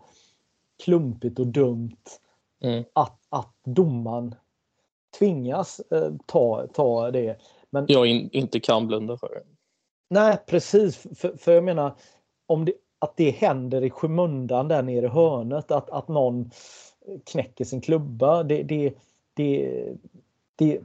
klumpigt 0.83 1.39
och 1.39 1.47
dumt 1.47 1.97
mm. 2.61 2.83
att, 2.93 3.19
att 3.29 3.55
domaren 3.63 4.35
tvingas 5.19 5.79
eh, 5.79 6.11
ta, 6.25 6.67
ta 6.73 7.11
det. 7.11 7.37
Men, 7.71 7.85
jag 7.87 8.07
in, 8.07 8.29
inte 8.31 8.59
kan 8.59 8.87
blunda 8.87 9.17
för 9.17 9.29
det. 9.29 9.43
Nej 10.09 10.37
precis, 10.47 11.07
för, 11.15 11.37
för 11.37 11.51
jag 11.51 11.63
menar 11.63 11.93
om 12.45 12.65
det, 12.65 12.73
att 12.99 13.17
det 13.17 13.31
händer 13.31 13.83
i 13.83 13.89
skymundan 13.89 14.67
där 14.67 14.81
nere 14.81 15.05
i 15.05 15.09
hörnet, 15.09 15.71
att, 15.71 15.89
att 15.89 16.07
någon 16.07 16.51
knäcker 17.31 17.65
sin 17.65 17.81
klubba. 17.81 18.43
Det, 18.43 18.63
det, 18.63 18.93
det, 19.33 19.93
det, 20.55 20.81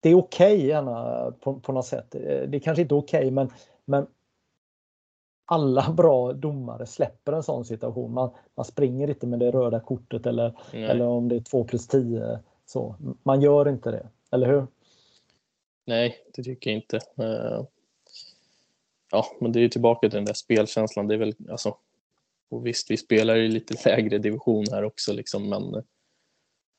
det 0.00 0.10
är 0.10 0.14
okej 0.14 0.78
okay, 0.78 1.32
på, 1.40 1.60
på 1.60 1.72
något 1.72 1.86
sätt. 1.86 2.06
Det 2.10 2.56
är 2.56 2.60
kanske 2.60 2.82
inte 2.82 2.94
okej 2.94 3.18
okay, 3.18 3.30
men, 3.30 3.50
men 3.84 4.06
alla 5.44 5.90
bra 5.96 6.32
domare 6.32 6.86
släpper 6.86 7.32
en 7.32 7.42
sån 7.42 7.64
situation. 7.64 8.12
Man, 8.12 8.30
man 8.54 8.64
springer 8.64 9.08
inte 9.08 9.26
med 9.26 9.38
det 9.38 9.50
röda 9.50 9.80
kortet 9.80 10.26
eller, 10.26 10.54
eller 10.72 11.06
om 11.06 11.28
det 11.28 11.36
är 11.36 11.40
2 11.40 11.64
plus 11.64 11.88
10. 11.88 12.38
Så. 12.66 12.96
Man 13.22 13.40
gör 13.40 13.68
inte 13.68 13.90
det, 13.90 14.08
eller 14.30 14.46
hur? 14.46 14.66
Nej, 15.84 16.24
det 16.34 16.42
tycker 16.42 16.70
jag 16.70 16.76
inte. 16.78 16.96
Eh, 16.96 17.64
ja, 19.10 19.36
men 19.40 19.52
det 19.52 19.58
är 19.58 19.62
ju 19.62 19.68
tillbaka 19.68 20.08
till 20.08 20.16
den 20.16 20.24
där 20.24 20.34
spelkänslan. 20.34 21.08
Det 21.08 21.14
är 21.14 21.18
väl, 21.18 21.34
alltså, 21.50 21.76
och 22.50 22.66
visst, 22.66 22.90
vi 22.90 22.96
spelar 22.96 23.36
i 23.36 23.48
lite 23.48 23.88
lägre 23.88 24.18
division 24.18 24.64
här 24.70 24.84
också, 24.84 25.12
liksom, 25.12 25.48
men 25.48 25.84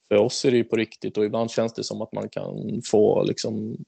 för 0.08 0.16
oss 0.16 0.46
är 0.46 0.52
det 0.52 0.58
ju 0.58 0.64
på 0.64 0.76
riktigt 0.76 1.18
och 1.18 1.26
ibland 1.26 1.52
känns 1.52 1.74
det 1.74 1.84
som 1.84 2.02
att 2.02 2.12
man 2.12 2.30
kan 2.30 2.82
få 2.86 3.24
liksom, 3.24 3.86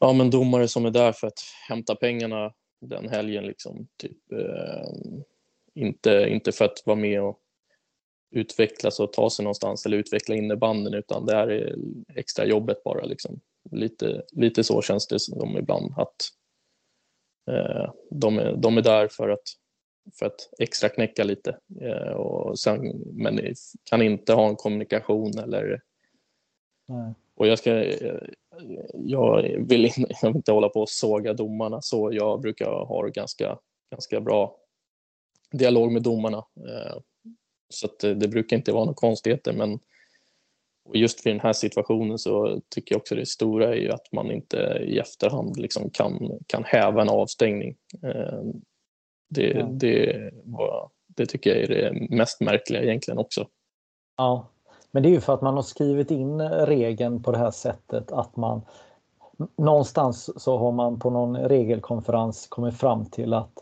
ja, 0.00 0.12
men 0.12 0.30
domare 0.30 0.68
som 0.68 0.86
är 0.86 0.90
där 0.90 1.12
för 1.12 1.26
att 1.26 1.40
hämta 1.68 1.94
pengarna 1.94 2.52
den 2.80 3.08
helgen. 3.08 3.46
Liksom, 3.46 3.88
typ, 3.96 4.32
eh, 4.32 4.88
inte, 5.74 6.26
inte 6.28 6.52
för 6.52 6.64
att 6.64 6.82
vara 6.86 6.96
med 6.96 7.22
och 7.22 7.41
utvecklas 8.32 9.00
och 9.00 9.12
ta 9.12 9.30
sig 9.30 9.42
någonstans 9.42 9.86
eller 9.86 9.96
utveckla 9.96 10.34
innebanden 10.34 10.94
utan 10.94 11.26
det 11.26 11.34
här 11.34 11.48
är 11.48 11.76
extra 12.14 12.44
jobbet 12.44 12.84
bara. 12.84 13.04
Liksom. 13.04 13.40
Lite, 13.70 14.22
lite 14.32 14.64
så 14.64 14.82
känns 14.82 15.06
det 15.06 15.20
som 15.20 15.58
ibland 15.58 15.92
att 15.96 16.16
Eh, 17.50 17.92
de, 18.10 18.38
är, 18.38 18.56
de 18.56 18.78
är 18.78 18.82
där 18.82 19.08
för 19.08 19.28
att, 19.28 19.42
för 20.18 20.26
att 20.26 20.48
extra 20.58 20.88
knäcka 20.88 21.24
lite, 21.24 21.58
och 22.14 22.58
sen, 22.58 23.02
men 23.12 23.54
kan 23.84 24.02
inte 24.02 24.32
ha 24.32 24.48
en 24.48 24.56
kommunikation 24.56 25.38
eller 25.38 25.80
och 27.34 27.46
jag, 27.46 27.58
ska, 27.58 27.84
jag 28.94 29.42
vill 29.68 29.90
inte 30.22 30.52
hålla 30.52 30.68
på 30.68 30.80
och 30.80 30.88
såga 30.88 31.32
domarna 31.32 31.82
så. 31.82 32.12
Jag 32.12 32.40
brukar 32.40 32.66
ha 32.66 33.06
ganska, 33.06 33.58
ganska 33.90 34.20
bra 34.20 34.56
dialog 35.52 35.92
med 35.92 36.02
domarna. 36.02 36.38
Eh, 36.38 36.96
så 37.72 37.88
det, 38.00 38.14
det, 38.14 38.28
brukar 38.28 38.56
inte 38.56 38.72
vara 38.72 38.84
några 38.84 38.94
konstigheter. 38.94 39.52
Men 39.52 39.78
just 40.94 41.20
för 41.20 41.30
den 41.30 41.40
här 41.40 41.52
situationen 41.52 42.18
så 42.18 42.60
tycker 42.68 42.94
jag 42.94 43.00
också 43.00 43.14
det 43.14 43.26
stora 43.26 43.68
är 43.68 43.80
ju 43.80 43.90
att 43.90 44.12
man 44.12 44.30
inte 44.30 44.56
i 44.86 44.98
efterhand 44.98 45.56
liksom 45.56 45.90
kan, 45.90 46.38
kan 46.46 46.64
häva 46.64 47.02
en 47.02 47.08
avstängning. 47.08 47.76
Eh, 48.02 48.42
det, 49.28 49.50
ja. 49.50 49.66
det, 49.66 50.30
var, 50.44 50.90
det 51.06 51.26
tycker 51.26 51.50
jag 51.50 51.58
är 51.58 51.68
det 51.68 52.16
mest 52.16 52.40
märkliga 52.40 52.82
egentligen 52.82 53.18
också. 53.18 53.48
Ja, 54.16 54.48
men 54.90 55.02
det 55.02 55.08
är 55.08 55.10
ju 55.10 55.20
för 55.20 55.34
att 55.34 55.42
man 55.42 55.54
har 55.54 55.62
skrivit 55.62 56.10
in 56.10 56.40
regeln 56.42 57.22
på 57.22 57.32
det 57.32 57.38
här 57.38 57.50
sättet 57.50 58.12
att 58.12 58.36
man 58.36 58.62
någonstans 59.56 60.42
så 60.42 60.58
har 60.58 60.72
man 60.72 60.98
på 60.98 61.10
någon 61.10 61.36
regelkonferens 61.36 62.46
kommit 62.46 62.76
fram 62.76 63.06
till 63.06 63.34
att 63.34 63.52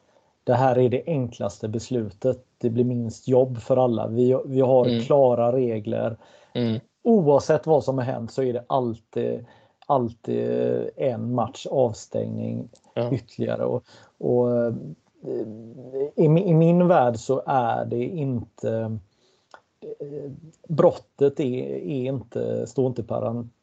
det 0.45 0.55
här 0.55 0.79
är 0.79 0.89
det 0.89 1.03
enklaste 1.07 1.69
beslutet. 1.69 2.45
Det 2.59 2.71
blir 2.71 2.85
minst 2.85 3.29
jobb 3.29 3.59
för 3.59 3.77
alla. 3.77 4.07
Vi, 4.07 4.37
vi 4.45 4.61
har 4.61 4.87
mm. 4.87 5.03
klara 5.03 5.53
regler. 5.53 6.17
Mm. 6.55 6.81
Oavsett 7.03 7.67
vad 7.67 7.85
som 7.85 7.99
har 7.99 8.05
hänt 8.05 8.33
så 8.33 8.43
är 8.43 8.53
det 8.53 8.65
alltid, 8.67 9.47
alltid 9.87 10.51
en 10.97 11.35
match 11.35 11.67
avstängning 11.71 12.69
ja. 12.95 13.13
ytterligare. 13.13 13.65
Och, 13.65 13.85
och 14.19 14.53
eh, 14.57 14.75
i, 16.17 16.25
I 16.25 16.55
min 16.55 16.89
värld 16.89 17.17
så 17.17 17.43
är 17.47 17.85
det 17.85 18.05
inte 18.05 18.99
brottet 20.69 21.41
är, 21.41 21.67
är 21.75 22.09
inte, 22.09 22.67
står 22.67 22.87
inte 22.87 23.03
i 23.03 23.05
parentes 23.05 23.60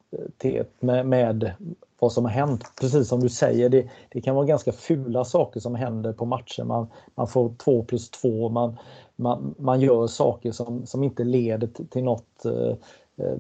med, 0.80 1.06
med, 1.06 1.52
vad 2.00 2.12
som 2.12 2.26
har 2.26 2.32
hänt. 2.32 2.64
Precis 2.82 3.08
som 3.08 3.20
du 3.20 3.30
säger, 3.30 3.70
det, 3.70 3.90
det, 4.10 4.22
kan 4.22 4.36
vara 4.36 4.46
ganska 4.46 4.72
fula 4.72 5.26
saker 5.26 5.60
som 5.60 5.76
händer 5.76 6.14
på 6.14 6.26
matcher. 6.26 6.64
Man, 6.64 6.88
man 7.16 7.28
får 7.28 7.54
två 7.58 7.84
plus 7.84 8.10
två, 8.10 8.50
man, 8.50 8.78
man, 9.16 9.56
man 9.58 9.82
gör 9.82 10.08
saker 10.08 10.52
som, 10.52 10.86
som 10.86 11.04
inte 11.04 11.24
leder 11.24 11.68
till, 11.68 11.88
till 11.88 12.04
något 12.04 12.46
eh, 12.46 12.76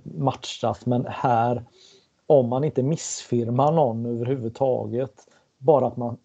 matchstraff. 0.04 0.86
Men 0.86 1.06
här, 1.10 1.64
om 2.28 2.50
man 2.50 2.64
inte 2.64 2.84
missfirmar 2.84 3.72
någon 3.72 4.06
överhuvudtaget, 4.06 5.28
bara 5.58 5.88
att 5.88 5.98
man 5.98 6.18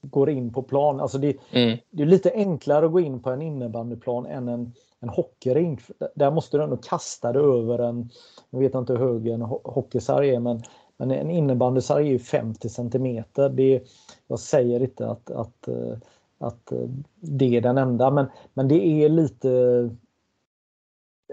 går 0.00 0.30
in 0.30 0.52
på 0.52 0.62
plan. 0.62 1.00
Alltså 1.00 1.18
det, 1.18 1.36
mm. 1.52 1.78
det 1.90 2.02
är 2.02 2.06
lite 2.06 2.32
enklare 2.34 2.86
att 2.86 2.92
gå 2.92 3.00
in 3.00 3.20
på 3.20 3.30
en 3.30 3.42
innebandyplan 3.42 4.26
än 4.26 4.48
en 4.48 4.72
en 5.00 5.08
hockeyrink. 5.08 5.80
Där 6.14 6.30
måste 6.30 6.56
du 6.56 6.64
ändå 6.64 6.76
kasta 6.76 7.32
det 7.32 7.38
över 7.38 7.78
en, 7.78 8.10
jag 8.50 8.60
vet 8.60 8.74
inte 8.74 8.92
hur 8.92 9.12
hög 9.12 9.26
en 9.26 9.42
hockeysarg 9.42 10.34
är, 10.34 10.40
men, 10.40 10.62
men 10.96 11.10
en 11.10 11.30
innebandysarg 11.30 12.06
är 12.06 12.12
ju 12.12 12.18
50 12.18 12.68
centimeter. 12.68 13.48
Det, 13.48 13.82
jag 14.26 14.38
säger 14.38 14.80
inte 14.80 15.10
att, 15.10 15.30
att, 15.30 15.68
eh, 15.68 15.96
att 16.38 16.72
eh, 16.72 16.88
det 17.20 17.56
är 17.56 17.60
den 17.60 17.78
enda, 17.78 18.10
men, 18.10 18.26
men 18.54 18.68
det 18.68 19.04
är 19.04 19.08
lite 19.08 19.90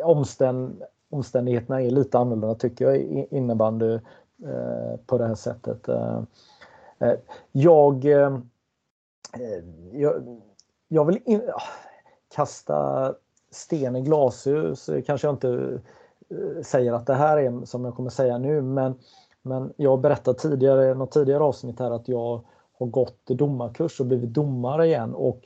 omständ, 0.03 0.83
omständigheterna 1.09 1.81
är 1.81 1.89
lite 1.89 2.17
annorlunda 2.17 2.55
tycker 2.55 2.85
jag 2.85 2.97
i 2.97 3.27
innebandy 3.31 3.93
eh, 4.43 4.99
på 5.05 5.17
det 5.17 5.27
här 5.27 5.35
sättet. 5.35 5.89
Eh, 5.89 6.21
eh 6.99 7.15
jag, 7.51 8.05
eh, 8.05 8.39
jag, 9.91 10.41
jag 10.87 11.05
vill 11.05 11.19
in, 11.25 11.41
ah, 11.53 11.61
kasta 12.35 13.13
sten 13.55 13.95
i 13.95 14.01
glashus 14.01 14.89
eh, 14.89 15.01
kanske 15.01 15.27
jag 15.27 15.35
inte 15.35 15.79
eh, 16.29 16.61
säger 16.63 16.93
att 16.93 17.05
det 17.05 17.13
här 17.13 17.37
är 17.37 17.65
som 17.65 17.85
jag 17.85 17.95
kommer 17.95 18.09
säga 18.09 18.37
nu 18.37 18.61
men, 18.61 18.95
men 19.41 19.73
jag 19.75 20.01
berättade 20.01 20.39
tidigare, 20.39 20.93
något 20.93 21.11
tidigare 21.11 21.43
avsnitt 21.43 21.79
här 21.79 21.91
att 21.91 22.07
jag 22.07 22.41
har 22.79 22.85
gått 22.85 23.25
domarkurs 23.25 23.99
och 23.99 24.05
blivit 24.05 24.33
domare 24.33 24.85
igen 24.85 25.13
och, 25.15 25.41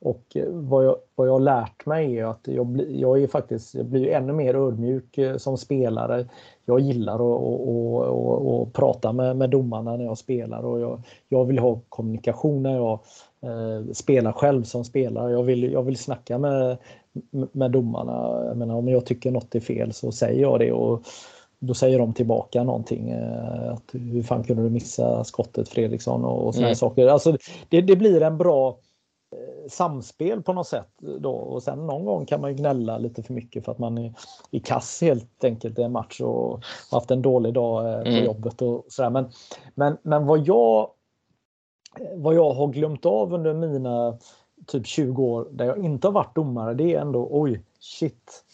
och 0.00 0.22
eh, 0.34 0.48
vad, 0.48 0.84
jag, 0.84 0.96
vad 1.14 1.28
jag 1.28 1.32
har 1.32 1.40
lärt 1.40 1.86
mig 1.86 2.18
är 2.18 2.24
att 2.24 2.40
jag, 2.42 2.66
bli, 2.66 3.00
jag 3.00 3.22
är 3.22 3.26
faktiskt, 3.26 3.74
jag 3.74 3.86
blir 3.86 4.08
ännu 4.08 4.32
mer 4.32 4.54
ödmjuk 4.54 5.18
som 5.36 5.56
spelare. 5.58 6.28
Jag 6.66 6.80
gillar 6.80 7.14
att 7.14 7.20
och, 7.20 7.68
och, 7.68 8.60
och, 8.60 8.72
prata 8.72 9.12
med, 9.12 9.36
med 9.36 9.50
domarna 9.50 9.96
när 9.96 10.04
jag 10.04 10.18
spelar 10.18 10.64
och 10.64 10.80
jag, 10.80 11.02
jag 11.28 11.44
vill 11.44 11.58
ha 11.58 11.80
kommunikation 11.88 12.62
när 12.62 12.76
jag 12.76 13.00
eh, 13.40 13.92
spelar 13.92 14.32
själv 14.32 14.62
som 14.62 14.84
spelare. 14.84 15.32
Jag 15.32 15.42
vill, 15.42 15.72
jag 15.72 15.82
vill 15.82 15.96
snacka 15.96 16.38
med, 16.38 16.78
med 17.52 17.70
domarna. 17.70 18.44
Jag 18.44 18.56
menar, 18.56 18.74
om 18.74 18.88
jag 18.88 19.06
tycker 19.06 19.30
något 19.30 19.54
är 19.54 19.60
fel 19.60 19.92
så 19.92 20.12
säger 20.12 20.42
jag 20.42 20.58
det 20.58 20.72
och 20.72 21.02
då 21.66 21.74
säger 21.74 21.98
de 21.98 22.14
tillbaka 22.14 22.62
någonting. 22.62 23.10
Eh, 23.10 23.72
att, 23.72 23.90
hur 23.92 24.22
fan 24.22 24.44
kunde 24.44 24.62
du 24.62 24.70
missa 24.70 25.24
skottet 25.24 25.68
Fredriksson 25.68 26.24
och, 26.24 26.54
sådana 26.54 26.68
mm. 26.68 26.76
saker. 26.76 27.06
Alltså, 27.06 27.36
det, 27.68 27.80
det, 27.80 27.96
blir 27.96 28.22
en 28.22 28.38
bra 28.38 28.78
eh, 29.32 29.68
samspel 29.70 30.42
på 30.42 30.52
något 30.52 30.66
sätt. 30.66 30.90
Då. 31.20 31.30
Och 31.30 31.62
sen 31.62 31.86
någon 31.86 32.04
gång 32.04 32.26
kan 32.26 32.40
man 32.40 32.56
gnälla 32.56 32.98
lite 32.98 33.22
för 33.22 33.34
mycket 33.34 33.64
för 33.64 33.72
att 33.72 33.78
man 33.78 33.98
är 33.98 34.14
i 34.50 34.60
kass 34.60 35.00
helt 35.02 35.44
enkelt 35.44 35.78
i 35.78 35.82
en 35.82 35.92
match 35.92 36.20
och 36.20 36.64
haft 36.90 37.10
en 37.10 37.22
dålig 37.22 37.54
dag 37.54 37.92
eh, 37.92 38.02
på 38.02 38.08
mm. 38.08 38.24
jobbet 38.24 38.62
och 38.62 38.84
sådär. 38.88 39.10
Men, 39.10 39.30
men, 39.74 39.96
men 40.02 40.26
vad 40.26 40.48
jag 40.48 40.90
vad 42.14 42.34
jag 42.34 42.54
har 42.54 42.66
glömt 42.66 43.06
av 43.06 43.34
under 43.34 43.54
mina 43.54 44.18
typ 44.66 44.86
20 44.86 45.24
år 45.24 45.48
där 45.50 45.64
jag 45.64 45.78
inte 45.78 46.06
har 46.06 46.12
varit 46.12 46.34
domare, 46.34 46.74
det 46.74 46.94
är 46.94 47.00
ändå 47.00 47.28
oj, 47.30 47.62
shit. 47.80 48.44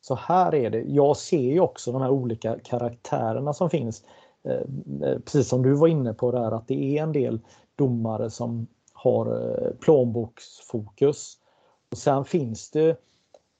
Så 0.00 0.14
här 0.14 0.54
är 0.54 0.70
det. 0.70 0.82
Jag 0.82 1.16
ser 1.16 1.52
ju 1.52 1.60
också 1.60 1.92
de 1.92 2.02
här 2.02 2.10
olika 2.10 2.58
karaktärerna 2.58 3.52
som 3.52 3.70
finns. 3.70 4.02
Eh, 4.44 5.08
eh, 5.08 5.18
precis 5.18 5.48
som 5.48 5.62
du 5.62 5.72
var 5.74 5.88
inne 5.88 6.14
på 6.14 6.32
där 6.32 6.52
att 6.52 6.68
det 6.68 6.98
är 6.98 7.02
en 7.02 7.12
del 7.12 7.40
domare 7.76 8.30
som 8.30 8.66
har 8.92 9.26
eh, 9.26 9.70
plånboksfokus. 9.80 11.38
Och 11.90 11.98
sen 11.98 12.24
finns 12.24 12.70
det 12.70 13.00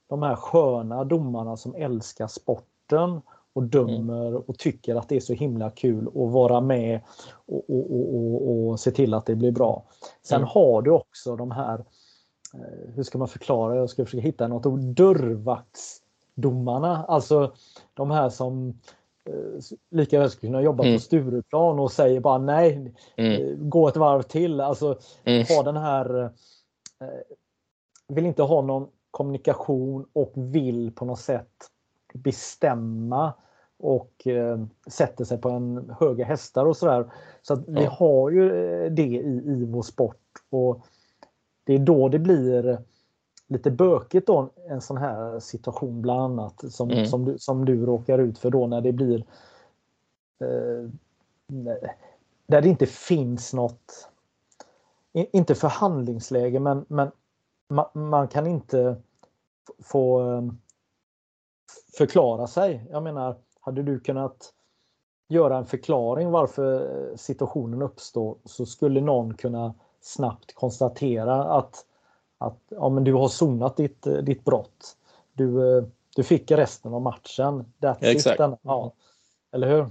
de 0.09 0.23
här 0.23 0.37
sköna 0.37 1.05
domarna 1.05 1.57
som 1.57 1.75
älskar 1.75 2.27
sporten 2.27 3.21
och 3.53 3.63
dömer 3.63 4.51
och 4.51 4.59
tycker 4.59 4.95
att 4.95 5.09
det 5.09 5.17
är 5.17 5.21
så 5.21 5.33
himla 5.33 5.71
kul 5.71 6.09
att 6.09 6.33
vara 6.33 6.61
med 6.61 7.01
och, 7.47 7.71
och, 7.71 7.91
och, 7.91 8.69
och 8.69 8.81
se 8.81 8.91
till 8.91 9.15
att 9.15 9.27
det 9.27 9.37
blir 9.37 9.53
bra. 9.53 9.85
Sen 10.23 10.37
mm. 10.37 10.49
har 10.53 10.83
du 10.83 10.91
också 10.91 11.37
de 11.37 11.51
här, 11.51 11.85
hur 12.95 13.03
ska 13.03 13.19
man 13.19 13.29
förklara, 13.29 13.77
jag 13.77 13.91
ska 13.91 14.05
försöka 14.05 14.23
hitta 14.23 14.49
något 14.49 14.67
ord, 14.67 14.81
dörrvaktsdomarna. 14.81 17.05
Alltså 17.05 17.53
de 17.95 18.11
här 18.11 18.29
som 18.29 18.69
eh, 19.25 19.35
lika 19.91 20.19
väl 20.19 20.31
skulle 20.31 20.51
kunna 20.51 20.63
jobba 20.63 20.85
mm. 20.85 20.97
på 20.97 21.01
Stureplan 21.01 21.79
och 21.79 21.93
säger 21.93 22.21
bara 22.21 22.39
nej, 22.39 22.95
mm. 23.17 23.33
Eh, 23.33 23.57
gå 23.57 23.89
ett 23.89 23.97
varv 23.97 24.23
till. 24.23 24.61
Alltså 24.61 24.99
mm. 25.25 25.47
ha 25.49 25.63
den 25.63 25.77
här, 25.77 26.33
vill 28.09 28.27
inte 28.27 28.43
ha 28.43 28.63
någon 28.63 28.89
kommunikation 29.11 30.07
och 30.13 30.33
vill 30.35 30.93
på 30.95 31.05
något 31.05 31.21
sätt 31.21 31.71
bestämma 32.15 33.33
och 33.79 34.27
eh, 34.27 34.65
sätter 34.87 35.25
sig 35.25 35.39
på 35.39 35.51
en 35.51 35.95
höga 36.01 36.25
hästar 36.25 36.67
och 36.67 36.77
sådär. 36.77 37.13
Så 37.43 37.55
att 37.55 37.69
vi 37.69 37.85
har 37.85 38.31
ju 38.31 38.47
eh, 38.47 38.91
det 38.91 39.03
i, 39.03 39.43
i 39.47 39.65
vår 39.65 39.83
sport 39.83 40.17
och 40.51 40.87
det 41.69 41.75
är 41.75 41.79
då 41.79 42.09
det 42.09 42.19
blir 42.19 42.79
lite 43.47 43.71
bökigt 43.71 44.27
då 44.27 44.51
en 44.69 44.81
sån 44.81 44.97
här 44.97 45.41
situation 45.41 46.03
bland 46.03 46.21
annat 46.21 46.73
som, 46.73 46.91
mm. 46.91 47.07
som, 47.07 47.25
du, 47.25 47.39
som 47.39 47.65
du 47.65 47.87
råkar 47.87 48.19
ut 48.19 48.39
för 48.39 48.51
då 48.51 48.67
när 48.67 48.81
det 48.81 48.93
blir 48.93 49.19
eh, 50.41 50.91
där 52.47 52.63
det 52.63 52.69
inte 52.69 52.87
finns 52.87 53.55
något 53.55 54.09
inte 55.13 55.55
förhandlingsläge 55.55 56.61
men, 56.61 56.85
men 56.89 57.11
man, 57.69 57.87
man 57.93 58.29
kan 58.29 58.47
inte 58.47 58.97
få 59.83 60.33
eh, 60.33 60.43
förklara 61.99 62.47
sig. 62.47 62.87
Jag 62.91 63.03
menar 63.03 63.37
hade 63.61 63.83
du 63.83 64.01
kunnat 64.01 64.53
göra 65.29 65.57
en 65.57 65.67
förklaring 65.67 66.31
varför 66.31 66.91
situationen 67.17 67.83
uppstår 67.83 68.37
så 68.45 68.67
skulle 68.67 69.01
någon 69.01 69.35
kunna 69.35 69.75
snabbt 70.01 70.55
konstatera 70.55 71.45
att, 71.45 71.85
att 72.39 72.63
ja, 72.69 72.89
men 72.89 73.05
du 73.05 73.15
har 73.15 73.29
sonat 73.29 73.77
ditt, 73.77 74.07
ditt 74.23 74.45
brott. 74.45 74.97
Du, 75.33 75.61
du 76.17 76.23
fick 76.23 76.51
resten 76.51 76.95
av 76.95 77.03
matchen. 77.03 77.65
That's 77.79 77.97
ja, 78.01 78.09
exakt. 78.09 78.41
Ja. 78.63 78.93
Eller 79.53 79.69
hur? 79.69 79.87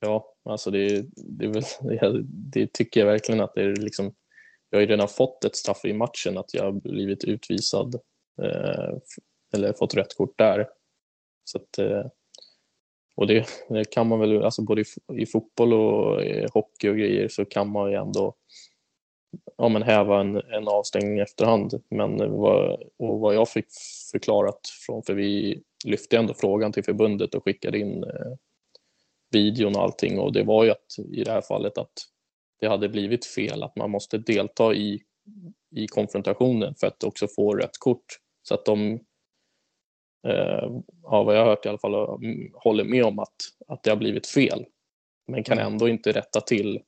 Ja, 0.00 0.32
alltså 0.44 0.70
det, 0.70 1.06
det, 1.16 1.46
det, 1.80 2.22
det, 2.52 2.72
tycker 2.72 3.00
jag 3.00 3.06
verkligen 3.06 3.40
att 3.40 3.54
det 3.54 3.62
är 3.62 3.76
liksom 3.76 4.14
jag 4.70 4.78
har 4.78 4.80
ju 4.80 4.86
redan 4.86 5.08
fått 5.08 5.44
ett 5.44 5.56
straff 5.56 5.84
i 5.84 5.92
matchen 5.92 6.38
att 6.38 6.54
jag 6.54 6.64
har 6.64 6.72
blivit 6.72 7.24
utvisad 7.24 7.94
eh, 8.42 8.96
eller 9.54 9.72
fått 9.72 9.94
rött 9.94 10.16
kort 10.16 10.38
där. 10.38 10.68
Så 11.44 11.58
att, 11.58 11.78
eh, 11.78 12.06
och 13.16 13.26
det, 13.26 13.46
det, 13.68 13.90
kan 13.90 14.06
man 14.06 14.20
väl, 14.20 14.42
alltså 14.42 14.62
både 14.62 14.80
i, 14.80 14.84
i, 15.22 15.26
fotboll 15.26 15.72
och 15.72 16.22
i 16.22 16.46
hockey 16.52 16.88
och 16.88 16.96
grejer 16.96 17.28
så 17.28 17.44
kan 17.44 17.68
man 17.70 17.90
ju 17.90 17.96
ändå 17.96 18.34
ja, 19.56 19.68
men 19.68 19.82
häva 19.82 20.20
en, 20.20 20.36
en 20.36 20.68
avstängning 20.68 21.18
i 21.18 21.20
efterhand. 21.20 21.82
Men 21.90 22.32
vad, 22.32 22.82
och 22.98 23.20
vad 23.20 23.34
jag 23.34 23.48
fick 23.48 23.66
förklarat 24.12 24.60
från, 24.86 25.02
för 25.02 25.14
vi 25.14 25.62
lyfte 25.84 26.18
ändå 26.18 26.34
frågan 26.34 26.72
till 26.72 26.84
förbundet 26.84 27.34
och 27.34 27.44
skickade 27.44 27.78
in 27.78 28.04
eh, 28.04 28.32
videon 29.30 29.76
och 29.76 29.82
allting 29.82 30.18
och 30.18 30.32
det 30.32 30.42
var 30.42 30.64
ju 30.64 30.70
att 30.70 30.98
i 31.12 31.24
det 31.24 31.30
här 31.30 31.42
fallet 31.42 31.78
att 31.78 31.92
det 32.60 32.68
hade 32.68 32.88
blivit 32.88 33.26
fel, 33.26 33.62
att 33.62 33.76
man 33.76 33.90
måste 33.90 34.18
delta 34.18 34.74
i, 34.74 35.02
i 35.76 35.86
konfrontationen 35.86 36.74
för 36.74 36.86
att 36.86 37.04
också 37.04 37.26
få 37.36 37.52
rätt 37.52 37.78
kort. 37.78 38.04
Så 38.42 38.54
att 38.54 38.64
de, 38.64 39.00
eh, 40.26 40.70
ja, 41.02 41.22
vad 41.22 41.36
jag 41.36 41.40
har 41.40 41.46
hört 41.46 41.66
i 41.66 41.68
alla 41.68 41.78
fall, 41.78 41.94
håller 42.54 42.84
med 42.84 43.04
om 43.04 43.18
att, 43.18 43.36
att 43.66 43.82
det 43.82 43.90
har 43.90 43.96
blivit 43.96 44.26
fel. 44.26 44.66
Men 45.26 45.44
kan 45.44 45.58
mm. 45.58 45.72
ändå 45.72 45.88
inte 45.88 46.12
rätta 46.12 46.40
till 46.40 46.82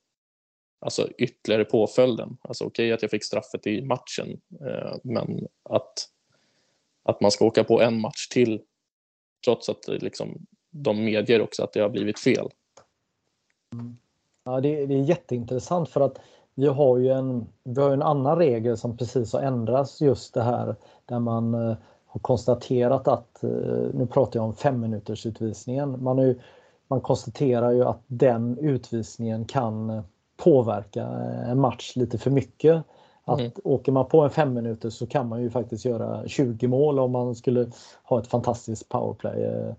alltså, 0.79 1.09
ytterligare 1.17 1.65
påföljden. 1.65 2.37
Alltså 2.41 2.65
okej 2.65 2.85
okay, 2.85 2.91
att 2.91 3.01
jag 3.01 3.11
fick 3.11 3.25
straffet 3.25 3.67
i 3.67 3.81
matchen, 3.81 4.41
eh, 4.61 4.95
men 5.03 5.47
att, 5.69 5.93
att 7.03 7.21
man 7.21 7.31
ska 7.31 7.45
åka 7.45 7.63
på 7.63 7.81
en 7.81 8.01
match 8.01 8.27
till 8.27 8.61
trots 9.45 9.69
att 9.69 9.87
liksom, 9.87 10.45
de 10.69 11.05
medger 11.05 11.41
också 11.41 11.63
att 11.63 11.73
det 11.73 11.79
har 11.79 11.89
blivit 11.89 12.19
fel. 12.19 12.49
Mm. 13.73 13.97
Ja, 14.43 14.61
det, 14.61 14.85
det, 14.85 14.95
är 14.95 15.03
jätteintressant 15.03 15.89
för 15.89 16.01
att 16.01 16.19
vi 16.55 16.67
har 16.67 16.97
ju 16.97 17.09
en, 17.09 17.47
vi 17.63 17.81
har 17.81 17.91
en 17.91 18.01
annan 18.01 18.37
regel 18.37 18.77
som 18.77 18.97
precis 18.97 19.33
har 19.33 19.41
ändrats 19.41 20.01
just 20.01 20.33
det 20.33 20.43
här 20.43 20.75
där 21.05 21.19
man 21.19 21.53
eh, 21.53 21.77
har 22.09 22.19
konstaterat 22.19 23.07
att, 23.07 23.43
eh, 23.43 23.49
nu 23.93 24.07
pratar 24.11 24.39
jag 24.39 24.45
om 24.45 24.53
fem 24.53 24.79
minuters 24.79 25.25
utvisningen, 25.25 26.03
man, 26.03 26.19
är, 26.19 26.35
man 26.87 27.01
konstaterar 27.01 27.71
ju 27.71 27.83
att 27.83 28.01
den 28.07 28.57
utvisningen 28.57 29.45
kan 29.45 29.89
eh, 29.89 30.01
påverka 30.37 31.03
en 31.47 31.59
match 31.59 31.95
lite 31.95 32.17
för 32.17 32.31
mycket. 32.31 32.83
Att 33.25 33.39
mm. 33.39 33.51
Åker 33.63 33.91
man 33.91 34.05
på 34.05 34.21
en 34.21 34.29
fem 34.29 34.53
minuter 34.53 34.89
så 34.89 35.07
kan 35.07 35.27
man 35.27 35.41
ju 35.41 35.49
faktiskt 35.49 35.85
göra 35.85 36.27
20 36.27 36.67
mål 36.67 36.99
om 36.99 37.11
man 37.11 37.35
skulle 37.35 37.67
ha 38.03 38.19
ett 38.19 38.27
fantastiskt 38.27 38.89
powerplay. 38.89 39.75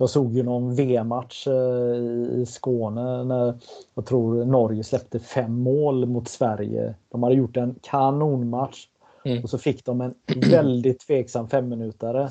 Jag 0.00 0.10
såg 0.10 0.32
ju 0.32 0.42
någon 0.42 0.74
VM-match 0.74 1.46
eh, 1.46 2.40
i 2.40 2.44
Skåne 2.48 3.24
när 3.24 3.58
jag 3.94 4.06
tror 4.06 4.44
Norge 4.44 4.84
släppte 4.84 5.18
fem 5.18 5.60
mål 5.60 6.06
mot 6.06 6.28
Sverige. 6.28 6.94
De 7.08 7.22
hade 7.22 7.34
gjort 7.34 7.56
en 7.56 7.74
kanonmatch 7.82 8.88
mm. 9.30 9.42
och 9.42 9.50
så 9.50 9.58
fick 9.58 9.84
de 9.84 10.00
en 10.00 10.14
väldigt 10.50 11.00
tveksam 11.00 11.48
femminutare. 11.48 12.22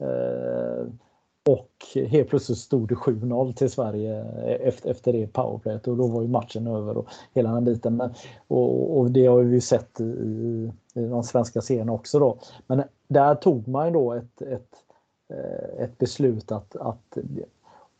Eh, 0.00 0.86
och 1.48 1.70
helt 2.08 2.28
plötsligt 2.28 2.58
stod 2.58 2.88
det 2.88 2.94
7-0 2.94 3.54
till 3.54 3.70
Sverige 3.70 4.24
efter, 4.60 4.90
efter 4.90 5.12
det 5.12 5.26
powerplayet 5.26 5.88
och 5.88 5.96
då 5.96 6.06
var 6.06 6.22
ju 6.22 6.28
matchen 6.28 6.66
över 6.66 6.96
och 6.96 7.08
hela 7.34 7.52
den 7.52 7.64
biten. 7.64 7.96
Men, 7.96 8.14
och, 8.48 8.98
och 8.98 9.10
det 9.10 9.26
har 9.26 9.42
vi 9.42 9.60
sett 9.60 10.00
i, 10.00 10.04
i 10.94 11.00
de 11.00 11.22
svenska 11.22 11.60
serierna 11.60 11.92
också 11.92 12.18
då. 12.18 12.38
Men 12.66 12.82
där 13.08 13.34
tog 13.34 13.68
man 13.68 13.92
då 13.92 14.12
ett, 14.12 14.42
ett 14.42 14.76
Eh, 15.28 15.84
ett 15.84 15.98
beslut 15.98 16.52
att, 16.52 16.76
att 16.76 17.18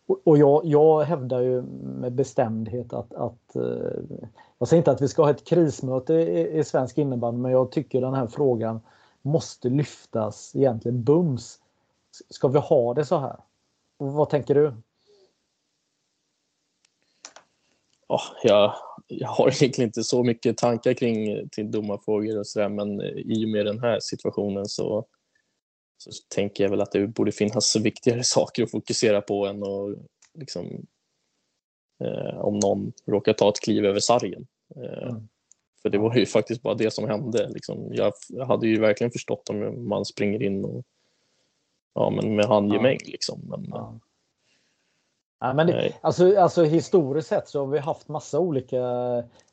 och 0.07 0.39
jag, 0.39 0.65
jag 0.65 1.03
hävdar 1.03 1.41
ju 1.41 1.63
med 1.63 2.13
bestämdhet 2.13 2.93
att, 2.93 3.15
att 3.15 3.57
eh, 3.57 4.19
jag 4.59 4.69
säger 4.69 4.81
inte 4.81 4.91
att 4.91 5.03
vi 5.03 5.09
ska 5.09 5.23
ha 5.23 5.31
ett 5.31 5.45
krismöte 5.45 6.15
i, 6.15 6.59
i 6.59 6.65
svensk 6.65 6.99
innebandy 6.99 7.41
men 7.41 7.53
jag 7.53 7.73
tycker 7.73 8.01
den 8.01 8.15
här 8.15 8.27
frågan 8.27 8.81
måste 9.23 9.69
lyftas 9.69 10.57
egentligen 10.57 11.05
bums. 11.05 11.59
Ska 12.31 12.49
vi 12.49 12.59
ha 12.59 12.95
det 12.95 13.05
så 13.05 13.19
här? 13.19 13.37
Och 13.97 14.13
vad 14.13 14.31
tänker 14.31 14.55
du? 14.55 14.75
Oh, 18.09 18.23
jag, 18.43 18.75
jag 19.07 19.29
har 19.29 19.49
egentligen 19.49 19.89
inte 19.89 20.05
så 20.05 20.23
mycket 20.23 20.59
tankar 20.59 20.93
kring 20.93 21.49
till 21.49 21.71
domarfrågor 21.71 22.39
och 22.39 22.47
sådär 22.47 22.69
men 22.69 23.01
i 23.03 23.45
och 23.45 23.49
med 23.49 23.67
den 23.67 23.81
här 23.81 23.99
situationen 24.01 24.67
så 24.67 25.07
så 25.99 26.11
tänker 26.29 26.65
jag 26.65 26.71
väl 26.71 26.81
att 26.81 26.93
det 26.93 27.07
borde 27.07 27.33
finnas 27.33 27.77
viktigare 27.77 28.23
saker 28.25 28.63
att 28.63 28.71
fokusera 28.71 29.21
på 29.21 29.47
än 29.47 29.63
att 29.63 29.99
liksom, 30.35 30.87
eh, 32.01 32.39
om 32.39 32.59
någon 32.59 32.93
råkar 33.07 33.33
ta 33.33 33.49
ett 33.49 33.61
kliv 33.61 33.85
över 33.85 34.01
sargen. 34.01 34.47
Eh, 34.77 35.09
mm. 35.09 35.29
För 35.83 35.91
det 35.91 35.99
var 35.99 36.17
ju 36.17 36.27
faktiskt 36.27 36.63
bara 36.63 36.75
det 36.75 36.91
som 36.91 37.09
hände. 37.09 37.49
Liksom, 37.49 37.89
jag 37.91 38.13
hade 38.47 38.67
ju 38.67 38.81
verkligen 38.81 39.11
förstått 39.11 39.51
om 39.51 39.89
man 39.89 40.05
springer 40.05 40.43
in 40.43 40.65
och 40.65 40.85
ja, 41.95 42.11
men 42.11 42.37
med 42.37 42.47
handgemäng. 42.47 42.99
Ja. 43.05 43.11
Liksom. 43.11 43.41
Men, 43.45 43.67
ja. 43.69 43.95
Ja, 45.41 45.55
men 45.55 45.67
det, 45.67 45.93
alltså, 46.01 46.39
alltså, 46.39 46.65
historiskt 46.65 47.29
sett 47.29 47.49
så 47.49 47.61
har 47.61 47.67
vi 47.67 47.79
haft 47.79 48.09
massa 48.09 48.39
olika 48.39 48.79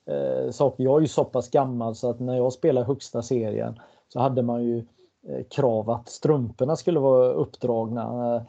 eh, 0.06 0.52
saker. 0.52 0.84
Jag 0.84 0.98
är 0.98 1.02
ju 1.02 1.08
så 1.08 1.24
pass 1.26 1.50
gammal 1.50 1.96
så 1.96 2.10
att 2.10 2.20
när 2.20 2.38
jag 2.38 2.54
spelade 2.54 2.88
högsta 2.88 3.22
serien 3.22 3.80
så 4.08 4.20
hade 4.20 4.42
man 4.42 4.64
ju 4.64 4.78
Eh, 4.78 4.93
Eh, 5.28 5.44
krav 5.50 5.90
att 5.90 6.10
strumporna 6.10 6.76
skulle 6.76 7.00
vara 7.00 7.34
uppdragna 7.34 8.36
eh, 8.36 8.42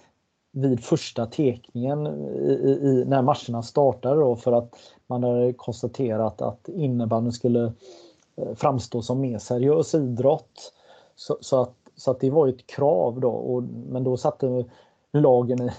vid 0.53 0.81
första 0.85 1.27
tekningen 1.27 2.07
i, 2.07 2.79
i, 2.83 3.05
när 3.07 3.23
matcherna 3.23 3.63
startade 3.63 4.21
då 4.21 4.37
för 4.37 4.53
att 4.53 4.75
man 5.07 5.23
hade 5.23 5.53
konstaterat 5.53 6.43
att 6.43 6.69
innebandyn 6.69 7.33
skulle 7.33 7.73
eh, 8.37 8.55
framstå 8.55 9.03
som 9.03 9.21
mer 9.21 9.39
seriös 9.39 9.95
idrott. 9.95 10.73
Så, 11.17 11.39
så, 11.41 11.61
att, 11.61 11.75
så 11.97 12.11
att 12.11 12.21
det 12.21 12.31
var 12.31 12.49
ett 12.49 12.67
krav 12.67 13.21
då, 13.21 13.31
och, 13.31 13.63
men 13.63 14.05
då 14.05 14.17
satte 14.17 14.65
lagen 15.13 15.63
i, 15.63 15.71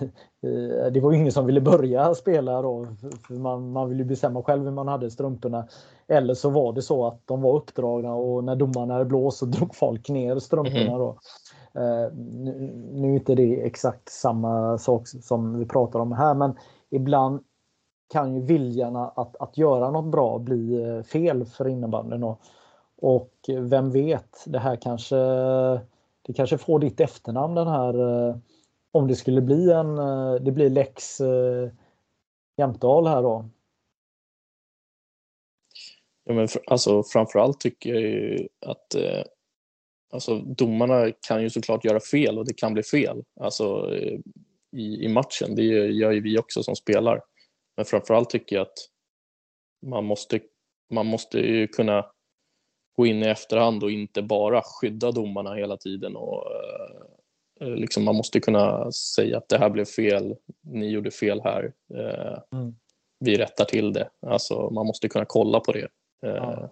det 0.91 0.99
var 0.99 1.13
ingen 1.13 1.31
som 1.31 1.45
ville 1.45 1.61
börja 1.61 2.15
spela 2.15 2.61
då, 2.61 2.87
för 3.27 3.33
man, 3.33 3.71
man 3.71 3.89
ville 3.89 4.03
bestämma 4.03 4.43
själv 4.43 4.63
hur 4.63 4.71
man 4.71 4.87
hade 4.87 5.11
strumporna. 5.11 5.67
Eller 6.07 6.33
så 6.33 6.49
var 6.49 6.73
det 6.73 6.81
så 6.81 7.07
att 7.07 7.21
de 7.25 7.41
var 7.41 7.55
uppdragna 7.55 8.13
och 8.13 8.43
när 8.43 8.55
domaren 8.55 8.89
hade 8.89 9.05
blåst 9.05 9.37
så 9.37 9.45
drog 9.45 9.75
folk 9.75 10.09
ner 10.09 10.39
strumporna. 10.39 10.79
Mm. 10.79 10.99
Då. 10.99 11.17
Uh, 11.77 12.13
nu, 12.13 12.73
nu 12.93 13.09
är 13.09 13.13
inte 13.13 13.35
det 13.35 13.61
exakt 13.61 14.09
samma 14.09 14.77
sak 14.77 15.07
som 15.07 15.59
vi 15.59 15.65
pratar 15.65 15.99
om 15.99 16.11
här 16.11 16.33
men 16.33 16.55
ibland 16.89 17.43
kan 18.13 18.35
ju 18.35 18.41
viljan 18.41 18.95
att, 18.95 19.35
att 19.35 19.57
göra 19.57 19.91
något 19.91 20.11
bra 20.11 20.39
bli 20.39 20.83
eh, 20.83 21.03
fel 21.03 21.45
för 21.45 21.67
innebandyn. 21.67 22.23
Och, 22.23 22.41
och 23.01 23.31
vem 23.59 23.91
vet, 23.91 24.43
det 24.45 24.59
här 24.59 24.75
kanske, 24.75 25.15
det 26.21 26.33
kanske 26.35 26.57
får 26.57 26.79
ditt 26.79 26.99
efternamn 26.99 27.55
den 27.55 27.67
här 27.67 28.27
eh, 28.29 28.35
om 28.91 29.07
det 29.07 29.15
skulle 29.15 29.41
bli 29.41 29.71
en, 29.71 29.95
det 30.45 30.51
blir 30.51 30.69
lex 30.69 31.21
Jämtdal 32.57 33.07
här 33.07 33.21
då. 33.21 33.45
Ja, 36.25 36.33
men 36.33 36.47
för, 36.47 36.61
alltså, 36.67 37.03
framförallt 37.03 37.59
tycker 37.59 37.93
jag 37.93 38.01
ju 38.01 38.47
att 38.65 38.95
eh, 38.95 39.23
alltså, 40.13 40.39
domarna 40.39 41.11
kan 41.27 41.43
ju 41.43 41.49
såklart 41.49 41.85
göra 41.85 41.99
fel 41.99 42.37
och 42.37 42.45
det 42.45 42.53
kan 42.53 42.73
bli 42.73 42.83
fel 42.83 43.23
alltså, 43.39 43.95
eh, 43.95 44.19
i, 44.75 45.05
i 45.05 45.07
matchen. 45.07 45.55
Det 45.55 45.63
gör 45.63 46.11
ju 46.11 46.21
vi 46.21 46.39
också 46.39 46.63
som 46.63 46.75
spelar. 46.75 47.21
Men 47.77 47.85
framförallt 47.85 48.29
tycker 48.29 48.55
jag 48.55 48.63
att 48.63 48.89
man 49.85 50.05
måste, 50.05 50.39
man 50.93 51.05
måste 51.05 51.39
ju 51.39 51.67
kunna 51.67 52.05
gå 52.95 53.05
in 53.05 53.23
i 53.23 53.27
efterhand 53.27 53.83
och 53.83 53.91
inte 53.91 54.21
bara 54.21 54.61
skydda 54.61 55.11
domarna 55.11 55.53
hela 55.53 55.77
tiden. 55.77 56.15
Och, 56.15 56.43
eh, 57.61 57.67
liksom 57.67 58.03
man 58.03 58.15
måste 58.15 58.39
kunna 58.39 58.91
säga 58.91 59.37
att 59.37 59.49
det 59.49 59.57
här 59.57 59.69
blev 59.69 59.85
fel, 59.85 60.35
ni 60.63 60.89
gjorde 60.89 61.11
fel 61.11 61.41
här. 61.43 61.73
Eh, 61.93 62.59
mm. 62.59 62.75
Vi 63.19 63.37
rättar 63.37 63.65
till 63.65 63.93
det. 63.93 64.09
Alltså, 64.21 64.69
man 64.69 64.85
måste 64.85 65.09
kunna 65.09 65.25
kolla 65.25 65.59
på 65.59 65.71
det. 65.71 65.87
Ja. 66.25 66.51
Eh. 66.51 66.69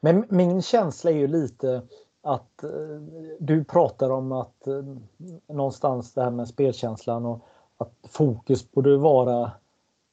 Men 0.00 0.24
min 0.28 0.62
känsla 0.62 1.10
är 1.10 1.14
ju 1.14 1.26
lite 1.26 1.82
att 2.22 2.62
eh, 2.62 2.70
du 3.38 3.64
pratar 3.64 4.10
om 4.10 4.32
att 4.32 4.66
eh, 4.66 4.82
någonstans 5.48 6.14
det 6.14 6.22
här 6.22 6.30
med 6.30 6.48
spelkänslan 6.48 7.26
och 7.26 7.46
att 7.76 7.92
fokus 8.08 8.70
borde 8.72 8.96
vara 8.96 9.50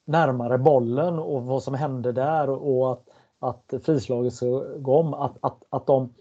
närmare 0.05 0.57
bollen 0.57 1.19
och 1.19 1.43
vad 1.43 1.63
som 1.63 1.73
hände 1.73 2.11
där 2.11 2.49
och 2.49 2.91
att, 2.91 3.09
att 3.39 3.73
frislaget 3.84 4.34
ska 4.34 4.45
gå 4.77 4.97
om. 4.97 5.13
Att, 5.13 5.38
att, 5.41 5.63
att 5.69 5.88
de 5.88 6.13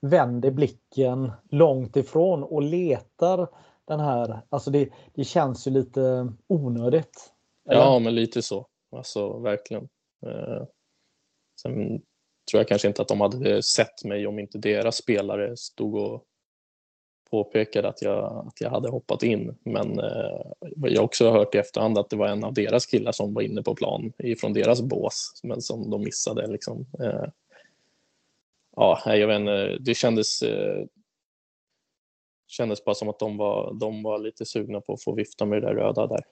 vänder 0.00 0.50
blicken 0.50 1.32
långt 1.50 1.96
ifrån 1.96 2.42
och 2.42 2.62
letar 2.62 3.48
den 3.84 4.00
här, 4.00 4.40
alltså 4.48 4.70
det, 4.70 4.88
det 5.14 5.24
känns 5.24 5.66
ju 5.66 5.70
lite 5.70 6.32
onödigt. 6.46 7.32
Eller? 7.68 7.80
Ja, 7.80 7.98
men 7.98 8.14
lite 8.14 8.42
så. 8.42 8.66
Alltså 8.96 9.38
verkligen. 9.38 9.88
Sen 11.62 12.02
tror 12.50 12.60
jag 12.60 12.68
kanske 12.68 12.88
inte 12.88 13.02
att 13.02 13.08
de 13.08 13.20
hade 13.20 13.62
sett 13.62 14.04
mig 14.04 14.26
om 14.26 14.38
inte 14.38 14.58
deras 14.58 14.96
spelare 14.96 15.56
stod 15.56 15.94
och 15.94 16.24
påpekade 17.30 17.88
att 17.88 18.02
jag, 18.02 18.46
att 18.48 18.60
jag 18.60 18.70
hade 18.70 18.90
hoppat 18.90 19.22
in. 19.22 19.56
Men 19.62 19.98
eh, 19.98 20.52
jag 20.76 21.00
har 21.00 21.04
också 21.04 21.30
hört 21.30 21.54
i 21.54 21.58
efterhand 21.58 21.98
att 21.98 22.10
det 22.10 22.16
var 22.16 22.28
en 22.28 22.44
av 22.44 22.54
deras 22.54 22.86
killar 22.86 23.12
som 23.12 23.34
var 23.34 23.42
inne 23.42 23.62
på 23.62 23.74
plan 23.74 24.12
ifrån 24.18 24.52
deras 24.52 24.82
bås, 24.82 25.40
men 25.42 25.62
som 25.62 25.90
de 25.90 26.04
missade. 26.04 26.46
Liksom. 26.46 26.86
Eh, 27.00 27.28
ja, 28.76 29.02
jag 29.06 29.26
vet 29.26 29.40
inte, 29.40 29.78
det 29.80 29.94
kändes, 29.94 30.42
eh, 30.42 30.84
kändes 32.46 32.84
bara 32.84 32.94
som 32.94 33.08
att 33.08 33.18
de 33.18 33.36
var, 33.36 33.74
de 33.80 34.02
var 34.02 34.18
lite 34.18 34.44
sugna 34.44 34.80
på 34.80 34.92
att 34.92 35.02
få 35.02 35.12
vifta 35.12 35.46
med 35.46 35.62
det 35.62 35.66
där 35.66 35.74
röda 35.74 36.06
där. 36.06 36.24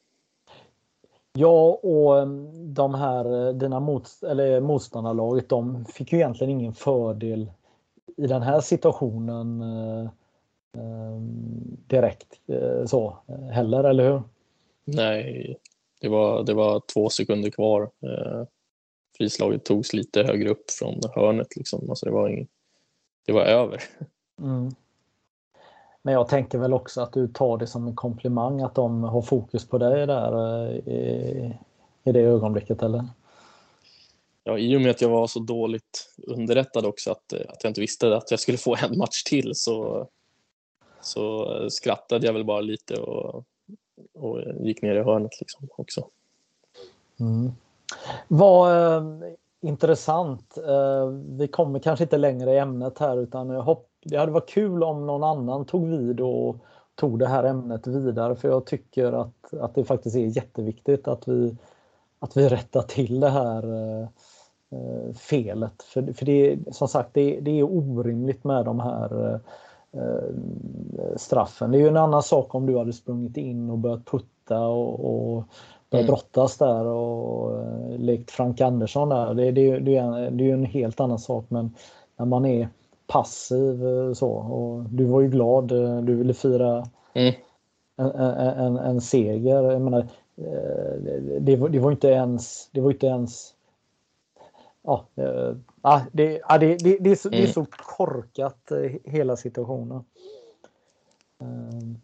Ja, 1.39 1.81
och 1.83 2.19
mm, 2.23 2.75
de 2.75 2.95
här, 2.95 3.47
eh, 3.49 3.55
dina 3.55 3.81
mot, 3.81 4.09
eller 4.23 4.61
motståndarlaget, 4.61 5.49
de 5.49 5.85
fick 5.85 6.13
ju 6.13 6.19
egentligen 6.19 6.51
ingen 6.51 6.75
fördel 6.75 7.51
i 8.17 8.27
den 8.27 8.43
här 8.43 8.61
situationen 8.61 9.63
eh, 9.63 10.05
eh, 10.77 11.21
direkt 11.87 12.41
så 12.87 13.17
heller, 13.51 13.85
eller 13.85 14.11
hur? 14.11 14.23
Nej, 14.85 15.57
Det 16.01 16.09
var, 16.09 16.43
det 16.45 16.55
var 16.55 16.83
två 16.95 17.09
sekunder 17.09 17.51
kvar. 17.51 17.83
Eh, 17.83 18.45
frislaget 19.17 19.65
togs 19.65 19.93
lite 19.93 20.23
högre 20.23 20.49
upp 20.49 20.71
från 20.71 21.01
hörnet. 21.15 21.57
Liksom. 21.57 21.91
Alltså 21.91 22.07
det, 22.07 22.13
var 22.13 22.29
ing, 22.29 22.49
det 23.27 23.33
var 23.33 23.43
över. 23.43 23.83
Mm. 24.43 24.75
Men 26.07 26.15
jag 26.15 26.29
tänker 26.29 26.59
väl 26.59 26.73
också 26.73 27.01
att 27.01 27.13
du 27.13 27.29
tar 27.29 27.59
det 27.59 27.67
som 27.67 27.87
en 27.87 27.95
komplimang 27.95 28.61
att 28.61 28.75
de 28.75 29.03
har 29.03 29.23
fokus 29.23 29.69
på 29.69 29.79
dig 29.79 30.07
där 30.07 30.65
eh, 30.67 30.77
i, 30.77 31.59
i 32.05 32.13
det 32.13 32.21
ögonblicket, 32.21 32.83
eller? 32.83 33.05
Ja, 34.45 34.59
i 34.59 34.77
och 34.77 34.81
med 34.81 34.91
att 34.91 35.01
jag 35.01 35.09
var 35.09 35.27
så 35.27 35.41
dåligt 35.41 36.15
underrättad 36.27 36.87
också 36.87 37.11
att, 37.11 37.33
att 37.33 37.65
jag 37.65 37.71
inte 37.71 37.81
visste 37.81 38.17
att 38.17 38.31
jag 38.31 38.41
skulle 38.41 38.59
få 38.59 38.77
en 38.77 38.99
match 38.99 39.23
till 39.23 39.55
så, 39.55 40.09
så 41.01 41.51
skrattade 41.71 42.27
jag 42.27 42.33
väl 42.33 42.45
bara 42.45 42.61
lite 42.61 42.95
och, 42.95 43.45
och 44.15 44.41
gick 44.61 44.83
ner 44.83 44.95
i 44.95 45.03
hörnet 45.03 45.41
liksom 45.41 45.69
också. 45.77 46.09
Mm. 47.21 47.53
Vad 48.29 48.97
eh, 48.97 49.05
intressant. 49.61 50.59
Eh, 50.59 51.07
vi 51.39 51.49
kommer 51.49 51.79
kanske 51.79 52.05
inte 52.05 52.19
längre 52.19 52.53
i 52.53 52.59
ämnet 52.59 52.99
här 52.99 53.17
utan 53.17 53.49
jag 53.49 53.63
hopp, 53.63 53.89
det 54.05 54.17
hade 54.17 54.33
varit 54.33 54.49
kul 54.49 54.83
om 54.83 55.07
någon 55.07 55.25
annan 55.25 55.65
tog 55.65 55.87
vid 55.89 56.21
och 56.21 56.57
tog 56.95 57.19
det 57.19 57.27
här 57.27 57.45
ämnet 57.45 57.87
vidare 57.87 58.37
för 58.37 58.49
jag 58.49 58.67
tycker 58.67 59.13
att, 59.13 59.55
att 59.61 59.75
det 59.75 59.85
faktiskt 59.85 60.17
är 60.17 60.37
jätteviktigt 60.37 61.09
att 61.09 61.29
vi, 61.29 61.57
att 62.19 62.37
vi 62.37 62.49
rättar 62.49 62.83
till 62.83 63.21
det 63.21 63.29
här 63.29 63.73
eh, 63.73 64.09
eh 64.71 65.15
felet. 65.15 65.83
För, 65.83 66.13
för 66.13 66.27
det 66.27 66.53
är 66.53 66.59
som 66.73 66.89
sagt 66.89 67.11
det, 67.13 67.41
det 67.41 67.59
är 67.59 67.63
orimligt 67.63 68.45
med 68.45 68.65
de 68.65 68.81
här 68.81 69.41
eh, 69.93 70.37
straffen. 71.17 71.71
Det 71.71 71.79
är 71.79 71.81
ju 71.81 71.89
en 71.89 71.97
annan 71.97 72.23
sak 72.23 72.55
om 72.55 72.67
du 72.67 72.79
hade 72.79 72.93
sprungit 72.93 73.37
in 73.37 73.71
och 73.71 73.79
börjat 73.79 74.05
putta 74.05 74.61
och, 74.61 75.05
och 75.05 75.45
börjat 75.91 76.05
mm. 76.05 76.07
brottas 76.07 76.59
där 76.59 76.85
och 76.85 77.61
eh, 77.61 77.99
lekt 77.99 78.31
Frank 78.31 78.61
Andersson 78.61 79.09
där. 79.09 79.35
Det, 79.35 79.51
det, 79.51 79.79
det, 79.79 79.97
är, 79.97 80.31
det 80.31 80.45
är 80.45 80.47
ju 80.47 80.53
en 80.53 80.65
helt 80.65 81.01
annan 81.01 81.19
sak 81.19 81.45
men 81.49 81.75
när 82.17 82.27
man 82.27 82.47
är 82.47 82.69
passiv 83.07 83.87
eh, 83.87 84.13
så 84.13 84.29
och 84.31 84.83
du 84.91 85.05
var 85.05 85.21
ju 85.21 85.29
glad, 85.29 85.73
eh, 85.73 86.01
du 86.01 86.15
ville 86.15 86.35
fira 86.35 86.87
mm. 87.15 87.35
en, 87.97 88.11
en, 88.11 88.77
en, 88.77 89.01
seger. 89.01 89.63
Jag 89.63 89.83
menar, 89.83 90.09
det, 91.41 91.57
var, 91.57 91.69
det 91.69 91.79
var 91.79 91.93
inte 91.93 92.09
ens, 92.09 92.69
det 92.73 92.81
var 92.81 92.91
inte 92.91 93.07
ens 93.07 93.55
Ja, 94.87 95.07
ja, 95.83 96.03
det, 96.13 96.41
ja 96.49 96.59
det, 96.59 96.77
det, 96.77 96.99
det, 97.01 97.11
är 97.11 97.15
så, 97.17 97.29
mm. 97.29 97.41
det 97.41 97.49
är 97.49 97.53
så 97.53 97.67
korkat 97.97 98.73
hela 99.05 99.37
situationen. 99.37 100.05
Mm. 101.41 101.97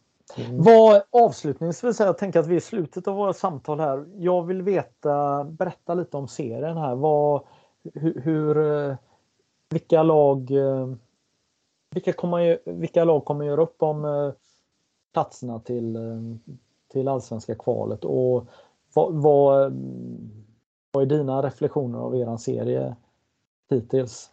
Vad, 0.51 1.03
avslutningsvis, 1.11 2.01
jag 2.01 2.19
tänker 2.19 2.41
att 2.41 2.47
vi 2.47 2.55
är 2.55 2.59
i 2.59 2.61
slutet 2.61 3.09
av 3.09 3.17
våra 3.17 3.33
samtal 3.33 3.81
här. 3.81 4.05
Jag 4.17 4.47
vill 4.47 4.63
veta, 4.63 5.45
berätta 5.45 5.95
lite 5.95 6.17
om 6.17 6.29
serien 6.29 6.77
här. 6.77 6.95
Vad, 6.95 7.43
hur, 7.95 8.21
hur 8.21 8.57
vilka 9.71 10.03
lag 10.03 10.51
eh, 10.51 10.95
vilka, 11.91 12.13
kommer, 12.13 12.59
vilka 12.65 13.05
lag 13.05 13.25
kommer 13.25 13.45
göra 13.45 13.63
upp 13.63 13.83
om 13.83 14.05
eh, 14.05 14.33
platserna 15.13 15.61
till, 15.61 15.97
eh, 15.97 16.53
till 16.93 17.09
allsvenska 17.09 17.55
kvalet 17.55 18.05
och 18.05 18.47
vad, 18.95 19.15
vad, 19.15 19.73
vad 20.93 21.03
är 21.03 21.07
dina 21.07 21.43
reflektioner 21.43 21.99
av 21.99 22.17
eran 22.17 22.39
serie 22.39 22.97
hittills? 23.71 24.31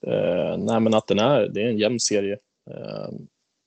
Eh, 0.00 0.56
nej 0.58 0.80
men 0.80 0.94
att 0.94 1.06
den 1.06 1.18
är, 1.18 1.48
det 1.48 1.62
är 1.62 1.68
en 1.68 1.78
jämn 1.78 2.00
serie. 2.00 2.38
Eh, 2.70 3.08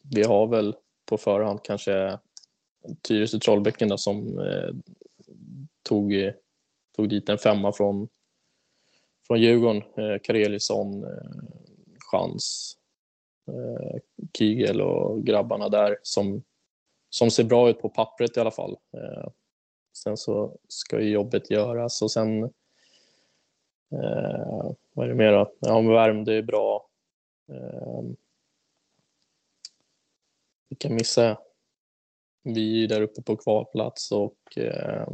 vi 0.01 0.23
har 0.23 0.47
väl 0.47 0.75
på 1.05 1.17
förhand 1.17 1.59
kanske 1.63 2.19
Tyresö 3.01 3.39
Trollbäcken 3.39 3.97
som 3.97 4.39
eh, 4.39 4.75
tog, 5.83 6.31
tog 6.95 7.09
dit 7.09 7.29
en 7.29 7.37
femma 7.37 7.71
från, 7.71 8.07
från 9.31 9.41
Djurgården. 9.41 9.83
Eh, 9.97 10.19
Kareliusson, 10.23 11.03
eh, 11.03 11.09
Chans, 12.11 12.77
eh, 13.47 13.99
Kigel 14.37 14.81
och 14.81 15.23
grabbarna 15.23 15.69
där 15.69 15.97
som, 16.01 16.43
som 17.09 17.31
ser 17.31 17.43
bra 17.43 17.69
ut 17.69 17.81
på 17.81 17.89
pappret 17.89 18.37
i 18.37 18.39
alla 18.39 18.51
fall. 18.51 18.71
Eh, 18.71 19.27
sen 19.93 20.17
så 20.17 20.57
ska 20.67 21.01
ju 21.01 21.09
jobbet 21.09 21.51
göras 21.51 22.01
och 22.01 22.11
sen 22.11 22.43
eh, 23.91 24.71
vad 24.93 25.05
är 25.05 25.09
det 25.09 25.15
mer 25.15 25.31
då? 25.31 25.53
Ja, 25.59 25.81
Värmdö 25.81 26.37
är 26.37 26.41
bra. 26.41 26.89
Eh, 27.51 28.03
vilka 30.69 30.89
missar 30.89 31.23
jag? 31.23 31.37
Vi 32.43 32.75
är 32.75 32.79
ju 32.79 32.87
där 32.87 33.01
uppe 33.01 33.21
på 33.21 33.37
kvalplats 33.37 34.11
och 34.11 34.57
eh, 34.57 35.07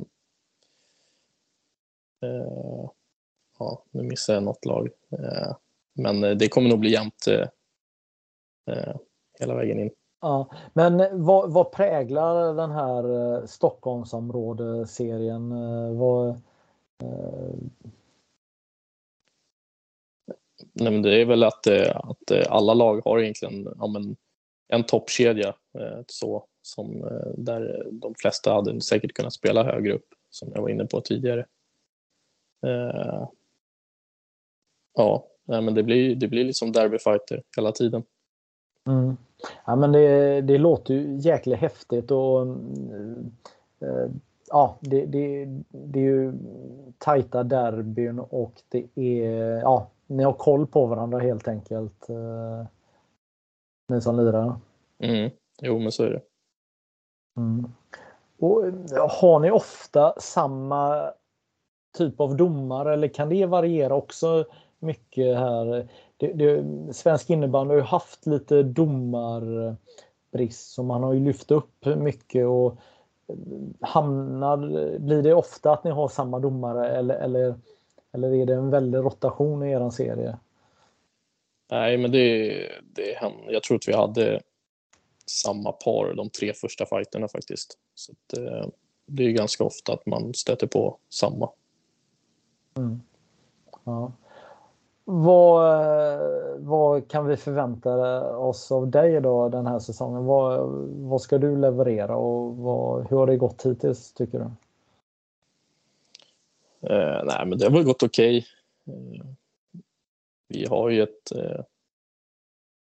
eh, 2.21 2.89
ja, 3.59 3.83
nu 3.91 4.03
missar 4.03 4.33
jag 4.33 4.43
något 4.43 4.65
lag. 4.65 4.89
Eh, 5.11 5.55
men 5.93 6.23
eh, 6.23 6.31
det 6.31 6.47
kommer 6.47 6.69
nog 6.69 6.79
bli 6.79 6.91
jämnt 6.91 7.27
eh, 7.27 7.47
hela 9.39 9.55
vägen 9.55 9.79
in. 9.79 9.91
Ja, 10.21 10.51
men 10.73 11.23
vad, 11.25 11.53
vad 11.53 11.71
präglar 11.71 12.53
den 12.53 12.71
här 12.71 13.47
Stockholmsområdeserien? 13.47 15.49
Vad. 15.97 16.41
Nej, 20.73 20.91
men 20.91 21.01
det 21.01 21.21
är 21.21 21.25
väl 21.25 21.43
att, 21.43 21.67
att 21.93 22.31
alla 22.49 22.73
lag 22.73 23.01
har 23.05 23.19
egentligen 23.19 23.75
ja, 23.79 23.87
men, 23.87 24.15
en 24.67 24.83
toppkedja 24.83 25.55
så, 26.07 26.45
som, 26.61 27.01
där 27.37 27.87
de 27.91 28.15
flesta 28.15 28.53
hade 28.53 28.81
säkert 28.81 29.13
kunnat 29.13 29.33
spela 29.33 29.63
högre 29.63 29.93
upp, 29.93 30.07
som 30.29 30.51
jag 30.53 30.61
var 30.61 30.69
inne 30.69 30.85
på 30.85 31.01
tidigare. 31.01 31.45
Ja, 34.97 35.27
nej, 35.45 35.61
men 35.61 35.73
det 35.73 35.83
blir, 35.83 36.15
det 36.15 36.27
blir 36.27 36.43
liksom 36.43 36.71
derbyfighter 36.71 37.43
hela 37.57 37.71
tiden. 37.71 38.03
Mm. 38.87 39.17
Ja, 39.65 39.75
men 39.75 39.91
det, 39.91 40.41
det 40.41 40.57
låter 40.57 40.93
ju 40.93 41.17
jäkligt 41.17 41.59
häftigt 41.59 42.11
och 42.11 42.41
äh, 43.81 44.09
ja, 44.47 44.77
det, 44.81 45.05
det, 45.05 45.45
det 45.69 45.99
är 45.99 46.03
ju 46.03 46.33
tajta 46.97 47.43
derbyn 47.43 48.19
och 48.19 48.53
det 48.69 48.87
är, 48.95 49.61
ja, 49.61 49.89
ni 50.07 50.23
har 50.23 50.33
koll 50.33 50.67
på 50.67 50.85
varandra 50.85 51.19
helt 51.19 51.47
enkelt. 51.47 52.09
Äh, 52.09 52.65
ni 53.87 54.01
som 54.01 54.17
lirar. 54.17 54.55
Mm. 54.99 55.31
Jo, 55.61 55.79
men 55.79 55.91
så 55.91 56.03
är 56.03 56.09
det. 56.09 56.21
Mm. 57.37 57.71
Och, 58.39 58.63
har 59.09 59.39
ni 59.39 59.51
ofta 59.51 60.13
samma 60.19 61.11
typ 61.97 62.21
av 62.21 62.37
domare 62.37 62.93
eller 62.93 63.07
kan 63.07 63.29
det 63.29 63.45
variera 63.45 63.95
också 63.95 64.45
mycket 64.79 65.37
här. 65.37 65.87
Det, 66.17 66.33
det, 66.33 66.63
svensk 66.93 67.29
innebandy 67.29 67.71
har 67.71 67.77
ju 67.77 67.83
haft 67.83 68.25
lite 68.25 68.63
domarbrist 68.63 69.77
så 70.71 70.83
man 70.83 71.03
har 71.03 71.13
ju 71.13 71.19
lyft 71.19 71.51
upp 71.51 71.85
mycket 71.85 72.47
och 72.47 72.77
hamnar, 73.81 74.57
blir 74.99 75.23
det 75.23 75.33
ofta 75.33 75.71
att 75.71 75.83
ni 75.83 75.91
har 75.91 76.07
samma 76.07 76.39
domare 76.39 76.89
eller, 76.89 77.15
eller, 77.15 77.55
eller 78.11 78.33
är 78.33 78.45
det 78.45 78.53
en 78.53 78.69
väldig 78.69 78.99
rotation 78.99 79.63
i 79.63 79.71
er 79.71 79.89
serie? 79.89 80.37
Nej, 81.71 81.97
men 81.97 82.11
det, 82.11 82.53
det 82.93 83.17
Jag 83.47 83.63
tror 83.63 83.77
att 83.77 83.87
vi 83.87 83.93
hade 83.93 84.41
samma 85.25 85.71
par 85.71 86.13
de 86.13 86.29
tre 86.29 86.53
första 86.53 86.85
fighterna 86.85 87.27
faktiskt. 87.27 87.77
Så 87.95 88.11
att, 88.11 88.37
eh, 88.37 88.67
det 89.05 89.23
är 89.23 89.31
ganska 89.31 89.63
ofta 89.63 89.93
att 89.93 90.05
man 90.05 90.33
stöter 90.33 90.67
på 90.67 90.97
samma. 91.09 91.49
Mm. 92.77 93.01
Ja. 93.83 94.11
Vad, 95.09 96.19
vad 96.59 97.07
kan 97.07 97.25
vi 97.25 97.37
förvänta 97.37 98.21
oss 98.37 98.71
av 98.71 98.87
dig 98.91 99.21
då 99.21 99.49
den 99.49 99.67
här 99.67 99.79
säsongen? 99.79 100.25
Vad, 100.25 100.69
vad 101.09 101.21
ska 101.21 101.37
du 101.37 101.57
leverera 101.57 102.15
och 102.15 102.57
vad, 102.57 103.09
hur 103.09 103.17
har 103.17 103.27
det 103.27 103.37
gått 103.37 103.65
hittills 103.65 104.13
tycker 104.13 104.39
du? 104.39 104.45
Eh, 106.89 107.23
nej, 107.25 107.45
men 107.45 107.57
det 107.57 107.65
har 107.65 107.71
väl 107.71 107.83
gått 107.83 108.03
okej. 108.03 108.45
Okay. 108.85 109.17
Eh, 109.17 109.25
vi 110.47 110.65
har 110.65 110.89
ju 110.89 111.03
ett, 111.03 111.31
eh, 111.31 111.61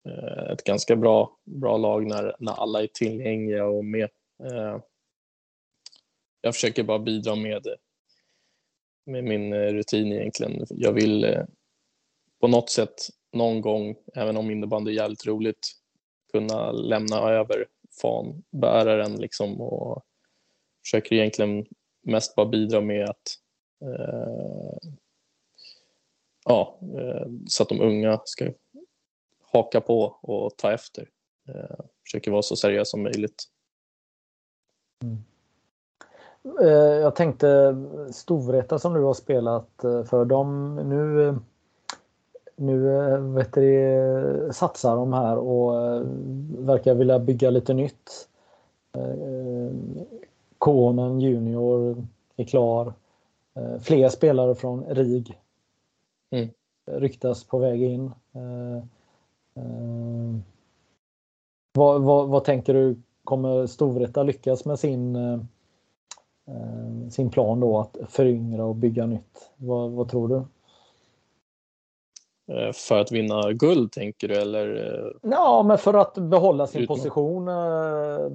eh, 0.09 0.53
ett 0.53 0.65
ganska 0.65 0.97
bra, 0.97 1.37
bra 1.45 1.77
lag 1.77 2.07
när, 2.07 2.37
när 2.39 2.53
alla 2.53 2.83
är 2.83 2.87
tillgängliga 2.87 3.67
och 3.67 3.85
med. 3.85 4.09
Eh, 4.45 4.79
jag 6.41 6.55
försöker 6.55 6.83
bara 6.83 6.99
bidra 6.99 7.35
med, 7.35 7.67
med 9.07 9.25
min 9.25 9.53
eh, 9.53 9.73
rutin 9.73 10.13
egentligen. 10.13 10.67
Jag 10.71 10.93
vill 10.93 11.25
eh, 11.25 11.45
på 12.41 12.49
något 12.49 12.71
sätt 12.71 12.95
någon 13.33 13.61
gång, 13.61 13.97
även 14.15 14.37
om 14.37 14.51
innebandy 14.51 14.91
är 14.91 14.95
jävligt 14.95 15.27
roligt, 15.27 15.73
kunna 16.33 16.73
lämna 16.73 17.17
över 17.17 17.67
fanbäraren 18.03 19.17
liksom 19.17 19.61
och 19.61 20.05
försöker 20.85 21.17
egentligen 21.17 21.67
mest 22.03 22.37
bara 22.37 22.47
bidra 22.47 22.81
med 22.81 23.11
att 23.11 23.39
eh, 23.83 24.91
ja, 26.45 26.79
eh, 26.83 27.27
så 27.47 27.63
att 27.63 27.69
de 27.69 27.81
unga 27.81 28.21
ska 28.25 28.53
haka 29.53 29.81
på 29.81 30.03
och 30.23 30.57
ta 30.57 30.73
efter. 30.73 31.09
Eh, 31.49 31.85
försöker 32.05 32.31
vara 32.31 32.43
så 32.43 32.57
seriös 32.57 32.91
som 32.91 33.03
möjligt. 33.03 33.45
Mm. 35.03 35.25
Eh, 36.61 37.01
jag 37.01 37.17
tänkte 37.17 37.77
Storvreta 38.13 38.79
som 38.79 38.95
du 38.95 39.01
har 39.01 39.15
spelat 39.15 39.85
eh, 39.85 40.05
för 40.05 40.25
dem 40.25 40.77
nu 40.77 41.29
eh, 41.29 41.37
nu 42.61 42.79
vet 43.19 43.53
du, 43.53 44.49
satsar 44.53 44.97
de 44.97 45.13
här 45.13 45.37
och 45.37 45.73
verkar 46.59 46.95
vilja 46.95 47.19
bygga 47.19 47.51
lite 47.51 47.75
nytt. 47.75 48.29
Konen 50.59 51.21
Junior 51.21 52.07
är 52.37 52.45
klar. 52.45 52.93
Fler 53.81 54.09
spelare 54.09 54.55
från 54.55 54.85
RIG 54.85 55.39
mm. 56.31 56.49
ryktas 56.87 57.45
på 57.45 57.59
väg 57.59 57.83
in. 57.83 58.11
Vad, 61.73 62.03
vad, 62.03 62.29
vad 62.29 62.45
tänker 62.45 62.75
du, 62.75 63.03
kommer 63.25 63.67
Storvreta 63.67 64.23
lyckas 64.23 64.65
med 64.65 64.79
sin, 64.79 65.19
sin 67.11 67.31
plan 67.31 67.61
då 67.61 67.79
att 67.79 67.97
föryngra 68.09 68.65
och 68.65 68.77
bygga 68.77 69.07
nytt? 69.07 69.51
Vad, 69.57 69.91
vad 69.91 70.09
tror 70.09 70.29
du? 70.29 70.43
Eh, 72.51 72.73
för 72.73 73.01
att 73.01 73.13
vinna 73.13 73.53
guld 73.53 73.93
tänker 73.93 74.29
du 74.29 74.35
eller? 74.35 74.75
Eh, 74.77 75.31
ja, 75.31 75.63
men 75.63 75.79
för 75.79 75.95
att 75.95 76.15
behålla 76.15 76.67
sin 76.67 76.83
Utman. 76.83 76.97
position. 76.99 77.49
Eh, 77.49 78.31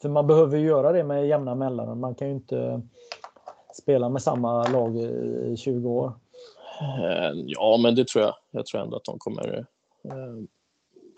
för 0.00 0.08
man 0.08 0.26
behöver 0.26 0.58
göra 0.58 0.92
det 0.92 1.04
med 1.04 1.26
jämna 1.26 1.54
mellanrum. 1.54 2.00
Man 2.00 2.14
kan 2.14 2.28
ju 2.28 2.34
inte 2.34 2.82
spela 3.74 4.08
med 4.08 4.22
samma 4.22 4.68
lag 4.68 4.96
i 4.96 5.56
20 5.58 5.90
år. 5.90 6.12
Ja, 7.46 7.78
men 7.82 7.94
det 7.94 8.08
tror 8.08 8.24
jag. 8.24 8.34
Jag 8.50 8.66
tror 8.66 8.80
ändå 8.80 8.96
att 8.96 9.04
de 9.04 9.18
kommer 9.18 9.66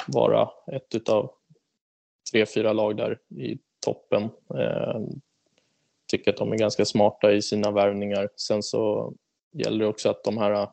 vara 0.06 0.48
ett 0.66 0.94
utav 0.94 1.30
tre, 2.32 2.46
fyra 2.46 2.72
lag 2.72 2.96
där 2.96 3.18
i 3.28 3.58
toppen. 3.84 4.30
Tycker 6.10 6.30
att 6.30 6.36
de 6.36 6.52
är 6.52 6.56
ganska 6.56 6.84
smarta 6.84 7.32
i 7.32 7.42
sina 7.42 7.70
värvningar. 7.70 8.28
Sen 8.36 8.62
så 8.62 9.12
gäller 9.52 9.78
det 9.78 9.90
också 9.90 10.10
att 10.10 10.24
de 10.24 10.38
här 10.38 10.68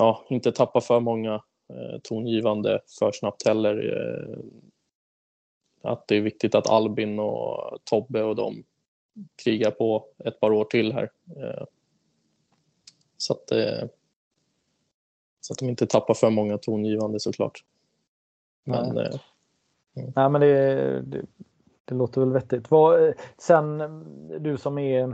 ja, 0.00 0.24
inte 0.28 0.52
tappa 0.52 0.80
för 0.80 1.00
många 1.00 1.34
eh, 1.68 2.00
tongivande 2.02 2.80
för 2.98 3.12
snabbt 3.12 3.46
heller. 3.46 3.96
Eh, 3.96 4.38
att 5.82 6.08
det 6.08 6.16
är 6.16 6.20
viktigt 6.20 6.54
att 6.54 6.70
Albin 6.70 7.18
och 7.18 7.78
Tobbe 7.84 8.22
och 8.22 8.36
de 8.36 8.64
krigar 9.44 9.70
på 9.70 10.06
ett 10.24 10.40
par 10.40 10.52
år 10.52 10.64
till 10.64 10.92
här. 10.92 11.10
Eh, 11.36 11.64
så 13.16 13.32
att, 13.32 13.50
eh, 13.50 13.88
så 15.40 15.52
att 15.52 15.58
de 15.58 15.68
inte 15.68 15.86
tappar 15.86 16.14
för 16.14 16.30
många 16.30 16.58
tongivande 16.58 17.20
såklart. 17.20 17.64
Men, 18.64 18.94
Nej. 18.94 19.20
Mm. 19.96 20.12
Nej, 20.16 20.30
men 20.30 20.40
det, 20.40 21.02
det, 21.02 21.26
det, 21.84 21.94
låter 21.94 22.20
väl 22.20 22.32
vettigt. 22.32 22.70
Vad, 22.70 23.08
eh, 23.08 23.14
sen 23.38 23.78
du 24.42 24.56
som 24.56 24.78
är 24.78 25.08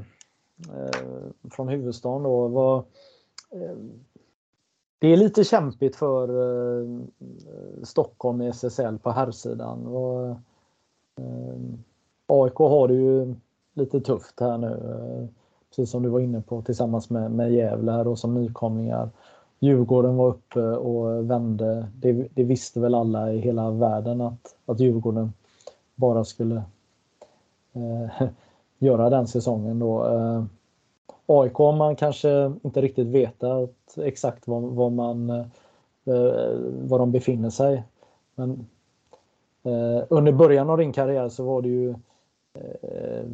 eh, 0.74 1.20
från 1.50 1.68
huvudstaden 1.68 2.22
då, 2.22 2.48
vad, 2.48 2.84
det 4.98 5.08
är 5.08 5.16
lite 5.16 5.44
kämpigt 5.44 5.96
för 5.96 6.28
eh, 6.28 7.00
Stockholm 7.82 8.42
i 8.42 8.48
SSL 8.48 8.98
på 8.98 9.10
herrsidan. 9.10 9.86
Och, 9.86 10.28
eh, 11.18 11.56
AIK 12.26 12.54
har 12.54 12.88
det 12.88 12.94
ju 12.94 13.34
lite 13.74 14.00
tufft 14.00 14.40
här 14.40 14.58
nu. 14.58 14.66
Eh, 14.66 15.28
precis 15.68 15.90
som 15.90 16.02
du 16.02 16.08
var 16.08 16.20
inne 16.20 16.40
på 16.40 16.62
tillsammans 16.62 17.10
med, 17.10 17.30
med 17.30 17.52
Gävle 17.52 17.92
här 17.92 18.08
och 18.08 18.18
som 18.18 18.34
nykomlingar. 18.34 19.10
Djurgården 19.58 20.16
var 20.16 20.28
uppe 20.28 20.60
och 20.60 21.30
vände. 21.30 21.86
Det, 21.94 22.12
det, 22.34 22.44
visste 22.44 22.80
väl 22.80 22.94
alla 22.94 23.32
i 23.32 23.38
hela 23.38 23.70
världen 23.70 24.20
att, 24.20 24.56
att 24.66 24.80
Djurgården 24.80 25.32
bara 25.94 26.24
skulle 26.24 26.62
eh, 27.72 28.28
göra 28.78 29.10
den 29.10 29.26
säsongen 29.26 29.78
då. 29.78 30.06
Eh, 30.06 30.44
AIK 31.26 31.58
man 31.58 31.96
kanske 31.96 32.52
inte 32.62 32.80
riktigt 32.80 33.06
vetat 33.06 33.74
exakt 33.96 34.48
var, 34.48 34.60
var 34.60 34.90
man 34.90 35.30
eh, 35.30 35.46
var 36.88 36.98
de 36.98 37.12
befinner 37.12 37.50
sig. 37.50 37.82
Men 38.34 38.66
eh, 39.62 40.04
under 40.08 40.32
början 40.32 40.70
av 40.70 40.78
din 40.78 40.92
karriär 40.92 41.28
så 41.28 41.44
var 41.44 41.62
det 41.62 41.68
ju 41.68 41.90
eh, 42.54 43.24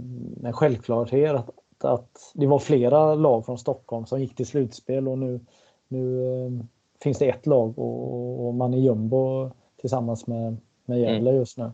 en 0.44 0.52
självklarhet 0.52 1.34
att, 1.34 1.84
att 1.84 2.32
det 2.34 2.46
var 2.46 2.58
flera 2.58 3.14
lag 3.14 3.46
från 3.46 3.58
Stockholm 3.58 4.06
som 4.06 4.20
gick 4.20 4.36
till 4.36 4.46
slutspel 4.46 5.08
och 5.08 5.18
nu, 5.18 5.40
nu 5.88 6.66
finns 7.02 7.18
det 7.18 7.28
ett 7.28 7.46
lag 7.46 7.78
och, 7.78 8.46
och 8.46 8.54
man 8.54 8.74
är 8.74 8.78
jumbo 8.78 9.50
tillsammans 9.80 10.26
med, 10.26 10.56
med 10.84 11.00
Gävle 11.00 11.30
mm. 11.30 11.34
just 11.34 11.58
nu. 11.58 11.70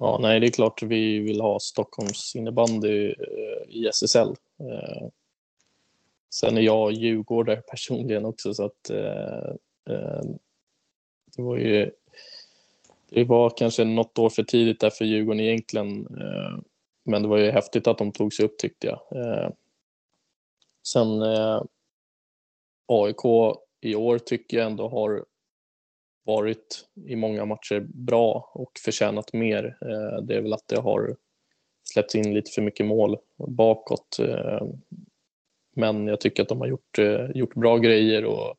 Ja, 0.00 0.18
nej, 0.20 0.40
det 0.40 0.46
är 0.46 0.50
klart 0.50 0.82
vi 0.82 1.18
vill 1.18 1.40
ha 1.40 1.60
Stockholms 1.60 2.36
innebandy 2.36 3.06
eh, 3.06 3.68
i 3.68 3.86
SSL. 3.86 4.28
Eh, 4.60 5.08
sen 6.30 6.56
är 6.56 6.62
jag 6.62 6.92
djurgårdare 6.92 7.56
personligen 7.56 8.24
också 8.24 8.54
så 8.54 8.64
att 8.64 8.90
eh, 8.90 9.54
det 11.36 11.42
var 11.42 11.56
ju 11.56 11.90
det 13.10 13.24
var 13.24 13.50
kanske 13.56 13.84
något 13.84 14.18
år 14.18 14.30
för 14.30 14.42
tidigt 14.42 14.80
där 14.80 14.90
för 14.90 15.04
Djurgården 15.04 15.40
egentligen. 15.40 16.08
Men 17.04 17.22
det 17.22 17.28
var 17.28 17.38
ju 17.38 17.50
häftigt 17.50 17.86
att 17.86 17.98
de 17.98 18.12
tog 18.12 18.34
sig 18.34 18.44
upp 18.44 18.58
tyckte 18.58 18.86
jag. 18.86 19.00
Sen 20.86 21.22
AIK 22.86 23.24
i 23.80 23.94
år 23.94 24.18
tycker 24.18 24.56
jag 24.56 24.66
ändå 24.66 24.88
har 24.88 25.24
varit 26.24 26.88
i 27.06 27.16
många 27.16 27.44
matcher 27.44 27.80
bra 27.80 28.50
och 28.54 28.72
förtjänat 28.84 29.32
mer. 29.32 29.64
Eh, 29.64 30.22
det 30.22 30.34
är 30.34 30.40
väl 30.40 30.52
att 30.52 30.68
det 30.68 30.80
har 30.80 31.16
släppts 31.84 32.14
in 32.14 32.34
lite 32.34 32.50
för 32.50 32.62
mycket 32.62 32.86
mål 32.86 33.18
bakåt. 33.36 34.18
Eh, 34.18 34.62
men 35.74 36.06
jag 36.06 36.20
tycker 36.20 36.42
att 36.42 36.48
de 36.48 36.60
har 36.60 36.68
gjort, 36.68 36.98
eh, 36.98 37.30
gjort 37.34 37.54
bra 37.54 37.78
grejer 37.78 38.24
och 38.24 38.54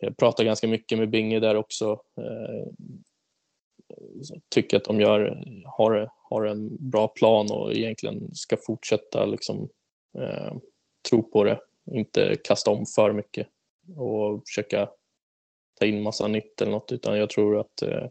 jag 0.00 0.16
pratar 0.16 0.44
ganska 0.44 0.68
mycket 0.68 0.98
med 0.98 1.10
Binge 1.10 1.40
där 1.40 1.56
också. 1.56 2.00
Jag 4.28 4.40
Tycker 4.48 4.76
att 4.76 4.84
de 4.84 5.00
gör, 5.00 5.44
har, 5.64 6.10
har 6.30 6.44
en 6.44 6.90
bra 6.90 7.08
plan 7.08 7.46
och 7.50 7.72
egentligen 7.72 8.34
ska 8.34 8.56
fortsätta 8.56 9.26
liksom, 9.26 9.68
tro 11.10 11.22
på 11.22 11.44
det, 11.44 11.60
inte 11.90 12.36
kasta 12.44 12.70
om 12.70 12.86
för 12.86 13.12
mycket 13.12 13.46
och 13.96 14.42
försöka 14.46 14.88
ta 15.80 15.86
in 15.86 16.02
massa 16.02 16.28
nytt 16.28 16.60
eller 16.60 16.72
något 16.72 16.92
utan 16.92 17.18
jag 17.18 17.30
tror 17.30 17.60
att 17.60 17.82
eh, 17.82 18.06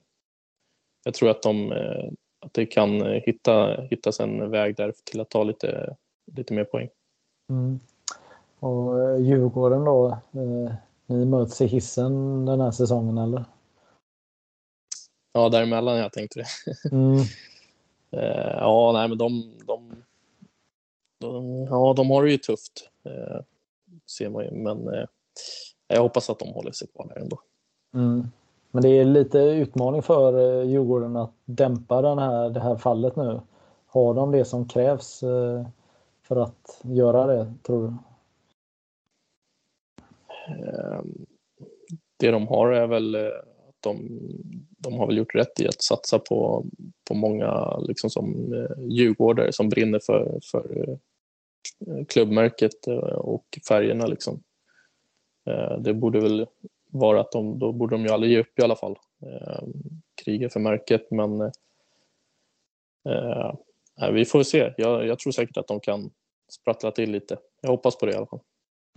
jag 1.05 1.13
tror 1.13 1.30
att 1.30 1.41
de 1.41 1.71
eh, 1.71 2.11
att 2.41 2.53
det 2.53 2.65
kan 2.65 3.05
hitta, 3.05 3.82
hittas 3.82 4.19
en 4.19 4.51
väg 4.51 4.75
där 4.75 4.93
till 5.03 5.19
att 5.19 5.30
ta 5.30 5.43
lite, 5.43 5.95
lite 6.36 6.53
mer 6.53 6.63
poäng. 6.63 6.89
Mm. 7.49 7.80
Och 8.59 8.99
eh, 8.99 9.21
Djurgården 9.21 9.84
då, 9.84 10.17
ni 11.05 11.25
möts 11.25 11.61
i 11.61 11.67
hissen 11.67 12.45
den 12.45 12.61
här 12.61 12.71
säsongen 12.71 13.17
eller? 13.17 13.45
Ja, 15.34 15.49
däremellan 15.49 15.97
jag 15.97 16.13
tänkte 16.13 16.39
det. 16.39 16.47
Mm. 16.91 17.23
ja, 18.57 18.91
nej 18.93 19.07
men 19.07 19.17
de, 19.17 19.57
de, 19.65 20.03
de, 21.19 21.63
ja, 21.69 21.93
de 21.93 22.09
har 22.09 22.23
det 22.23 22.32
ju 22.32 22.38
tufft. 22.38 22.89
ser 24.07 24.30
man 24.30 24.45
ju, 24.45 24.51
men 24.51 25.07
jag 25.88 26.01
hoppas 26.01 26.30
att 26.30 26.39
de 26.39 26.53
håller 26.53 26.71
sig 26.71 26.88
kvar 26.88 27.07
där 27.07 27.21
ändå. 27.21 27.39
Mm. 27.93 28.27
Men 28.71 28.82
det 28.82 28.89
är 28.89 29.05
lite 29.05 29.39
utmaning 29.39 30.01
för 30.01 30.61
eh, 30.61 30.69
Djurgården 30.69 31.15
att 31.15 31.34
dämpa 31.45 32.01
den 32.01 32.19
här, 32.19 32.49
det 32.49 32.59
här 32.59 32.75
fallet 32.75 33.15
nu. 33.15 33.41
Har 33.86 34.13
de 34.13 34.32
det 34.32 34.45
som 34.45 34.67
krävs 34.67 35.23
eh, 35.23 35.67
för 36.23 36.36
att 36.36 36.82
göra 36.84 37.27
det, 37.27 37.53
tror 37.65 37.82
du? 37.82 37.93
Ehm, 40.53 41.25
det 42.17 42.32
de 42.32 42.47
har 42.47 42.71
är 42.71 42.88
väl 42.88 43.15
eh, 43.15 43.21
att 43.69 43.75
de, 43.80 44.19
de 44.77 44.93
har 44.93 45.07
väl 45.07 45.17
gjort 45.17 45.36
rätt 45.36 45.59
i 45.59 45.67
att 45.67 45.84
satsa 45.84 46.19
på, 46.19 46.65
på 47.07 47.13
många 47.13 47.77
liksom 47.77 48.09
som 48.09 48.53
djurgårdare 48.77 49.53
som 49.53 49.69
brinner 49.69 49.99
för, 50.05 50.39
för 50.51 50.97
klubbmärket 52.07 52.88
och 53.15 53.59
färgerna. 53.67 54.05
Liksom. 54.05 54.43
Det 55.80 55.93
borde 55.93 56.20
väl 56.20 56.47
vara 56.91 57.22
att 57.22 57.32
de, 57.32 57.60
då 57.60 57.72
borde 57.72 57.95
de 57.95 58.06
ju 58.06 58.12
aldrig 58.12 58.32
ge 58.32 58.39
upp 58.39 58.60
i 58.60 58.62
alla 58.62 58.76
fall. 58.76 58.97
Eh, 59.22 59.64
kriga 60.24 60.50
för 60.50 60.60
märket, 60.60 61.12
men 61.12 61.41
eh, 63.10 64.12
vi 64.12 64.26
får 64.26 64.43
se. 64.43 64.74
Jag, 64.78 65.08
jag, 65.08 65.20
tror 65.20 65.32
säkert 65.32 65.58
att 65.58 65.68
de 65.68 65.80
kan 65.80 66.10
sprattla 66.50 66.91
till 66.91 67.12
lite. 67.12 67.38
Jag 67.62 67.70
hoppas 67.70 67.97
på 67.97 68.06
det 68.06 68.12
i 68.12 68.16
alla 68.16 68.26
fall. 68.26 68.39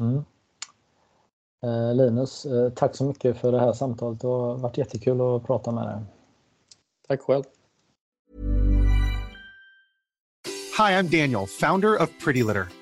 Mm. 0.01 0.25
Eh, 1.65 1.95
Linus, 1.95 2.47
eh, 2.47 2.71
tack 2.71 2.97
så 2.97 3.05
mycket 3.05 3.37
för 3.39 3.53
det 3.53 3.61
här 3.61 3.73
samtalet. 3.73 4.21
Det 4.21 4.27
har 4.27 4.59
varit 4.59 4.79
jättekul 4.79 5.21
att 5.21 5.47
prata 5.47 5.73
med 5.73 5.87
dig. 5.87 5.97
Tack 7.09 7.21
själv. 7.21 7.45
Hi, 10.79 10.93
I'm 10.93 11.21
Daniel, 11.21 11.47
founder 11.47 12.03
of 12.03 12.09
Pretty 12.25 12.43
Litter. 12.43 12.82